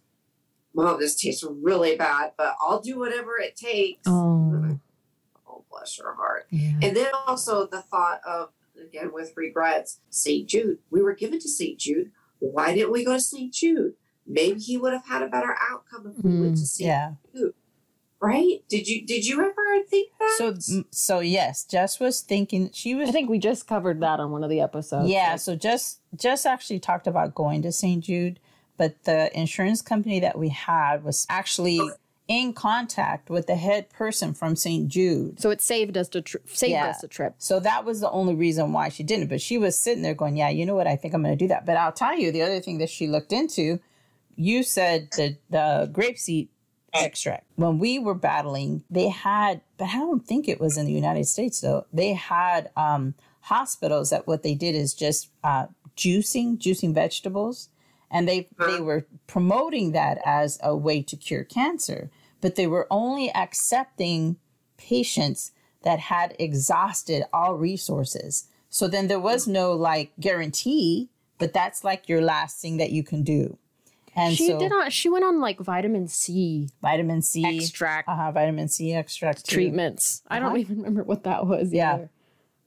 Mom, 0.75 0.99
this 0.99 1.19
tastes 1.19 1.43
really 1.49 1.95
bad, 1.95 2.33
but 2.37 2.55
I'll 2.61 2.81
do 2.81 2.99
whatever 2.99 3.37
it 3.39 3.55
takes. 3.55 4.01
Oh, 4.05 4.79
Oh, 5.47 5.63
bless 5.71 5.97
your 5.97 6.13
heart. 6.13 6.45
yeah. 6.51 6.73
And 6.81 6.95
then 6.95 7.11
also 7.25 7.65
the 7.65 7.81
thought 7.81 8.19
of, 8.27 8.49
again, 8.79 9.11
with 9.13 9.33
regrets, 9.35 10.01
St. 10.09 10.47
Jude. 10.47 10.79
We 10.91 11.01
were 11.01 11.15
given 11.15 11.39
to 11.39 11.49
St. 11.49 11.79
Jude. 11.79 12.11
Why 12.39 12.75
didn't 12.75 12.91
we 12.91 13.03
go 13.05 13.13
to 13.13 13.19
St. 13.21 13.51
Jude? 13.53 13.93
Maybe 14.27 14.59
he 14.59 14.77
would 14.77 14.91
have 14.93 15.07
had 15.07 15.23
a 15.23 15.29
better 15.29 15.55
outcome 15.71 16.13
if 16.15 16.23
we 16.23 16.39
went 16.41 16.57
to 16.57 16.63
Mm, 16.63 16.67
St. 16.67 16.87
Yeah. 16.87 17.11
Right? 18.19 18.63
Did 18.67 18.87
you 18.87 19.05
did 19.05 19.25
you 19.27 19.39
ever 19.41 19.83
think 19.89 20.09
that? 20.19 20.35
So 20.37 20.83
so 20.91 21.19
yes, 21.19 21.63
Jess 21.65 21.99
was 21.99 22.21
thinking 22.21 22.71
she 22.73 22.95
was 22.95 23.09
I 23.09 23.11
think 23.11 23.29
we 23.29 23.37
just 23.37 23.67
covered 23.67 23.99
that 24.01 24.19
on 24.19 24.31
one 24.31 24.43
of 24.43 24.49
the 24.49 24.59
episodes. 24.61 25.09
yeah, 25.09 25.31
Like, 25.31 25.39
so 25.39 25.55
Jess 25.55 25.99
Jess 26.15 26.45
actually 26.45 26.79
talked 26.79 27.05
about 27.05 27.35
going 27.35 27.61
to 27.61 27.71
St. 27.71 28.03
Jude, 28.03 28.39
but 28.75 29.03
the 29.03 29.29
insurance 29.39 29.83
company 29.83 30.19
that 30.19 30.37
we 30.37 30.49
had 30.49 31.03
was 31.03 31.27
actually 31.29 31.79
in 32.27 32.51
contact 32.53 33.29
with 33.29 33.45
the 33.47 33.55
head 33.55 33.89
person 33.89 34.33
from 34.33 34.55
St. 34.55 34.87
Jude. 34.89 35.39
so 35.39 35.49
it 35.51 35.61
saved 35.61 35.95
us 35.95 36.09
to 36.09 36.21
tri- 36.21 36.41
saved 36.47 36.71
Yeah. 36.71 36.87
us 36.87 37.01
a 37.03 37.07
trip. 37.07 37.35
So 37.37 37.59
that 37.61 37.85
was 37.85 38.01
the 38.01 38.09
only 38.09 38.33
reason 38.35 38.73
why 38.73 38.89
she 38.89 39.03
didn't. 39.03 39.27
But 39.27 39.39
she 39.41 39.57
was 39.59 39.79
sitting 39.79 40.01
there 40.01 40.13
going, 40.15 40.35
Yeah, 40.35 40.49
you 40.49 40.65
know 40.65 40.75
what? 40.75 40.87
I 40.87 40.95
think 40.97 41.13
I'm 41.13 41.21
going 41.23 41.37
to 41.37 41.41
do 41.41 41.47
that. 41.49 41.65
But 41.67 41.77
I'll 41.77 41.93
tell 41.93 42.17
you 42.17 42.31
the 42.31 42.41
other 42.41 42.59
thing 42.59 42.79
that 42.79 42.89
she 42.89 43.07
looked 43.07 43.31
into, 43.31 43.79
you 44.35 44.63
said 44.63 45.09
that 45.11 45.37
the, 45.49 45.87
the 45.87 45.89
grapeseed 45.93 46.49
extract. 47.05 47.45
When 47.55 47.79
we 47.79 47.99
were 47.99 48.13
battling, 48.13 48.83
they 48.89 49.09
had, 49.09 49.61
but 49.77 49.89
I 49.89 49.97
don't 49.97 50.25
think 50.25 50.47
it 50.47 50.59
was 50.59 50.77
in 50.77 50.85
the 50.85 50.91
United 50.91 51.25
States 51.25 51.61
though. 51.61 51.85
They 51.93 52.13
had 52.13 52.69
um, 52.75 53.13
hospitals 53.41 54.09
that 54.09 54.27
what 54.27 54.43
they 54.43 54.55
did 54.55 54.75
is 54.75 54.93
just 54.93 55.29
uh, 55.43 55.67
juicing, 55.95 56.57
juicing 56.57 56.93
vegetables. 56.93 57.69
And 58.09 58.27
they, 58.27 58.47
they 58.65 58.79
were 58.79 59.05
promoting 59.27 59.91
that 59.91 60.19
as 60.25 60.59
a 60.63 60.75
way 60.75 61.01
to 61.03 61.17
cure 61.17 61.43
cancer, 61.43 62.09
but 62.39 62.55
they 62.55 62.65
were 62.65 62.87
only 62.89 63.33
accepting 63.33 64.37
patients 64.77 65.51
that 65.83 65.99
had 65.99 66.35
exhausted 66.39 67.23
all 67.33 67.55
resources. 67.55 68.47
So 68.69 68.87
then 68.87 69.07
there 69.07 69.19
was 69.19 69.47
no 69.47 69.73
like 69.73 70.11
guarantee, 70.19 71.09
but 71.37 71.53
that's 71.53 71.83
like 71.83 72.07
your 72.07 72.21
last 72.21 72.61
thing 72.61 72.77
that 72.77 72.91
you 72.91 73.03
can 73.03 73.23
do. 73.23 73.57
And 74.17 74.35
she 74.35 74.47
so 74.47 74.57
did 74.59 74.69
not. 74.69 74.91
She 74.91 75.09
went 75.09 75.23
on 75.23 75.39
like 75.39 75.59
vitamin 75.59 76.07
C 76.07 76.69
vitamin 76.81 77.21
C 77.21 77.45
extract 77.57 78.09
uh 78.09 78.31
vitamin 78.31 78.67
C 78.67 78.91
extract 78.93 79.45
too. 79.45 79.53
treatments. 79.55 80.23
I 80.27 80.39
don't 80.39 80.47
Uh-huh. 80.49 80.57
even 80.57 80.77
remember 80.77 81.03
what 81.03 81.23
that 81.23 81.45
was. 81.45 81.71
Yeah. 81.71 81.93
either. 81.93 82.09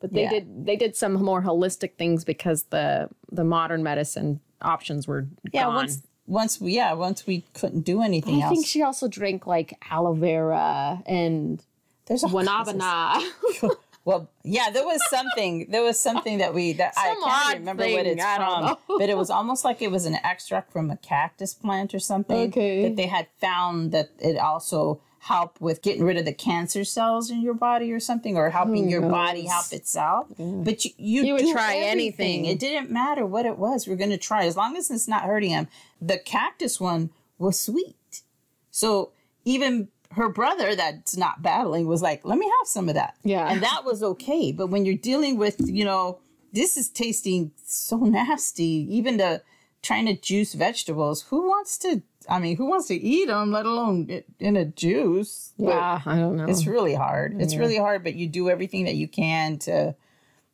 but 0.01 0.13
they 0.13 0.23
Yeah. 0.23 0.31
did. 0.31 0.65
They 0.65 0.77
did 0.77 0.97
some 0.97 1.13
more 1.15 1.43
holistic 1.43 1.97
things 1.97 2.25
because 2.25 2.63
the 2.71 3.11
the 3.33 3.45
modern 3.45 3.83
medicine 3.83 4.41
options 4.63 5.07
were 5.09 5.27
Yeah, 5.53 5.65
gone. 5.65 5.75
once 5.75 6.03
once 6.27 6.61
we 6.61 6.75
yeah 6.77 6.93
once 6.93 7.27
we 7.27 7.45
couldn't 7.55 7.81
do 7.81 8.01
anything 8.01 8.35
else. 8.37 8.45
I 8.45 8.47
else. 8.47 8.55
think 8.55 8.67
she 8.67 8.83
also 8.83 9.09
drank 9.09 9.47
like 9.47 9.77
aloe 9.91 10.15
vera 10.15 11.03
and 11.05 11.63
There's 12.07 12.23
a 12.25 12.29
guanabana. 12.29 13.21
Well, 14.05 14.31
yeah, 14.43 14.71
there 14.71 14.85
was 14.85 15.01
something. 15.11 15.67
There 15.71 15.83
was 15.83 16.01
something 16.01 16.39
that 16.39 16.55
we 16.55 16.73
that 16.75 16.95
I 16.97 17.15
can't 17.23 17.59
remember 17.61 17.85
what 17.85 18.07
it's 18.07 18.23
from, 18.23 18.77
but 18.89 19.11
it 19.11 19.17
was 19.17 19.31
almost 19.31 19.65
like 19.65 19.83
it 19.83 19.91
was 19.91 20.07
an 20.07 20.15
extract 20.15 20.73
from 20.73 20.91
a 20.91 20.97
cactus 20.97 21.53
plant 21.53 21.95
or 21.95 21.99
something. 21.99 22.49
Okay. 22.49 22.83
That 22.85 22.97
they 22.97 23.07
had 23.07 23.29
found 23.41 23.93
that 23.93 24.11
it 24.19 24.39
also 24.39 25.01
helped 25.21 25.61
with 25.61 25.83
getting 25.83 26.03
rid 26.03 26.17
of 26.17 26.25
the 26.25 26.33
cancer 26.33 26.83
cells 26.83 27.31
in 27.31 27.43
your 27.43 27.53
body 27.53 27.93
or 27.93 28.01
something, 28.01 28.39
or 28.39 28.49
helping 28.49 28.89
your 28.89 29.05
oh, 29.05 29.11
body 29.11 29.47
help 29.47 29.71
itself. 29.71 30.29
But 30.39 30.87
you 30.87 30.93
you, 30.97 31.25
You 31.27 31.35
would 31.35 31.53
try 31.53 31.77
everything. 31.77 31.91
anything. 31.91 32.45
It 32.47 32.59
didn't 32.59 32.91
matter 32.91 33.27
what 33.27 33.45
it 33.45 33.59
was. 33.59 33.87
We're 33.87 33.97
going 33.97 34.11
to 34.11 34.19
try 34.19 34.47
as 34.47 34.57
long 34.57 34.79
as 34.79 34.91
it's 34.91 35.07
not 35.07 35.25
hurting 35.25 35.51
him. 35.51 35.69
The 36.01 36.19
cactus 36.19 36.81
one 36.81 37.11
was 37.39 37.61
sweet, 37.61 38.23
so 38.71 39.13
even 39.45 39.89
her 40.13 40.29
brother 40.29 40.75
that's 40.75 41.17
not 41.17 41.43
battling 41.43 41.87
was 41.87 42.03
like, 42.03 42.25
"Let 42.25 42.39
me 42.39 42.47
have 42.47 42.67
some 42.69 42.89
of 42.89 42.95
that." 42.95 43.15
Yeah. 43.23 43.49
and 43.51 43.63
that 43.63 43.83
was 43.85 44.03
okay. 44.03 44.53
But 44.53 44.67
when 44.69 44.85
you're 44.85 44.97
dealing 44.97 45.37
with, 45.39 45.57
you 45.61 45.85
know, 45.85 46.19
this 46.53 46.77
is 46.77 46.89
tasting 46.89 47.53
so 47.65 47.97
nasty. 47.99 48.87
Even 48.91 49.17
the 49.19 49.43
trying 49.83 50.07
to 50.07 50.17
juice 50.17 50.55
vegetables, 50.55 51.23
who 51.23 51.49
wants 51.49 51.79
to? 51.79 52.03
I 52.29 52.39
mean, 52.39 52.57
who 52.57 52.67
wants 52.67 52.87
to 52.89 52.95
eat 52.95 53.27
them, 53.29 53.51
let 53.51 53.65
alone 53.67 54.23
in 54.39 54.57
a 54.57 54.65
juice? 54.67 55.53
But 55.59 55.69
yeah, 55.69 56.01
I 56.05 56.17
don't 56.17 56.37
know. 56.37 56.45
it's 56.47 56.67
really 56.67 56.95
hard. 56.95 57.41
It's 57.41 57.55
Yeah. 57.55 57.61
really 57.61 57.79
hard, 57.79 58.05
but 58.05 58.15
you 58.15 58.27
do 58.27 58.51
everything 58.51 58.85
that 58.85 58.97
you 58.97 59.09
can 59.09 59.59
to 59.61 59.95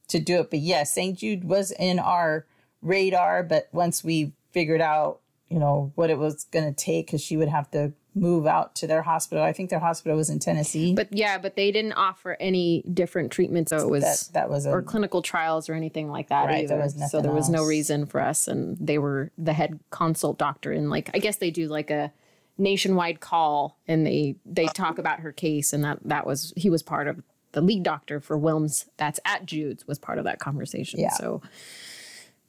to 0.09 0.21
do 0.21 0.41
it. 0.41 0.51
But 0.51 0.61
yes, 0.61 0.93
St. 0.95 1.19
Jude 1.19 1.45
was 1.45 1.73
in 1.73 1.99
our 1.99 2.47
radar, 2.83 3.43
but 3.43 3.69
once 3.73 4.05
we 4.05 4.33
figured 4.53 4.81
out, 4.81 5.19
you 5.49 5.59
know, 5.59 5.91
what 5.97 6.11
it 6.11 6.19
was 6.19 6.45
going 6.45 6.65
to 6.65 6.73
take, 6.73 7.07
because 7.07 7.21
she 7.21 7.37
would 7.37 7.49
have 7.49 7.69
to 7.73 7.93
move 8.19 8.47
out 8.47 8.75
to 8.75 8.87
their 8.87 9.03
hospital. 9.03 9.45
I 9.45 9.53
think 9.53 9.69
their 9.69 9.79
hospital 9.79 10.17
was 10.17 10.31
in 10.31 10.39
Tennessee. 10.39 10.95
but 10.95 11.09
yeah, 11.13 11.37
but 11.37 11.55
they 11.55 11.71
didn't 11.71 11.93
offer 11.93 12.35
any 12.41 12.83
different 12.93 13.31
treatments. 13.31 13.69
So 13.71 13.77
it 13.77 13.91
was 13.91 14.03
that 14.03 14.29
that 14.33 14.51
was 14.51 14.65
a 14.65 14.71
or 14.71 14.81
clinical 14.83 15.21
trials 15.21 15.69
or 15.69 15.75
anything 15.75 16.09
like 16.11 16.29
that 16.31 16.47
Right, 16.47 16.67
there 16.67 16.79
either. 16.79 16.83
was 16.85 16.95
so 16.95 16.99
nothing 17.01 17.23
there 17.23 17.33
was 17.33 17.51
no 17.51 17.65
reason 17.65 18.07
for 18.07 18.21
us, 18.21 18.49
and 18.49 18.77
they 18.81 18.97
were 18.99 19.31
the 19.37 19.53
head 19.53 19.79
consult 19.91 20.39
doctor, 20.39 20.73
and 20.73 20.89
like 20.89 21.11
I 21.15 21.19
guess 21.19 21.37
they 21.37 21.51
do 21.51 21.69
like 21.69 21.91
a 21.91 22.11
nationwide 22.59 23.21
call, 23.21 23.77
and 23.87 24.07
they 24.07 24.37
they 24.47 24.67
talk 24.69 24.99
about 24.99 25.21
her 25.21 25.31
case, 25.31 25.75
and 25.75 25.85
that 25.85 25.99
that 26.05 26.27
was 26.27 26.55
he 26.57 26.71
was 26.71 26.83
part 26.83 27.09
of 27.09 27.23
the 27.53 27.61
lead 27.61 27.83
doctor 27.83 28.19
for 28.19 28.39
Wilms. 28.39 28.87
That's 28.97 29.21
at 29.27 29.45
Jude's 29.45 29.87
was 29.87 29.99
part 29.99 30.17
of 30.19 30.25
that 30.25 30.39
conversation. 30.39 31.01
Yeah. 31.01 31.11
So, 31.11 31.43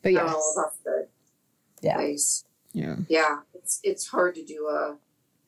but 0.01 0.13
yeah, 0.13 0.31
Oh, 0.33 0.53
that's 0.63 0.77
good. 0.83 1.07
Yeah. 1.81 1.97
Nice. 1.97 2.45
yeah, 2.71 2.95
Yeah, 3.09 3.39
it's 3.53 3.81
it's 3.83 4.07
hard 4.07 4.35
to 4.35 4.43
do 4.45 4.67
a 4.67 4.95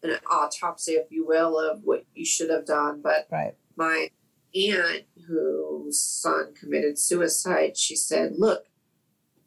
an 0.04 0.18
autopsy, 0.30 0.94
if 0.94 1.12
you 1.12 1.26
will, 1.26 1.60
of 1.60 1.82
what 1.84 2.06
you 2.14 2.26
should 2.26 2.50
have 2.50 2.66
done. 2.66 3.02
But 3.02 3.28
right. 3.32 3.56
my 3.76 4.10
aunt, 4.56 5.06
whose 5.28 6.00
son 6.00 6.54
committed 6.60 6.98
suicide, 6.98 7.78
she 7.78 7.96
said, 7.96 8.34
"Look, 8.38 8.66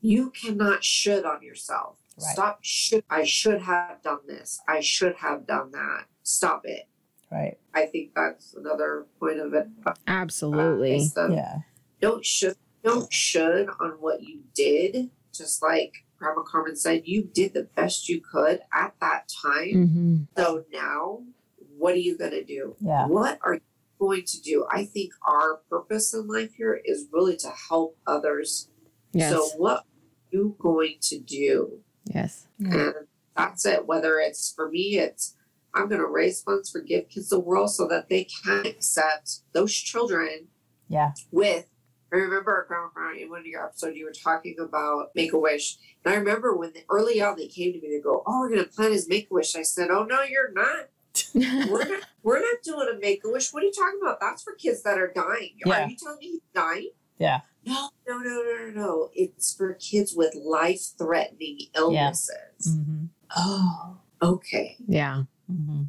you 0.01 0.31
cannot 0.31 0.85
should 0.85 1.25
on 1.25 1.43
yourself. 1.43 1.99
Right. 2.21 2.33
Stop 2.33 2.59
should. 2.63 3.05
I 3.09 3.25
should 3.25 3.63
have 3.63 4.03
done 4.03 4.21
this. 4.27 4.61
I 4.69 4.81
should 4.81 5.17
have 5.17 5.47
done 5.47 5.73
that. 5.73 6.05
Stop 6.23 6.63
it." 6.65 6.89
Right. 7.31 7.59
I 7.73 7.87
think 7.87 8.11
that's 8.15 8.55
another 8.55 9.07
point 9.19 9.41
of 9.41 9.55
it. 9.55 9.67
uh, 9.87 9.95
absolutely. 10.07 10.97
is 10.97 11.15
the 11.15 11.29
Yeah. 11.33 11.61
don't 12.01 12.25
should 12.25 12.57
don't 12.85 13.13
should 13.13 13.69
on 13.81 13.93
what 14.01 14.23
you 14.23 14.43
did. 14.55 15.11
Just 15.33 15.63
like 15.63 16.05
Grandma 16.23 16.43
Carmen 16.43 16.77
said, 16.77 17.03
you 17.05 17.23
did 17.25 17.53
the 17.53 17.64
best 17.75 18.09
you 18.09 18.20
could 18.20 18.61
at 18.73 18.95
that 19.01 19.29
time. 19.43 19.89
hmm 19.89 20.16
So 20.37 20.64
now, 20.73 21.23
what 21.77 21.95
are 21.95 21.99
you 21.99 22.16
gonna 22.16 22.45
do? 22.45 22.77
Yeah. 22.81 23.07
What 23.09 23.41
are 23.45 23.55
you 23.55 23.61
going 23.99 24.25
to 24.27 24.41
do? 24.41 24.64
I 24.70 24.85
think 24.85 25.12
our 25.27 25.57
purpose 25.68 26.14
in 26.14 26.29
life 26.29 26.55
here 26.57 26.81
is 26.85 27.07
really 27.12 27.37
to 27.39 27.51
help 27.68 27.99
others. 28.07 28.68
Yes, 29.12 29.31
So 29.33 29.49
what 29.59 29.79
are 29.79 29.85
you 30.31 30.57
going 30.61 30.97
to 31.03 31.18
do? 31.18 31.81
yes, 32.05 32.47
And 32.61 32.95
that's 33.37 33.66
it. 33.66 33.87
Whether 33.87 34.18
it's 34.20 34.53
for 34.55 34.70
me, 34.70 34.99
it's 34.99 35.35
I'm 35.75 35.89
gonna 35.89 36.07
raise 36.07 36.41
funds 36.43 36.70
for 36.70 36.81
Give 36.83 37.09
Kids 37.09 37.31
the 37.31 37.41
World 37.41 37.70
so 37.73 37.89
that 37.89 38.09
they 38.09 38.25
can 38.45 38.64
accept 38.66 39.41
those 39.53 39.73
children 39.75 40.49
Yeah. 40.89 41.12
with 41.33 41.66
I 42.13 42.17
remember 42.17 42.67
Grandma 42.69 43.19
in 43.19 43.31
one 43.31 43.41
of 43.41 43.47
your 43.47 43.65
episodes 43.65 43.97
you 43.97 44.05
were 44.05 44.13
talking 44.13 44.57
about 44.61 45.13
Make 45.15 45.33
a 45.33 45.39
Wish. 45.39 45.79
And 46.05 46.13
I 46.13 46.17
remember 46.17 46.55
when 46.55 46.73
the, 46.75 46.85
early 46.91 47.23
on 47.23 47.37
they 47.37 47.47
came 47.47 47.73
to 47.73 47.81
me 47.81 47.89
to 47.97 48.03
go, 48.03 48.23
Oh, 48.27 48.41
we're 48.41 48.51
gonna 48.51 48.65
plan 48.65 48.93
his 48.93 49.09
Make 49.09 49.31
a 49.31 49.35
Wish. 49.35 49.57
I 49.57 49.63
said, 49.63 49.89
Oh 49.91 50.05
no, 50.05 50.23
you're 50.23 50.53
not. 50.53 50.89
We're 51.35 51.85
not 51.87 52.05
we're 52.23 52.41
not 52.41 52.63
doing 52.65 52.89
a 52.91 52.99
Make 52.99 53.23
a 53.25 53.31
Wish. 53.31 53.53
What 53.53 53.63
are 53.63 53.67
you 53.67 53.73
talking 53.73 53.99
about? 54.01 54.19
That's 54.19 54.43
for 54.43 54.55
kids 54.55 54.83
that 54.83 54.99
are 54.99 55.13
dying. 55.15 55.51
Yeah. 55.65 55.85
Are 55.85 55.89
you 55.89 55.97
telling 55.97 56.19
me 56.19 56.27
he's 56.27 56.41
dying? 56.55 56.91
Yeah. 57.19 57.41
No, 57.67 57.91
no, 58.09 58.19
no, 58.19 58.31
no, 58.31 58.43
no, 58.43 58.71
no. 58.75 59.11
It's 59.15 59.55
for 59.55 59.75
kids 59.75 60.15
with 60.17 60.35
life 60.35 60.81
threatening 60.97 61.59
illnesses. 61.77 62.67
Mm-hmm. 62.67 63.05
Oh, 63.37 63.99
okay. 64.23 64.77
yeah. 64.87 65.25
Mm-hmm. 65.53 65.83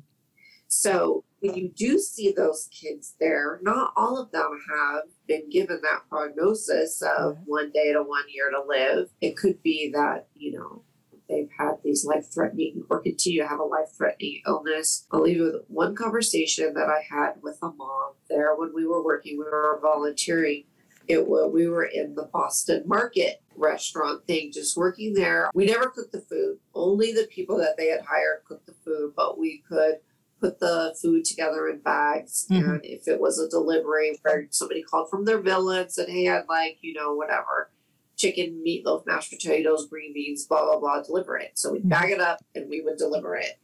So 0.74 1.24
when 1.40 1.54
you 1.56 1.70
do 1.70 2.00
see 2.00 2.32
those 2.32 2.68
kids 2.72 3.16
there, 3.20 3.60
not 3.62 3.94
all 3.96 4.18
of 4.18 4.32
them 4.32 4.60
have 4.76 5.04
been 5.28 5.50
given 5.50 5.80
that 5.84 6.10
prognosis 6.10 7.02
of 7.02 7.38
one 7.46 7.72
day 7.72 7.94
to 7.94 8.02
one 8.02 8.24
year 8.28 8.50
to 8.50 8.62
live. 8.68 9.10
It 9.22 9.38
could 9.38 9.62
be 9.62 9.92
that, 9.94 10.28
you 10.36 10.54
know, 10.54 10.84
they've 11.30 11.50
had 11.58 11.76
these 11.84 12.06
life 12.06 12.26
threatening 12.34 12.84
or 12.90 13.02
continue 13.02 13.42
to 13.42 13.48
have 13.48 13.60
a 13.60 13.64
life 13.64 13.90
threatening 13.96 14.42
illness. 14.48 15.06
I'll 15.12 15.22
leave 15.22 15.38
you 15.38 15.44
with 15.44 15.62
one 15.68 15.96
conversation 15.96 16.74
that 16.74 16.90
I 16.90 17.04
had 17.08 17.34
with 17.42 17.60
a 17.62 17.70
mom 17.70 18.14
there 18.28 18.56
when 18.56 18.74
we 18.74 18.88
were 18.88 19.04
working, 19.04 19.38
we 19.38 19.46
were 19.46 19.80
volunteering. 19.82 20.66
It 21.08 21.28
was, 21.28 21.52
we 21.54 21.68
were 21.68 21.84
in 21.86 22.16
the 22.16 22.30
Boston 22.32 22.84
Market 22.88 23.42
restaurant 23.56 24.26
thing, 24.26 24.52
just 24.52 24.78
working 24.78 25.14
there. 25.14 25.52
We 25.54 25.66
never 25.66 25.90
cooked 25.90 26.14
the 26.14 26.22
food. 26.22 26.58
Only 26.74 27.12
the 27.12 27.28
people 27.30 27.58
that 27.58 27.76
they 27.78 27.90
had 27.90 28.02
hired 28.02 28.44
cooked 28.48 28.66
the 28.66 28.74
food, 28.86 29.14
but 29.16 29.38
we 29.38 29.64
could 29.68 29.98
put 30.44 30.60
the 30.60 30.94
food 31.02 31.24
together 31.24 31.70
in 31.70 31.80
bags. 31.80 32.46
Mhm. 32.52 32.70
And 32.70 32.86
if 32.86 33.08
it 33.08 33.22
was 33.22 33.40
a 33.40 33.48
delivery 33.48 34.20
where 34.24 34.48
somebody 34.52 34.84
called 34.84 35.10
from 35.10 35.24
their 35.24 35.40
villa 35.40 35.82
and 35.82 35.92
said, 35.92 36.10
Hey, 36.10 36.28
I'd 36.28 36.50
like, 36.50 36.80
you 36.82 36.94
know, 36.94 37.14
whatever, 37.16 37.72
chicken, 38.18 38.62
meatloaf, 38.66 39.06
mashed 39.06 39.32
potatoes, 39.32 39.88
green 39.88 40.14
beans, 40.14 40.46
blah, 40.46 40.64
blah, 40.66 40.80
blah, 40.80 41.02
deliver 41.02 41.38
it. 41.38 41.52
So 41.56 41.72
we'd 41.72 41.88
bag 41.88 42.12
it 42.12 42.20
up 42.20 42.44
and 42.54 42.70
we 42.70 42.82
would 42.82 42.98
deliver 42.98 43.36
it. 43.36 43.58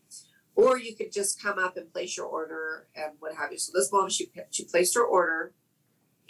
Or 0.55 0.77
you 0.77 0.95
could 0.95 1.11
just 1.11 1.41
come 1.41 1.59
up 1.59 1.75
and 1.75 1.91
place 1.91 2.15
your 2.15 2.27
order 2.27 2.87
and 2.95 3.11
what 3.19 3.35
have 3.35 3.51
you. 3.51 3.57
So 3.57 3.71
this 3.75 3.91
mom, 3.91 4.09
she, 4.09 4.31
she 4.49 4.63
placed 4.63 4.95
her 4.95 5.03
order 5.03 5.53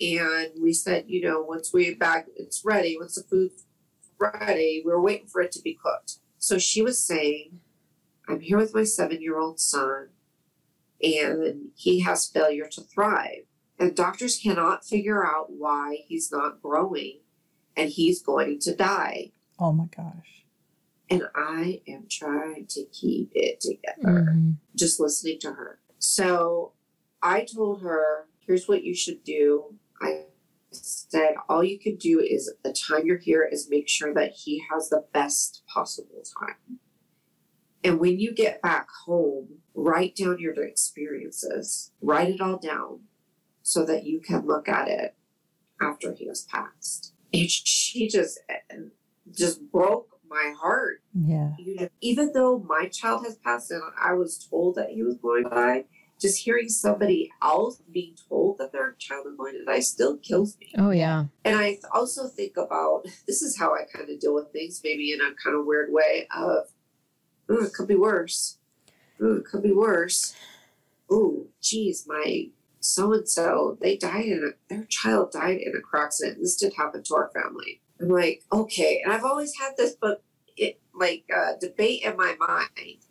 and 0.02 0.50
we 0.62 0.74
said, 0.74 1.06
you 1.08 1.22
know, 1.22 1.41
once 1.41 1.72
we 1.72 1.93
bag, 1.93 2.26
it's 2.36 2.66
ready, 2.66 2.97
once 3.00 3.16
the 3.16 3.24
food's 3.24 3.66
ready, 4.20 4.82
we're 4.84 5.00
waiting 5.02 5.28
for 5.28 5.41
it 5.41 5.52
to 5.54 5.62
be 5.62 5.78
cooked. 5.82 6.18
So 6.39 6.58
she 6.58 6.82
was 6.82 7.04
saying, 7.04 7.60
I'm 8.28 8.39
here 8.39 8.58
with 8.58 8.74
my 8.74 8.84
seven 8.84 9.22
year 9.22 9.38
old 9.38 9.60
son 9.60 10.10
and 11.02 11.70
he 11.76 12.02
has 12.02 12.28
failure 12.28 12.68
to 12.72 12.82
thrive. 12.82 13.45
And 13.78 13.95
doctors 13.95 14.38
cannot 14.38 14.86
figure 14.86 15.26
out 15.26 15.52
why 15.52 16.00
he's 16.08 16.32
not 16.32 16.62
growing 16.62 17.20
and 17.78 17.89
he's 17.89 18.22
going 18.22 18.60
to 18.62 18.76
die. 18.76 19.32
Oh 19.58 19.72
my 19.72 19.86
gosh. 19.95 20.45
And 21.10 21.24
I 21.34 21.82
am 21.88 22.06
trying 22.10 22.68
to 22.68 22.86
keep 22.91 23.32
it 23.34 23.62
together, 23.62 24.28
Mhm. 24.36 24.56
just 24.76 25.00
listening 25.00 25.39
to 25.39 25.54
her. 25.54 25.80
So 25.97 26.74
I 27.22 27.45
told 27.45 27.82
her, 27.82 28.28
here's 28.45 28.68
what 28.68 28.84
you 28.84 28.93
should 28.93 29.24
do. 29.24 29.76
I 30.02 30.26
said, 30.72 31.36
all 31.47 31.64
you 31.64 31.80
can 31.80 31.95
do 31.95 32.20
is 32.20 32.54
the 32.64 32.74
time 32.74 33.06
you're 33.06 33.18
here 33.18 33.43
is 33.43 33.70
make 33.70 33.88
sure 33.89 34.14
that 34.14 34.34
he 34.34 34.62
has 34.72 34.89
the 34.89 35.06
best 35.14 35.64
possible 35.68 36.22
time. 36.39 36.80
And 37.84 38.00
when 38.00 38.20
you 38.20 38.34
get 38.34 38.62
back 38.62 38.88
home, 39.06 39.60
write 39.74 40.16
down 40.16 40.40
your 40.40 40.54
experiences, 40.62 41.92
write 42.02 42.30
it 42.30 42.42
all 42.42 42.58
down 42.58 43.02
so 43.62 43.86
that 43.86 44.06
you 44.06 44.20
can 44.20 44.46
look 44.46 44.68
at 44.68 44.88
it 44.88 45.16
after 45.82 46.14
he 46.14 46.28
has 46.28 46.44
passed. 46.44 47.14
And 47.34 47.50
she 47.50 48.08
just, 48.10 48.40
eh, 48.50 48.76
just 49.32 49.72
broke 49.72 50.20
my 50.28 50.54
heart 50.60 51.02
Yeah. 51.14 51.54
you 51.58 51.76
know, 51.76 51.90
even 52.02 52.34
though 52.34 52.60
my 52.60 52.88
child 52.88 53.26
has 53.26 53.36
passed 53.38 53.72
and 53.72 53.82
I 54.00 54.14
was 54.14 54.38
told 54.50 54.76
that 54.76 54.90
he 54.90 55.02
was 55.04 55.16
going 55.18 55.46
to 55.46 55.50
die, 55.50 55.86
just 56.20 56.44
hearing 56.44 56.68
somebody 56.70 57.32
else 57.42 57.82
being 57.92 58.16
told 58.28 58.58
that 58.58 58.72
their 58.74 58.92
child 59.00 59.26
is 59.28 59.36
going 59.38 59.54
to 59.54 59.64
die 59.66 59.80
still 59.80 60.18
kills 60.18 60.58
me. 60.60 60.74
Oh 60.78 60.90
yeah. 60.92 61.26
And 61.46 61.56
I 61.58 61.78
also 61.94 62.28
think 62.28 62.58
about 62.58 63.04
this 63.26 63.42
is 63.42 63.58
how 63.58 63.74
I 63.74 63.86
kind 63.92 64.10
of 64.10 64.20
deal 64.20 64.36
with 64.36 64.52
things, 64.52 64.82
maybe 64.84 65.14
in 65.14 65.22
a 65.22 65.34
kind 65.42 65.56
of 65.58 65.66
weird 65.66 65.92
way 65.92 66.28
of, 66.36 66.68
ooh, 67.52 67.66
it 67.66 67.74
could 67.74 67.88
be 67.88 67.95
worse. 67.95 68.58
Ooh, 69.22 69.38
it 69.38 69.45
could 69.45 69.64
be 69.64 69.74
worse. 69.74 70.36
Ooh, 71.12 71.47
geez, 71.62 72.06
my 72.08 72.50
so 72.80 73.14
and 73.14 73.28
so, 73.28 73.78
they 73.82 73.97
died 73.97 74.26
in 74.26 74.54
a, 74.54 74.74
their 74.74 74.86
child 74.86 75.32
died 75.32 75.58
in 75.58 75.76
a 75.76 75.82
car 75.82 76.06
accident. 76.06 76.39
This 76.39 76.56
did 76.56 76.74
happen 76.74 77.04
to 77.04 77.16
our 77.16 77.30
family. 77.34 77.82
I'm 78.00 78.08
like, 78.08 78.43
okay. 78.52 79.02
And 79.04 79.12
I've 79.12 79.26
always 79.26 79.58
had 79.60 79.74
this, 79.78 79.95
but 80.00 80.24
it 80.56 80.80
like 80.93 81.26
uh, 81.36 81.54
debate 81.60 82.04
in 82.04 82.16
my 82.16 82.36
mind. 82.39 83.06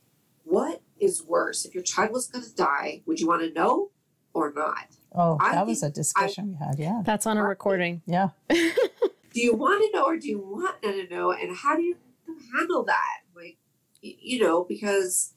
What 0.44 0.80
is 0.98 1.22
worse? 1.22 1.66
If 1.66 1.74
your 1.74 1.82
child 1.82 2.12
was 2.12 2.28
going 2.28 2.44
to 2.44 2.54
die, 2.54 3.02
would 3.06 3.20
you 3.20 3.28
want 3.28 3.42
to 3.42 3.52
know 3.52 3.90
or 4.32 4.52
not? 4.54 4.86
Oh, 5.14 5.36
I 5.40 5.52
that 5.52 5.66
was 5.66 5.78
a 5.78 5.86
think 5.86 5.94
discussion 5.94 6.48
we 6.48 6.66
had. 6.66 6.78
Yeah. 6.78 7.02
That's 7.04 7.26
on 7.26 7.36
a 7.36 7.42
recording. 7.42 8.02
Yeah. 8.06 8.30
do 8.48 8.58
you 9.34 9.54
want 9.54 9.82
to 9.82 9.98
know 9.98 10.04
or 10.04 10.16
do 10.16 10.28
you 10.28 10.38
want 10.38 10.80
to 10.82 11.06
know 11.08 11.32
and 11.32 11.54
how 11.54 11.76
do 11.76 11.82
you 11.82 11.96
handle 12.54 12.84
that 12.84 13.18
like 13.27 13.27
y- 13.27 13.27
you 14.00 14.40
know 14.40 14.64
because 14.64 15.34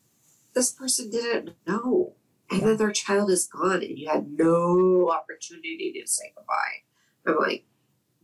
this 0.53 0.72
person 0.72 1.09
didn't 1.09 1.55
know. 1.68 2.16
And 2.49 2.64
then 2.64 2.76
their 2.76 2.91
child 2.91 3.30
is 3.32 3.47
gone 3.47 3.82
and 3.82 3.97
you 3.97 4.09
had 4.09 4.28
no 4.38 5.09
opportunity 5.09 5.93
to 6.01 6.05
say 6.07 6.34
goodbye. 6.36 6.84
I'm 7.26 7.38
like 7.38 7.66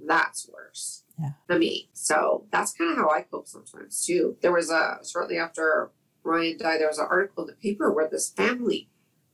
that's 0.06 0.50
worse. 0.50 1.04
Yeah. 1.20 1.32
to 1.50 1.58
me 1.58 1.90
so 1.94 2.46
that's 2.52 2.74
kind 2.74 2.92
of 2.92 2.98
how 2.98 3.10
i 3.10 3.24
cope 3.24 3.48
sometimes 3.48 4.06
too. 4.06 4.38
There 4.42 4.52
was 4.54 4.70
a 4.70 5.00
shortly 5.10 5.38
after 5.38 5.92
ryan 6.24 6.58
died 6.58 6.80
there 6.80 6.88
was 6.88 7.00
an 7.00 7.08
article 7.10 7.44
in 7.44 7.48
the 7.48 7.54
paper 7.56 7.92
where 7.92 8.08
this 8.08 8.30
family 8.30 8.90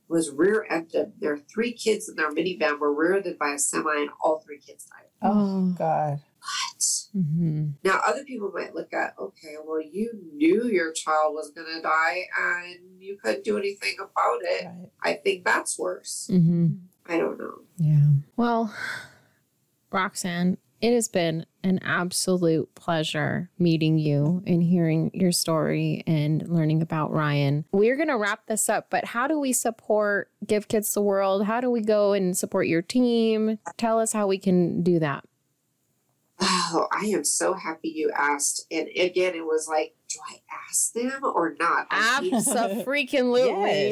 was 0.08 0.32
rear-ended 0.32 1.14
their 1.20 1.38
three 1.38 1.74
kids 1.74 2.08
in 2.10 2.16
their 2.16 2.32
minivan 2.32 2.80
were 2.80 2.94
rear-ended 2.94 3.38
by 3.40 3.52
a 3.54 3.60
semi 3.60 3.96
and 4.02 4.10
all 4.22 4.40
three 4.46 4.60
kids 4.60 4.86
died 4.86 5.08
Oh, 5.22 5.74
God. 5.78 6.20
what 6.40 6.84
Mm-hmm. 7.16 7.68
now, 7.84 8.02
other 8.08 8.24
people 8.24 8.52
might 8.54 8.74
look 8.74 8.92
at, 8.92 9.14
okay, 9.20 9.54
well, 9.64 9.80
you 9.80 10.12
knew 10.34 10.66
your 10.66 10.92
child 10.92 11.36
was 11.36 11.52
going 11.52 11.68
to 11.76 11.82
die 11.82 12.24
and 12.42 13.00
you 13.00 13.18
couldn't 13.24 13.44
do 13.44 13.56
anything 13.58 13.96
about 14.00 14.40
it. 14.42 14.66
Right. 14.66 14.90
I 15.04 15.14
think 15.14 15.46
that's 15.46 15.78
worse. 15.78 16.28
hmm 16.32 16.70
I 17.06 17.18
don't 17.20 17.38
know. 17.38 17.60
Yeah. 17.78 18.08
Well, 18.36 18.74
Roxanne, 19.92 20.58
it 20.84 20.94
has 20.94 21.08
been 21.08 21.46
an 21.64 21.80
absolute 21.82 22.76
pleasure 22.76 23.50
meeting 23.58 23.98
you 23.98 24.44
and 24.46 24.62
hearing 24.62 25.12
your 25.14 25.32
story 25.32 26.04
and 26.06 26.46
learning 26.50 26.82
about 26.82 27.10
Ryan. 27.10 27.64
We're 27.72 27.96
going 27.96 28.10
to 28.10 28.18
wrap 28.18 28.48
this 28.48 28.68
up, 28.68 28.90
but 28.90 29.06
how 29.06 29.26
do 29.26 29.40
we 29.40 29.54
support 29.54 30.30
Give 30.46 30.68
Kids 30.68 30.94
the 30.94 31.02
World? 31.02 31.46
How 31.46 31.62
do 31.62 31.72
we 31.72 31.80
go 31.80 32.12
and 32.12 32.38
support 32.38 32.68
your 32.68 32.82
team? 32.82 33.60
Tell 33.78 33.98
us 33.98 34.12
how 34.12 34.28
we 34.28 34.38
can 34.38 34.84
do 34.84 35.00
that. 35.00 35.24
Oh, 36.42 36.88
I 36.92 37.06
am 37.06 37.24
so 37.24 37.54
happy 37.54 37.88
you 37.88 38.12
asked. 38.14 38.66
And 38.70 38.90
again, 38.90 39.36
it 39.36 39.46
was 39.46 39.70
like, 39.70 39.96
do 40.10 40.20
I 40.30 40.42
ask 40.68 40.92
them 40.92 41.22
or 41.24 41.56
not? 41.58 41.88
I 41.92 42.18
Absolutely. 42.18 42.42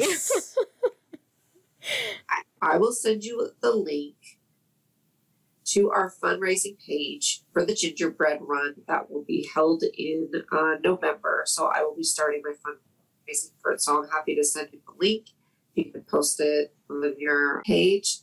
Yes. 0.00 0.54
I 2.60 2.76
will 2.76 2.92
send 2.92 3.24
you 3.24 3.48
the 3.62 3.72
link 3.72 4.14
to 5.64 5.90
our 5.90 6.10
fundraising 6.22 6.76
page 6.84 7.42
for 7.52 7.64
the 7.64 7.74
gingerbread 7.74 8.38
run 8.42 8.74
that 8.88 9.10
will 9.10 9.24
be 9.24 9.48
held 9.54 9.82
in 9.96 10.30
uh, 10.50 10.74
November. 10.82 11.42
So 11.46 11.66
I 11.66 11.82
will 11.82 11.94
be 11.96 12.02
starting 12.02 12.42
my 12.44 12.52
fundraising 12.52 13.52
for 13.60 13.72
it. 13.72 13.80
So 13.80 14.02
I'm 14.02 14.08
happy 14.08 14.34
to 14.34 14.44
send 14.44 14.68
you 14.72 14.80
the 14.86 14.94
link. 14.98 15.26
You 15.74 15.90
can 15.90 16.02
post 16.02 16.40
it 16.40 16.74
on 16.90 17.14
your 17.18 17.62
page 17.62 18.18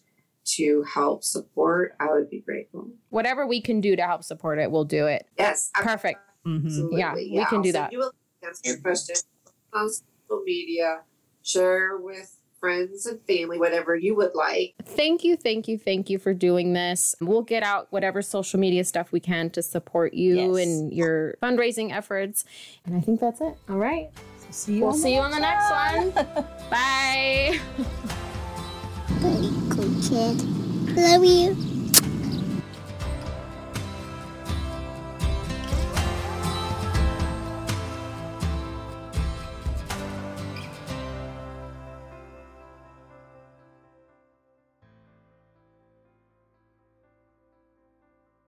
to 0.45 0.83
help 0.93 1.23
support. 1.23 1.95
I 1.99 2.11
would 2.11 2.29
be 2.29 2.41
grateful. 2.41 2.89
Whatever 3.09 3.47
we 3.47 3.61
can 3.61 3.81
do 3.81 3.95
to 3.95 4.01
help 4.03 4.23
support 4.23 4.59
it, 4.59 4.69
we'll 4.71 4.85
do 4.85 5.07
it. 5.07 5.25
Yes, 5.37 5.71
Perfect. 5.73 6.19
Mhm. 6.45 6.65
Absolutely. 6.65 6.99
Yeah, 6.99 7.13
we 7.13 7.45
can 7.45 7.57
I'll 7.57 7.61
do 7.63 7.71
that. 7.73 7.91
You 7.91 8.03
a 8.03 8.11
answer 8.45 8.61
your 8.69 8.79
question 8.79 9.15
on 9.73 9.89
social 9.89 10.43
media. 10.43 11.01
Share 11.41 11.97
with 11.97 12.38
friends 12.59 13.05
and 13.05 13.19
family, 13.25 13.57
whatever 13.57 13.95
you 13.95 14.15
would 14.15 14.35
like. 14.35 14.73
Thank 14.83 15.23
you, 15.23 15.35
thank 15.35 15.67
you, 15.67 15.77
thank 15.77 16.09
you 16.09 16.19
for 16.19 16.33
doing 16.33 16.73
this. 16.73 17.15
We'll 17.21 17.41
get 17.41 17.63
out 17.63 17.87
whatever 17.91 18.21
social 18.21 18.59
media 18.59 18.83
stuff 18.83 19.11
we 19.11 19.19
can 19.19 19.49
to 19.51 19.61
support 19.61 20.13
you 20.13 20.53
Yes. 20.55 20.65
and 20.67 20.93
your 20.93 21.35
fundraising 21.41 21.91
efforts. 21.91 22.45
And 22.85 22.95
I 22.95 22.99
think 22.99 23.19
that's 23.19 23.41
it. 23.41 23.55
All 23.69 23.77
right. 23.77 24.09
See 24.51 24.73
you 24.75 24.81
We'll 24.83 24.93
see 24.93 25.13
you 25.13 25.19
on 25.21 25.31
the 25.31 25.39
next 25.39 25.69
one. 25.69 26.11
one. 26.11 26.45
Bye. 26.69 27.59
Very 29.19 29.49
cool 29.69 30.01
kid. 30.01 30.41
Love 30.97 31.23
you. 31.23 31.78